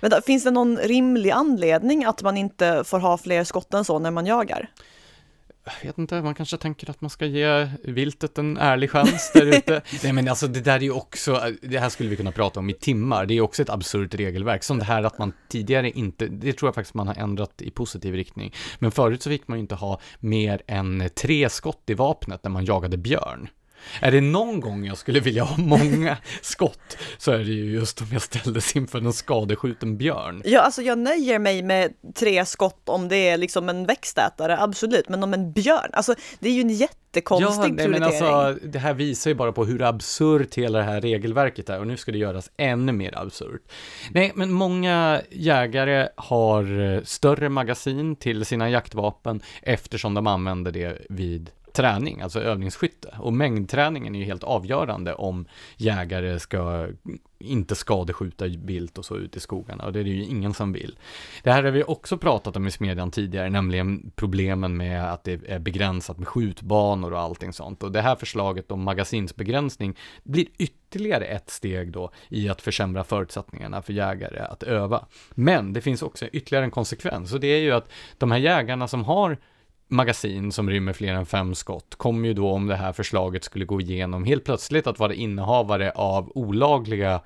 Men 0.00 0.10
då, 0.10 0.20
finns 0.26 0.44
det 0.44 0.50
någon 0.50 0.76
rimlig 0.76 1.30
anledning 1.30 2.04
att 2.04 2.22
man 2.22 2.36
inte 2.36 2.84
får 2.84 2.98
ha 2.98 3.18
fler 3.18 3.44
skott 3.44 3.74
än 3.74 3.84
så 3.84 3.98
när 3.98 4.10
man 4.10 4.26
jagar? 4.26 4.70
Jag 5.80 5.86
vet 5.88 5.98
inte, 5.98 6.22
man 6.22 6.34
kanske 6.34 6.56
tänker 6.56 6.90
att 6.90 7.00
man 7.00 7.10
ska 7.10 7.26
ge 7.26 7.68
viltet 7.84 8.38
en 8.38 8.56
ärlig 8.56 8.90
chans 8.90 9.30
där 9.34 9.46
ute. 9.46 9.82
Nej 10.02 10.12
men 10.12 10.28
alltså 10.28 10.46
det 10.46 10.60
där 10.60 10.76
är 10.76 10.80
ju 10.80 10.90
också, 10.90 11.32
eh, 11.32 11.54
det 11.62 11.78
här 11.78 11.88
skulle 11.88 12.08
vi 12.08 12.16
kunna 12.16 12.32
prata 12.32 12.60
om 12.60 12.70
i 12.70 12.74
timmar, 12.74 13.26
det 13.26 13.34
är 13.34 13.40
också 13.40 13.62
ett 13.62 13.70
absurt 13.70 14.14
regelverk, 14.14 14.64
som 14.64 14.78
det 14.78 14.84
här 14.84 15.02
att 15.02 15.18
man 15.18 15.32
tidigare 15.48 15.90
inte, 15.90 16.26
det 16.26 16.52
tror 16.52 16.68
jag 16.68 16.74
faktiskt 16.74 16.94
man 16.94 17.08
har 17.08 17.14
ändrat 17.14 17.62
i 17.62 17.70
positiv 17.70 18.14
riktning. 18.14 18.54
Men 18.78 18.90
förut 18.90 19.22
så 19.22 19.30
fick 19.30 19.48
man 19.48 19.58
ju 19.58 19.62
inte 19.62 19.74
ha 19.74 20.00
mer 20.20 20.62
än 20.66 21.10
tre 21.14 21.48
skott 21.48 21.82
i 21.86 21.94
vapnet 21.94 22.44
när 22.44 22.50
man 22.50 22.64
jagade 22.64 22.96
björn. 22.96 23.48
Är 24.00 24.10
det 24.10 24.20
någon 24.20 24.60
gång 24.60 24.86
jag 24.86 24.98
skulle 24.98 25.20
vilja 25.20 25.44
ha 25.44 25.56
många 25.56 26.16
skott 26.42 26.96
så 27.18 27.32
är 27.32 27.38
det 27.38 27.44
ju 27.44 27.72
just 27.72 28.00
om 28.00 28.06
jag 28.12 28.22
ställdes 28.22 28.76
inför 28.76 28.98
en 28.98 29.12
skadeskjuten 29.12 29.96
björn. 29.96 30.42
Ja, 30.44 30.60
alltså 30.60 30.82
jag 30.82 30.98
nöjer 30.98 31.38
mig 31.38 31.62
med 31.62 31.92
tre 32.14 32.44
skott 32.46 32.88
om 32.88 33.08
det 33.08 33.28
är 33.28 33.36
liksom 33.36 33.68
en 33.68 33.86
växtätare, 33.86 34.60
absolut, 34.60 35.08
men 35.08 35.22
om 35.22 35.34
en 35.34 35.52
björn, 35.52 35.90
alltså 35.92 36.14
det 36.40 36.48
är 36.48 36.52
ju 36.52 36.60
en 36.60 36.70
jättekonstig 36.70 37.72
ja, 37.72 37.76
prioritering. 37.76 37.90
Men 37.90 38.02
alltså, 38.02 38.66
det 38.68 38.78
här 38.78 38.94
visar 38.94 39.30
ju 39.30 39.34
bara 39.34 39.52
på 39.52 39.64
hur 39.64 39.82
absurt 39.82 40.54
hela 40.54 40.78
det 40.78 40.84
här 40.84 41.00
regelverket 41.00 41.70
är 41.70 41.80
och 41.80 41.86
nu 41.86 41.96
ska 41.96 42.12
det 42.12 42.18
göras 42.18 42.50
ännu 42.56 42.92
mer 42.92 43.18
absurt. 43.18 43.62
Nej, 44.10 44.32
men 44.34 44.52
många 44.52 45.22
jägare 45.30 46.08
har 46.16 46.94
eh, 46.94 47.02
större 47.02 47.48
magasin 47.48 48.16
till 48.16 48.44
sina 48.44 48.70
jaktvapen 48.70 49.42
eftersom 49.62 50.14
de 50.14 50.26
använder 50.26 50.72
det 50.72 51.06
vid 51.08 51.50
träning, 51.72 52.20
alltså 52.20 52.40
övningsskytte. 52.40 53.14
Och 53.18 53.32
mängdträningen 53.32 54.14
är 54.14 54.18
ju 54.18 54.24
helt 54.24 54.44
avgörande 54.44 55.14
om 55.14 55.46
jägare 55.76 56.38
ska 56.38 56.88
inte 57.40 57.74
skadeskjuta 57.74 58.46
vilt 58.46 58.98
och 58.98 59.04
så 59.04 59.16
ut 59.16 59.36
i 59.36 59.40
skogarna 59.40 59.84
och 59.84 59.92
det 59.92 60.00
är 60.00 60.04
det 60.04 60.10
ju 60.10 60.24
ingen 60.24 60.54
som 60.54 60.72
vill. 60.72 60.98
Det 61.42 61.52
här 61.52 61.64
har 61.64 61.70
vi 61.70 61.84
också 61.84 62.18
pratat 62.18 62.56
om 62.56 62.66
i 62.66 62.70
smedjan 62.70 63.10
tidigare, 63.10 63.50
nämligen 63.50 64.10
problemen 64.16 64.76
med 64.76 65.12
att 65.12 65.24
det 65.24 65.40
är 65.48 65.58
begränsat 65.58 66.18
med 66.18 66.28
skjutbanor 66.28 67.12
och 67.12 67.20
allting 67.20 67.52
sånt. 67.52 67.82
Och 67.82 67.92
det 67.92 68.00
här 68.00 68.16
förslaget 68.16 68.70
om 68.70 68.82
magasinsbegränsning 68.82 69.96
blir 70.22 70.46
ytterligare 70.58 71.24
ett 71.24 71.50
steg 71.50 71.92
då 71.92 72.10
i 72.28 72.48
att 72.48 72.62
försämra 72.62 73.04
förutsättningarna 73.04 73.82
för 73.82 73.92
jägare 73.92 74.38
att 74.38 74.62
öva. 74.62 75.06
Men 75.30 75.72
det 75.72 75.80
finns 75.80 76.02
också 76.02 76.26
ytterligare 76.26 76.64
en 76.64 76.70
konsekvens 76.70 77.32
och 77.32 77.40
det 77.40 77.48
är 77.48 77.60
ju 77.60 77.72
att 77.72 77.90
de 78.18 78.30
här 78.30 78.38
jägarna 78.38 78.88
som 78.88 79.04
har 79.04 79.38
magasin 79.88 80.52
som 80.52 80.70
rymmer 80.70 80.92
fler 80.92 81.14
än 81.14 81.26
fem 81.26 81.54
skott 81.54 81.94
kommer 81.94 82.28
ju 82.28 82.34
då 82.34 82.50
om 82.50 82.66
det 82.66 82.76
här 82.76 82.92
förslaget 82.92 83.44
skulle 83.44 83.64
gå 83.64 83.80
igenom 83.80 84.24
helt 84.24 84.44
plötsligt 84.44 84.86
att 84.86 84.98
vara 84.98 85.14
innehavare 85.14 85.90
av 85.90 86.32
olagliga 86.34 87.20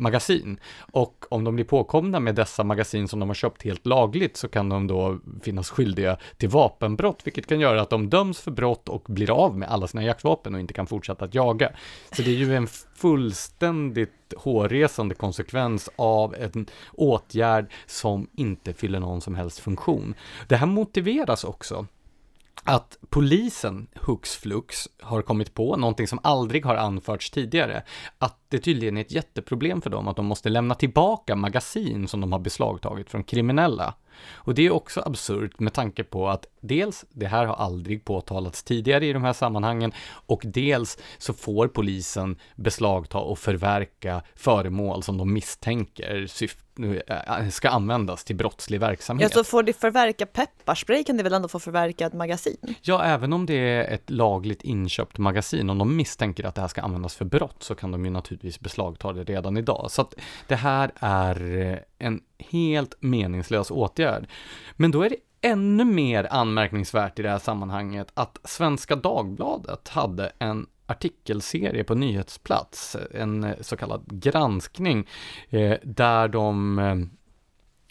magasin. 0.00 0.60
Och 0.92 1.26
om 1.30 1.44
de 1.44 1.54
blir 1.54 1.64
påkomna 1.64 2.20
med 2.20 2.34
dessa 2.34 2.64
magasin 2.64 3.08
som 3.08 3.20
de 3.20 3.28
har 3.28 3.34
köpt 3.34 3.62
helt 3.62 3.86
lagligt 3.86 4.36
så 4.36 4.48
kan 4.48 4.68
de 4.68 4.86
då 4.86 5.18
finnas 5.42 5.70
skyldiga 5.70 6.18
till 6.36 6.48
vapenbrott, 6.48 7.20
vilket 7.24 7.46
kan 7.46 7.60
göra 7.60 7.82
att 7.82 7.90
de 7.90 8.10
döms 8.10 8.40
för 8.40 8.50
brott 8.50 8.88
och 8.88 9.02
blir 9.08 9.30
av 9.30 9.58
med 9.58 9.68
alla 9.68 9.86
sina 9.86 10.04
jaktvapen 10.04 10.54
och 10.54 10.60
inte 10.60 10.74
kan 10.74 10.86
fortsätta 10.86 11.24
att 11.24 11.34
jaga. 11.34 11.70
Så 12.12 12.22
det 12.22 12.30
är 12.30 12.34
ju 12.34 12.56
en 12.56 12.66
fullständigt 12.94 14.10
hårresande 14.36 15.14
konsekvens 15.14 15.90
av 15.96 16.34
en 16.34 16.66
åtgärd 16.92 17.72
som 17.86 18.26
inte 18.36 18.72
fyller 18.72 19.00
någon 19.00 19.20
som 19.20 19.34
helst 19.34 19.58
funktion. 19.58 20.14
Det 20.48 20.56
här 20.56 20.66
motiveras 20.66 21.44
också 21.44 21.86
att 22.64 22.98
polisen 23.08 23.86
hux 23.94 24.36
flux 24.36 24.88
har 25.00 25.22
kommit 25.22 25.54
på 25.54 25.76
någonting 25.76 26.08
som 26.08 26.18
aldrig 26.22 26.64
har 26.64 26.76
anförts 26.76 27.30
tidigare. 27.30 27.82
Att 28.18 28.38
det 28.48 28.58
tydligen 28.58 28.96
är 28.96 29.00
ett 29.00 29.12
jätteproblem 29.12 29.82
för 29.82 29.90
dem 29.90 30.08
att 30.08 30.16
de 30.16 30.26
måste 30.26 30.48
lämna 30.48 30.74
tillbaka 30.74 31.36
magasin 31.36 32.08
som 32.08 32.20
de 32.20 32.32
har 32.32 32.38
beslagtagit 32.38 33.10
från 33.10 33.24
kriminella. 33.24 33.94
Och 34.32 34.54
det 34.54 34.66
är 34.66 34.70
också 34.70 35.02
absurt 35.06 35.60
med 35.60 35.72
tanke 35.72 36.04
på 36.04 36.28
att 36.28 36.46
dels, 36.60 37.04
det 37.10 37.26
här 37.26 37.46
har 37.46 37.54
aldrig 37.54 38.04
påtalats 38.04 38.62
tidigare 38.62 39.06
i 39.06 39.12
de 39.12 39.24
här 39.24 39.32
sammanhangen 39.32 39.92
och 40.26 40.42
dels 40.44 40.98
så 41.18 41.32
får 41.32 41.68
polisen 41.68 42.36
beslagta 42.56 43.18
och 43.18 43.38
förverka 43.38 44.22
föremål 44.34 45.02
som 45.02 45.18
de 45.18 45.32
misstänker 45.32 46.26
äh, 47.06 47.48
ska 47.48 47.68
användas 47.68 48.24
till 48.24 48.36
brottslig 48.36 48.80
verksamhet. 48.80 49.32
Ja, 49.34 49.44
så 49.44 49.50
får 49.50 49.62
de 49.62 49.72
förverka 49.72 50.26
pepparspray 50.26 51.04
kan 51.04 51.16
de 51.16 51.22
väl 51.22 51.32
ändå 51.32 51.48
få 51.48 51.58
förverka 51.58 52.06
ett 52.06 52.12
magasin? 52.12 52.56
Ja, 52.82 53.04
även 53.04 53.32
om 53.32 53.46
det 53.46 53.54
är 53.54 53.94
ett 53.94 54.10
lagligt 54.10 54.62
inköpt 54.62 55.18
magasin, 55.18 55.70
om 55.70 55.78
de 55.78 55.96
misstänker 55.96 56.44
att 56.44 56.54
det 56.54 56.60
här 56.60 56.68
ska 56.68 56.82
användas 56.82 57.14
för 57.14 57.24
brott 57.24 57.62
så 57.62 57.74
kan 57.74 57.92
de 57.92 58.04
ju 58.04 58.10
naturligtvis 58.10 58.60
beslagta 58.60 59.12
det 59.12 59.24
redan 59.24 59.56
idag. 59.56 59.90
Så 59.90 60.02
att 60.02 60.14
det 60.46 60.56
här 60.56 60.92
är 61.00 61.84
en 62.00 62.20
helt 62.38 62.94
meningslös 63.00 63.70
åtgärd. 63.70 64.28
Men 64.76 64.90
då 64.90 65.02
är 65.02 65.10
det 65.10 65.16
ännu 65.40 65.84
mer 65.84 66.28
anmärkningsvärt 66.30 67.18
i 67.18 67.22
det 67.22 67.30
här 67.30 67.38
sammanhanget 67.38 68.08
att 68.14 68.38
Svenska 68.44 68.96
Dagbladet 68.96 69.88
hade 69.88 70.32
en 70.38 70.66
artikelserie 70.86 71.84
på 71.84 71.94
nyhetsplats, 71.94 72.96
en 73.14 73.54
så 73.60 73.76
kallad 73.76 74.04
granskning, 74.06 75.08
eh, 75.50 75.76
där 75.82 76.28
de 76.28 76.78
eh, 76.78 76.96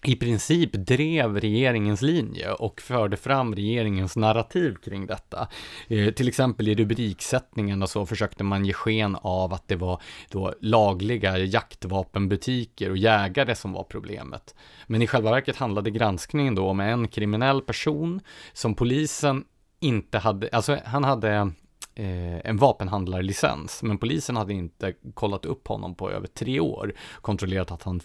i 0.03 0.15
princip 0.15 0.73
drev 0.73 1.39
regeringens 1.39 2.01
linje 2.01 2.51
och 2.51 2.81
förde 2.81 3.17
fram 3.17 3.55
regeringens 3.55 4.15
narrativ 4.15 4.75
kring 4.75 5.05
detta. 5.05 5.47
Eh, 5.87 6.13
till 6.13 6.27
exempel 6.27 6.67
i 6.67 6.75
rubriksättningen 6.75 7.81
och 7.81 7.89
så 7.89 8.05
försökte 8.05 8.43
man 8.43 8.65
ge 8.65 8.73
sken 8.73 9.15
av 9.15 9.53
att 9.53 9.67
det 9.67 9.75
var 9.75 10.01
då 10.29 10.53
lagliga 10.61 11.37
jaktvapenbutiker 11.37 12.89
och 12.89 12.97
jägare 12.97 13.55
som 13.55 13.73
var 13.73 13.83
problemet. 13.83 14.55
Men 14.87 15.01
i 15.01 15.07
själva 15.07 15.31
verket 15.31 15.55
handlade 15.55 15.91
granskningen 15.91 16.55
då 16.55 16.67
om 16.67 16.79
en 16.79 17.07
kriminell 17.07 17.61
person 17.61 18.21
som 18.53 18.75
polisen 18.75 19.43
inte 19.79 20.17
hade, 20.17 20.49
alltså 20.51 20.77
han 20.85 21.03
hade 21.03 21.51
Eh, 21.99 22.49
en 22.49 22.57
vapenhandlarlicens, 22.57 23.83
men 23.83 23.97
polisen 23.97 24.35
hade 24.35 24.53
inte 24.53 24.93
kollat 25.13 25.45
upp 25.45 25.67
honom 25.67 25.95
på 25.95 26.11
över 26.11 26.27
tre 26.27 26.59
år, 26.59 26.93
kontrollerat 27.21 27.71
att 27.71 27.83
han 27.83 28.01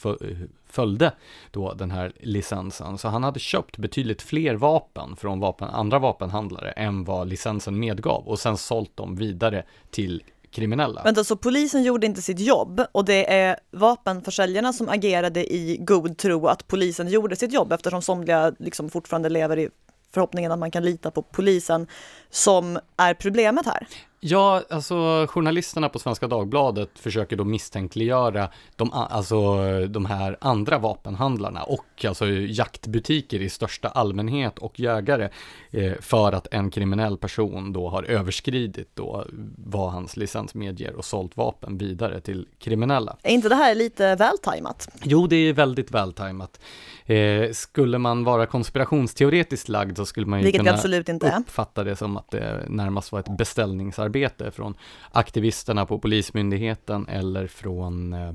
följde 0.66 1.12
då 1.50 1.74
den 1.74 1.90
här 1.90 2.12
licensen. 2.20 2.98
Så 2.98 3.08
han 3.08 3.22
hade 3.22 3.40
köpt 3.40 3.76
betydligt 3.76 4.22
fler 4.22 4.54
vapen 4.54 5.16
från 5.16 5.40
vapen, 5.40 5.68
andra 5.68 5.98
vapenhandlare 5.98 6.70
än 6.70 7.04
vad 7.04 7.28
licensen 7.28 7.78
medgav 7.78 8.28
och 8.28 8.38
sen 8.38 8.56
sålt 8.56 8.96
dem 8.96 9.16
vidare 9.16 9.64
till 9.90 10.22
kriminella. 10.50 11.02
Vänta, 11.02 11.24
så 11.24 11.36
polisen 11.36 11.82
gjorde 11.82 12.06
inte 12.06 12.22
sitt 12.22 12.40
jobb 12.40 12.82
och 12.92 13.04
det 13.04 13.32
är 13.32 13.56
vapenförsäljarna 13.70 14.72
som 14.72 14.88
agerade 14.88 15.54
i 15.54 15.76
god 15.80 16.18
tro 16.18 16.46
att 16.46 16.68
polisen 16.68 17.08
gjorde 17.08 17.36
sitt 17.36 17.52
jobb 17.52 17.72
eftersom 17.72 18.02
somliga 18.02 18.54
liksom 18.58 18.90
fortfarande 18.90 19.28
lever 19.28 19.58
i 19.58 19.68
förhoppningen 20.14 20.52
att 20.52 20.58
man 20.58 20.70
kan 20.70 20.84
lita 20.84 21.10
på 21.10 21.22
polisen 21.22 21.86
som 22.34 22.78
är 22.96 23.14
problemet 23.14 23.66
här. 23.66 23.86
Ja, 24.26 24.62
alltså 24.70 25.26
journalisterna 25.28 25.88
på 25.88 25.98
Svenska 25.98 26.26
Dagbladet 26.26 26.98
försöker 26.98 27.36
då 27.36 27.44
misstänkliggöra 27.44 28.48
de, 28.76 28.92
alltså, 28.92 29.56
de 29.86 30.06
här 30.06 30.36
andra 30.40 30.78
vapenhandlarna 30.78 31.62
och 31.62 32.04
alltså 32.04 32.26
jaktbutiker 32.28 33.42
i 33.42 33.50
största 33.50 33.88
allmänhet 33.88 34.58
och 34.58 34.80
jägare 34.80 35.28
eh, 35.70 35.92
för 36.00 36.32
att 36.32 36.54
en 36.54 36.70
kriminell 36.70 37.18
person 37.18 37.72
då 37.72 37.88
har 37.88 38.02
överskridit 38.02 38.88
då 38.94 39.24
vad 39.56 39.92
hans 39.92 40.16
licens 40.16 40.54
medger 40.54 40.94
och 40.94 41.04
sålt 41.04 41.36
vapen 41.36 41.78
vidare 41.78 42.20
till 42.20 42.48
kriminella. 42.58 43.16
Är 43.22 43.32
inte 43.32 43.48
det 43.48 43.54
här 43.54 43.74
lite 43.74 44.16
vältajmat? 44.16 44.88
Jo, 45.02 45.26
det 45.26 45.36
är 45.36 45.52
väldigt 45.52 45.90
vältajmat. 45.90 46.60
Eh, 47.06 47.50
skulle 47.52 47.98
man 47.98 48.24
vara 48.24 48.46
konspirationsteoretiskt 48.46 49.68
lagd 49.68 49.96
så 49.96 50.06
skulle 50.06 50.26
man 50.26 50.38
ju 50.38 50.44
Vilket 50.44 50.60
kunna 50.60 50.72
absolut 50.72 51.08
inte 51.08 51.36
uppfatta 51.40 51.84
det 51.84 51.96
som 51.96 52.20
att 52.24 52.30
det 52.30 52.64
närmast 52.68 53.12
var 53.12 53.20
ett 53.20 53.36
beställningsarbete 53.36 54.50
från 54.50 54.74
aktivisterna 55.10 55.86
på 55.86 55.98
Polismyndigheten 55.98 57.08
eller 57.08 57.46
från 57.46 58.12
eh, 58.12 58.32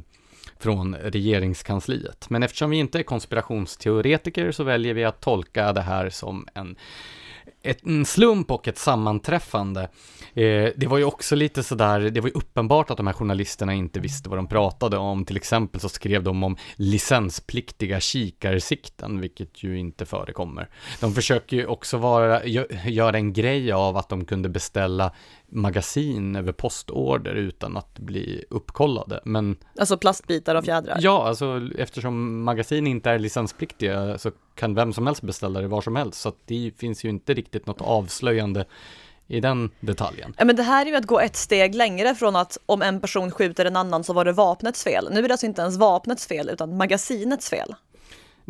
från 0.60 0.96
regeringskansliet. 0.96 2.30
Men 2.30 2.44
eftersom 2.44 2.70
vi 2.70 2.78
inte 2.78 3.00
är 3.00 3.04
konspirationsteoretiker 3.04 4.52
så 4.52 4.64
väljer 4.64 4.94
vi 4.94 5.04
att 5.04 5.22
tolka 5.22 5.74
det 5.74 5.82
här 5.82 6.10
som 6.10 6.48
en 6.54 6.76
ett, 7.64 7.86
en 7.86 8.06
slump 8.06 8.52
och 8.52 8.68
ett 8.68 8.78
sammanträffande. 8.78 9.82
Eh, 10.34 10.70
det 10.76 10.88
var 10.88 10.98
ju 10.98 11.04
också 11.04 11.36
lite 11.36 11.64
sådär, 11.64 12.00
det 12.00 12.22
var 12.22 12.28
ju 12.28 12.34
uppenbart 12.34 12.92
att 12.92 12.98
de 12.98 13.08
här 13.08 13.14
journalisterna 13.14 13.74
inte 13.74 14.00
visste 14.00 14.30
vad 14.30 14.38
de 14.38 14.48
pratade 14.48 14.98
om. 14.98 15.26
Till 15.26 15.38
exempel 15.38 15.82
så 15.82 15.90
skrev 15.90 16.24
de 16.24 16.44
om 16.44 16.58
licenspliktiga 16.76 18.00
kikarsikten, 18.00 19.22
vilket 19.22 19.64
ju 19.64 19.80
inte 19.80 20.06
förekommer. 20.06 20.70
De 21.00 21.14
försöker 21.14 21.58
ju 21.58 21.66
också 21.66 21.98
vara, 21.98 22.46
göra 22.86 23.18
en 23.18 23.34
grej 23.34 23.72
av 23.72 23.98
att 23.98 24.10
de 24.10 24.26
kunde 24.26 24.50
beställa 24.50 25.12
magasin 25.50 26.36
över 26.36 26.52
postorder 26.52 27.36
utan 27.36 27.78
att 27.78 28.00
bli 28.00 28.46
uppkollade. 28.50 29.22
Men, 29.26 29.58
alltså 29.80 29.98
plastbitar 29.98 30.56
och 30.56 30.66
fjädrar? 30.66 30.98
Ja, 31.02 31.28
alltså 31.28 31.62
eftersom 31.78 32.44
magasin 32.44 32.88
inte 32.88 33.10
är 33.10 33.20
licenspliktiga 33.20 34.18
så 34.18 34.32
kan 34.56 34.76
vem 34.76 34.94
som 34.94 35.08
helst 35.08 35.22
beställa 35.22 35.62
det 35.62 35.68
var 35.68 35.82
som 35.82 35.96
helst. 35.96 36.22
Så 36.22 36.34
det 36.46 36.72
finns 36.78 37.06
ju 37.06 37.10
inte 37.10 37.34
riktigt 37.34 37.68
något 37.68 37.82
avslöjande 37.82 38.66
i 39.28 39.40
den 39.40 39.70
detaljen. 39.80 40.34
Ja, 40.38 40.46
men 40.46 40.56
det 40.56 40.64
här 40.64 40.86
är 40.86 40.90
ju 40.90 40.96
att 40.96 41.06
gå 41.06 41.20
ett 41.20 41.36
steg 41.36 41.76
längre 41.76 42.16
från 42.16 42.36
att 42.36 42.58
om 42.66 42.82
en 42.82 43.02
person 43.02 43.32
skjuter 43.32 43.66
en 43.66 43.76
annan 43.76 44.04
så 44.04 44.14
var 44.14 44.26
det 44.26 44.32
vapnets 44.32 44.84
fel. 44.84 45.10
Nu 45.12 45.20
är 45.20 45.28
det 45.28 45.34
alltså 45.34 45.46
inte 45.46 45.62
ens 45.62 45.78
vapnets 45.78 46.28
fel 46.28 46.50
utan 46.50 46.78
magasinets 46.78 47.50
fel. 47.50 47.76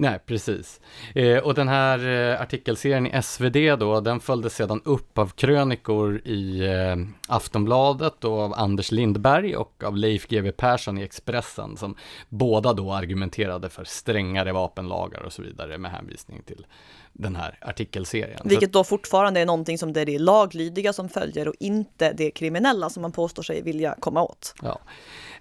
Nej, 0.02 0.20
precis. 0.26 0.82
Eh, 1.16 1.38
och 1.38 1.54
den 1.54 1.68
här 1.68 2.08
eh, 2.08 2.42
artikelserien 2.42 3.08
i 3.08 3.22
SvD 3.22 3.76
då, 3.80 4.00
den 4.00 4.20
följdes 4.20 4.56
sedan 4.56 4.82
upp 4.86 5.18
av 5.18 5.30
krönikor 5.30 6.22
i 6.26 6.66
eh, 6.66 6.96
Aftonbladet 7.28 8.24
och 8.24 8.40
av 8.40 8.54
Anders 8.54 8.92
Lindberg 8.92 9.56
och 9.56 9.84
av 9.84 9.98
Leif 9.98 10.28
GW 10.28 10.52
Persson 10.52 10.98
i 10.98 11.04
Expressen 11.04 11.78
som 11.78 11.96
båda 12.30 12.74
då 12.74 12.94
argumenterade 12.94 13.70
för 13.70 13.84
strängare 13.84 14.52
vapenlagar 14.52 15.22
och 15.22 15.34
så 15.34 15.42
vidare 15.42 15.78
med 15.78 15.92
hänvisning 15.92 16.42
till 16.46 16.66
den 17.14 17.36
här 17.36 17.58
artikelserien. 17.62 18.42
Vilket 18.44 18.74
då 18.74 18.84
fortfarande 18.84 19.40
är 19.40 19.46
någonting 19.46 19.78
som 19.78 19.94
det 19.94 20.02
är 20.02 20.06
det 20.06 20.20
laglydiga 20.20 20.94
som 20.94 21.10
följer 21.10 21.48
och 21.48 21.56
inte 21.60 22.14
det 22.14 22.32
kriminella 22.32 22.90
som 22.90 23.02
man 23.02 23.12
påstår 23.12 23.44
sig 23.44 23.62
vilja 23.62 23.96
komma 24.00 24.24
åt. 24.24 24.54
Ja, 24.62 24.80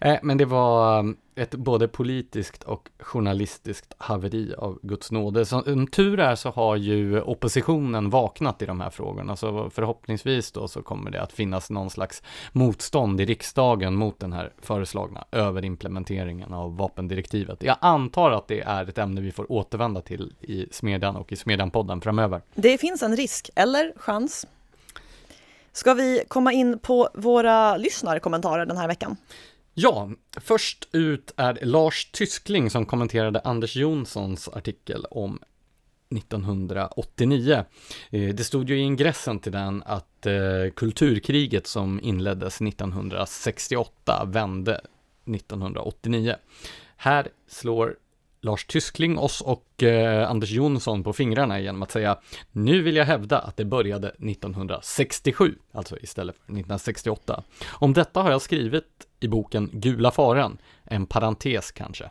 eh, 0.01 0.19
men 0.23 0.39
det 0.39 0.45
var 0.45 1.15
ett 1.39 1.55
både 1.55 1.89
politiskt 1.89 2.63
och 2.63 2.89
journalistiskt 2.99 3.95
haveri 3.99 4.55
av 4.59 4.79
Guds 4.83 5.11
nåde. 5.11 5.47
Som 5.47 5.87
tur 5.87 6.21
är 6.21 6.35
så 6.35 6.51
har 6.51 6.77
ju 6.77 7.21
oppositionen 7.21 8.11
vaknat 8.11 8.63
i 8.63 8.67
de 8.67 8.81
här 8.81 8.91
frågorna, 8.91 9.37
så 9.37 9.71
förhoppningsvis 9.71 10.53
då 10.53 10.69
så 10.69 10.83
kommer 10.83 11.11
det 11.11 11.23
att 11.23 11.33
finnas 11.33 11.71
någon 11.71 11.91
slags 11.91 12.23
motstånd 12.53 13.21
i 13.21 13.25
riksdagen 13.25 13.95
mot 13.95 14.21
den 14.21 14.33
här 14.33 14.53
föreslagna 14.63 15.25
överimplementeringen 15.33 16.53
av 16.53 16.77
vapendirektivet. 16.77 17.63
Jag 17.63 17.77
antar 17.81 18.31
att 18.31 18.49
det 18.49 18.61
är 18.61 18.89
ett 18.89 18.99
ämne 18.99 19.21
vi 19.21 19.33
får 19.33 19.53
återvända 19.53 20.01
till 20.01 20.35
i 20.41 20.67
Smedjan 20.71 21.17
och 21.17 21.33
i 21.33 21.37
Smedjan-podden 21.59 22.01
framöver. 22.01 22.43
Det 22.55 22.79
finns 22.79 23.03
en 23.03 23.17
risk, 23.17 23.51
eller 23.55 23.93
chans. 23.97 24.47
Ska 25.73 25.95
vi 25.95 26.25
komma 26.29 26.53
in 26.53 26.79
på 26.79 27.09
våra 27.15 27.77
lyssnarkommentarer 27.77 28.67
den 28.67 28.77
här 28.77 28.89
veckan? 28.89 29.17
Ja, 29.75 30.11
först 30.37 30.89
ut 30.93 31.33
är 31.37 31.59
Lars 31.63 32.11
Tyskling 32.13 32.71
som 32.71 32.87
kommenterade 32.87 33.41
Anders 33.41 33.77
Jonssons 33.77 34.49
artikel 34.49 35.05
om 35.11 35.39
1989. 36.17 37.65
Eh, 38.11 38.35
det 38.35 38.45
stod 38.45 38.71
ju 38.71 38.79
i 38.79 38.81
ingressen 38.81 39.39
till 39.39 39.53
den 39.53 39.83
att 39.87 40.27
eh, 40.27 40.71
kulturkriget 40.77 41.67
som 41.67 42.01
inleddes 42.03 42.61
1968 42.61 44.25
vände 44.25 44.81
1989. 45.27 46.37
Här 46.97 47.29
slår 47.49 47.97
Lars 48.41 48.67
Tyskling 48.67 49.19
oss 49.19 49.41
och 49.41 49.83
eh, 49.83 50.31
Anders 50.31 50.51
Jonsson 50.51 51.03
på 51.03 51.13
fingrarna 51.13 51.61
genom 51.61 51.83
att 51.83 51.91
säga 51.91 52.19
nu 52.53 52.83
vill 52.83 52.97
jag 52.97 53.05
hävda 53.05 53.39
att 53.39 53.57
det 53.57 53.65
började 53.65 54.09
1967, 54.09 55.55
alltså 55.73 55.99
istället 55.99 56.37
för 56.37 56.43
1968. 56.43 57.43
Om 57.69 57.93
detta 57.93 58.23
har 58.23 58.31
jag 58.31 58.43
skrivit 58.43 58.85
i 59.21 59.29
boken 59.29 59.71
Gula 59.73 60.11
faran, 60.11 60.59
en 60.85 61.07
parentes 61.07 61.73
kanske. 61.73 62.11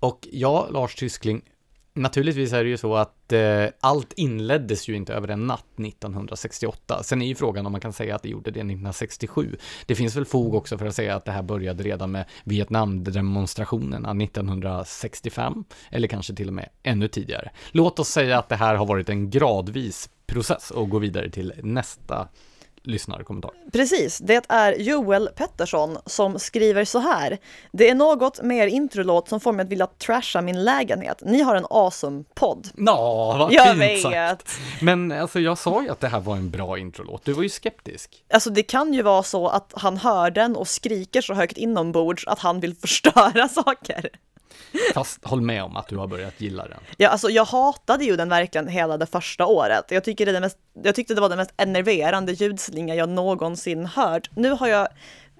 Och 0.00 0.28
ja, 0.32 0.68
Lars 0.70 0.94
Tyskling, 0.94 1.42
Naturligtvis 2.00 2.52
är 2.52 2.64
det 2.64 2.70
ju 2.70 2.76
så 2.76 2.96
att 2.96 3.32
eh, 3.32 3.66
allt 3.80 4.12
inleddes 4.12 4.88
ju 4.88 4.96
inte 4.96 5.14
över 5.14 5.28
en 5.28 5.46
natt 5.46 5.78
1968. 5.78 7.02
Sen 7.02 7.22
är 7.22 7.26
ju 7.26 7.34
frågan 7.34 7.66
om 7.66 7.72
man 7.72 7.80
kan 7.80 7.92
säga 7.92 8.14
att 8.14 8.22
det 8.22 8.28
gjorde 8.28 8.50
det 8.50 8.60
1967. 8.60 9.56
Det 9.86 9.94
finns 9.94 10.16
väl 10.16 10.24
fog 10.24 10.54
också 10.54 10.78
för 10.78 10.86
att 10.86 10.94
säga 10.94 11.16
att 11.16 11.24
det 11.24 11.32
här 11.32 11.42
började 11.42 11.82
redan 11.82 12.10
med 12.10 12.24
Vietnamdemonstrationerna 12.44 14.24
1965, 14.24 15.64
eller 15.90 16.08
kanske 16.08 16.34
till 16.34 16.48
och 16.48 16.54
med 16.54 16.68
ännu 16.82 17.08
tidigare. 17.08 17.50
Låt 17.72 17.98
oss 17.98 18.08
säga 18.08 18.38
att 18.38 18.48
det 18.48 18.56
här 18.56 18.74
har 18.74 18.86
varit 18.86 19.08
en 19.08 19.30
gradvis 19.30 20.10
process 20.26 20.70
och 20.70 20.90
gå 20.90 20.98
vidare 20.98 21.30
till 21.30 21.52
nästa 21.62 22.28
lyssnarkommentar. 22.82 23.50
Precis, 23.72 24.18
det 24.18 24.44
är 24.48 24.72
Joel 24.72 25.28
Pettersson 25.36 25.98
som 26.06 26.38
skriver 26.38 26.84
så 26.84 26.98
här. 26.98 27.38
Det 27.72 27.90
är 27.90 27.94
något 27.94 28.42
mer 28.42 28.66
introlåt 28.66 29.28
som 29.28 29.40
får 29.40 29.52
mig 29.52 29.64
att 29.64 29.70
vilja 29.70 29.86
trasha 29.86 30.40
min 30.40 30.64
lägenhet. 30.64 31.22
Ni 31.26 31.42
har 31.42 31.56
en 31.56 31.66
awesome 31.70 32.24
podd. 32.34 32.68
Ja, 32.76 33.36
vad 33.38 33.52
jag 33.52 33.66
fint 33.68 33.80
vet. 33.80 34.00
sagt. 34.00 34.58
Men 34.80 35.12
alltså 35.12 35.40
jag 35.40 35.58
sa 35.58 35.82
ju 35.82 35.88
att 35.90 36.00
det 36.00 36.08
här 36.08 36.20
var 36.20 36.36
en 36.36 36.50
bra 36.50 36.78
introlåt. 36.78 37.24
Du 37.24 37.32
var 37.32 37.42
ju 37.42 37.48
skeptisk. 37.48 38.24
Alltså 38.32 38.50
det 38.50 38.62
kan 38.62 38.94
ju 38.94 39.02
vara 39.02 39.22
så 39.22 39.48
att 39.48 39.72
han 39.76 39.96
hör 39.96 40.30
den 40.30 40.56
och 40.56 40.68
skriker 40.68 41.20
så 41.20 41.34
högt 41.34 41.56
inombords 41.56 42.26
att 42.26 42.38
han 42.38 42.60
vill 42.60 42.74
förstöra 42.74 43.48
saker. 43.64 44.08
Fast 44.94 45.24
håll 45.24 45.40
med 45.40 45.62
om 45.62 45.76
att 45.76 45.88
du 45.88 45.96
har 45.96 46.06
börjat 46.06 46.40
gilla 46.40 46.68
den. 46.68 46.78
Ja, 46.96 47.08
alltså 47.08 47.30
jag 47.30 47.44
hatade 47.44 48.04
ju 48.04 48.16
den 48.16 48.28
verkligen 48.28 48.68
hela 48.68 48.96
det 48.96 49.06
första 49.06 49.46
året. 49.46 49.84
Jag, 49.88 50.04
tycker 50.04 50.26
det 50.26 50.40
mest, 50.40 50.58
jag 50.82 50.94
tyckte 50.94 51.14
det 51.14 51.20
var 51.20 51.28
den 51.28 51.38
mest 51.38 51.52
enerverande 51.56 52.32
ljudslinga 52.32 52.94
jag 52.94 53.08
någonsin 53.08 53.86
hört. 53.86 54.30
Nu 54.34 54.50
har 54.50 54.68
jag 54.68 54.88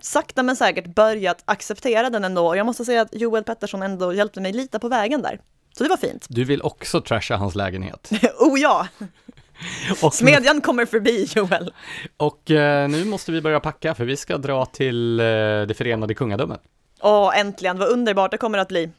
sakta 0.01 0.43
men 0.43 0.57
säkert 0.57 0.87
börjat 0.95 1.43
acceptera 1.45 2.11
den 2.11 2.25
ändå 2.25 2.47
och 2.47 2.57
jag 2.57 2.67
måste 2.67 2.85
säga 2.85 3.03
att 3.03 3.15
Joel 3.15 3.45
Pettersson 3.45 3.83
ändå 3.83 4.15
hjälpte 4.15 4.41
mig 4.41 4.53
lite 4.53 4.79
på 4.79 4.89
vägen 4.89 5.23
där. 5.23 5.41
Så 5.79 5.85
det 5.85 5.91
var 5.91 5.97
fint. 5.97 6.27
Du 6.29 6.45
vill 6.45 6.63
också 6.63 7.01
trasha 7.01 7.37
hans 7.37 7.55
lägenhet. 7.55 8.11
oh 8.39 8.61
ja! 8.61 8.89
Och, 10.03 10.15
Smedjan 10.15 10.61
kommer 10.61 10.87
förbi 10.87 11.29
Joel. 11.35 11.73
Och 12.17 12.51
eh, 12.51 12.89
nu 12.89 13.05
måste 13.05 13.33
vi 13.33 13.41
börja 13.41 13.61
packa 13.61 13.95
för 13.95 14.05
vi 14.05 14.17
ska 14.17 14.39
dra 14.39 14.67
till 14.67 15.21
eh, 15.21 15.25
det 15.25 15.77
förenade 15.77 16.15
kungadömet. 16.15 16.61
Åh, 17.01 17.39
äntligen, 17.39 17.79
vad 17.79 17.89
underbart 17.89 18.31
det 18.31 18.37
kommer 18.37 18.59
att 18.59 18.69
bli. 18.69 18.91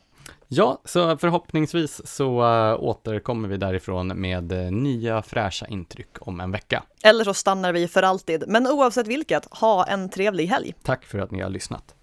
Ja, 0.53 0.81
så 0.85 1.17
förhoppningsvis 1.17 2.01
så 2.05 2.43
uh, 2.43 2.83
återkommer 2.83 3.47
vi 3.49 3.57
därifrån 3.57 4.07
med 4.07 4.51
uh, 4.51 4.71
nya 4.71 5.21
fräscha 5.21 5.67
intryck 5.67 6.09
om 6.19 6.39
en 6.39 6.51
vecka. 6.51 6.83
Eller 7.03 7.23
så 7.23 7.33
stannar 7.33 7.73
vi 7.73 7.87
för 7.87 8.03
alltid. 8.03 8.43
Men 8.47 8.67
oavsett 8.67 9.07
vilket, 9.07 9.45
ha 9.51 9.85
en 9.87 10.09
trevlig 10.09 10.45
helg. 10.47 10.73
Tack 10.83 11.05
för 11.05 11.19
att 11.19 11.31
ni 11.31 11.41
har 11.41 11.49
lyssnat. 11.49 11.95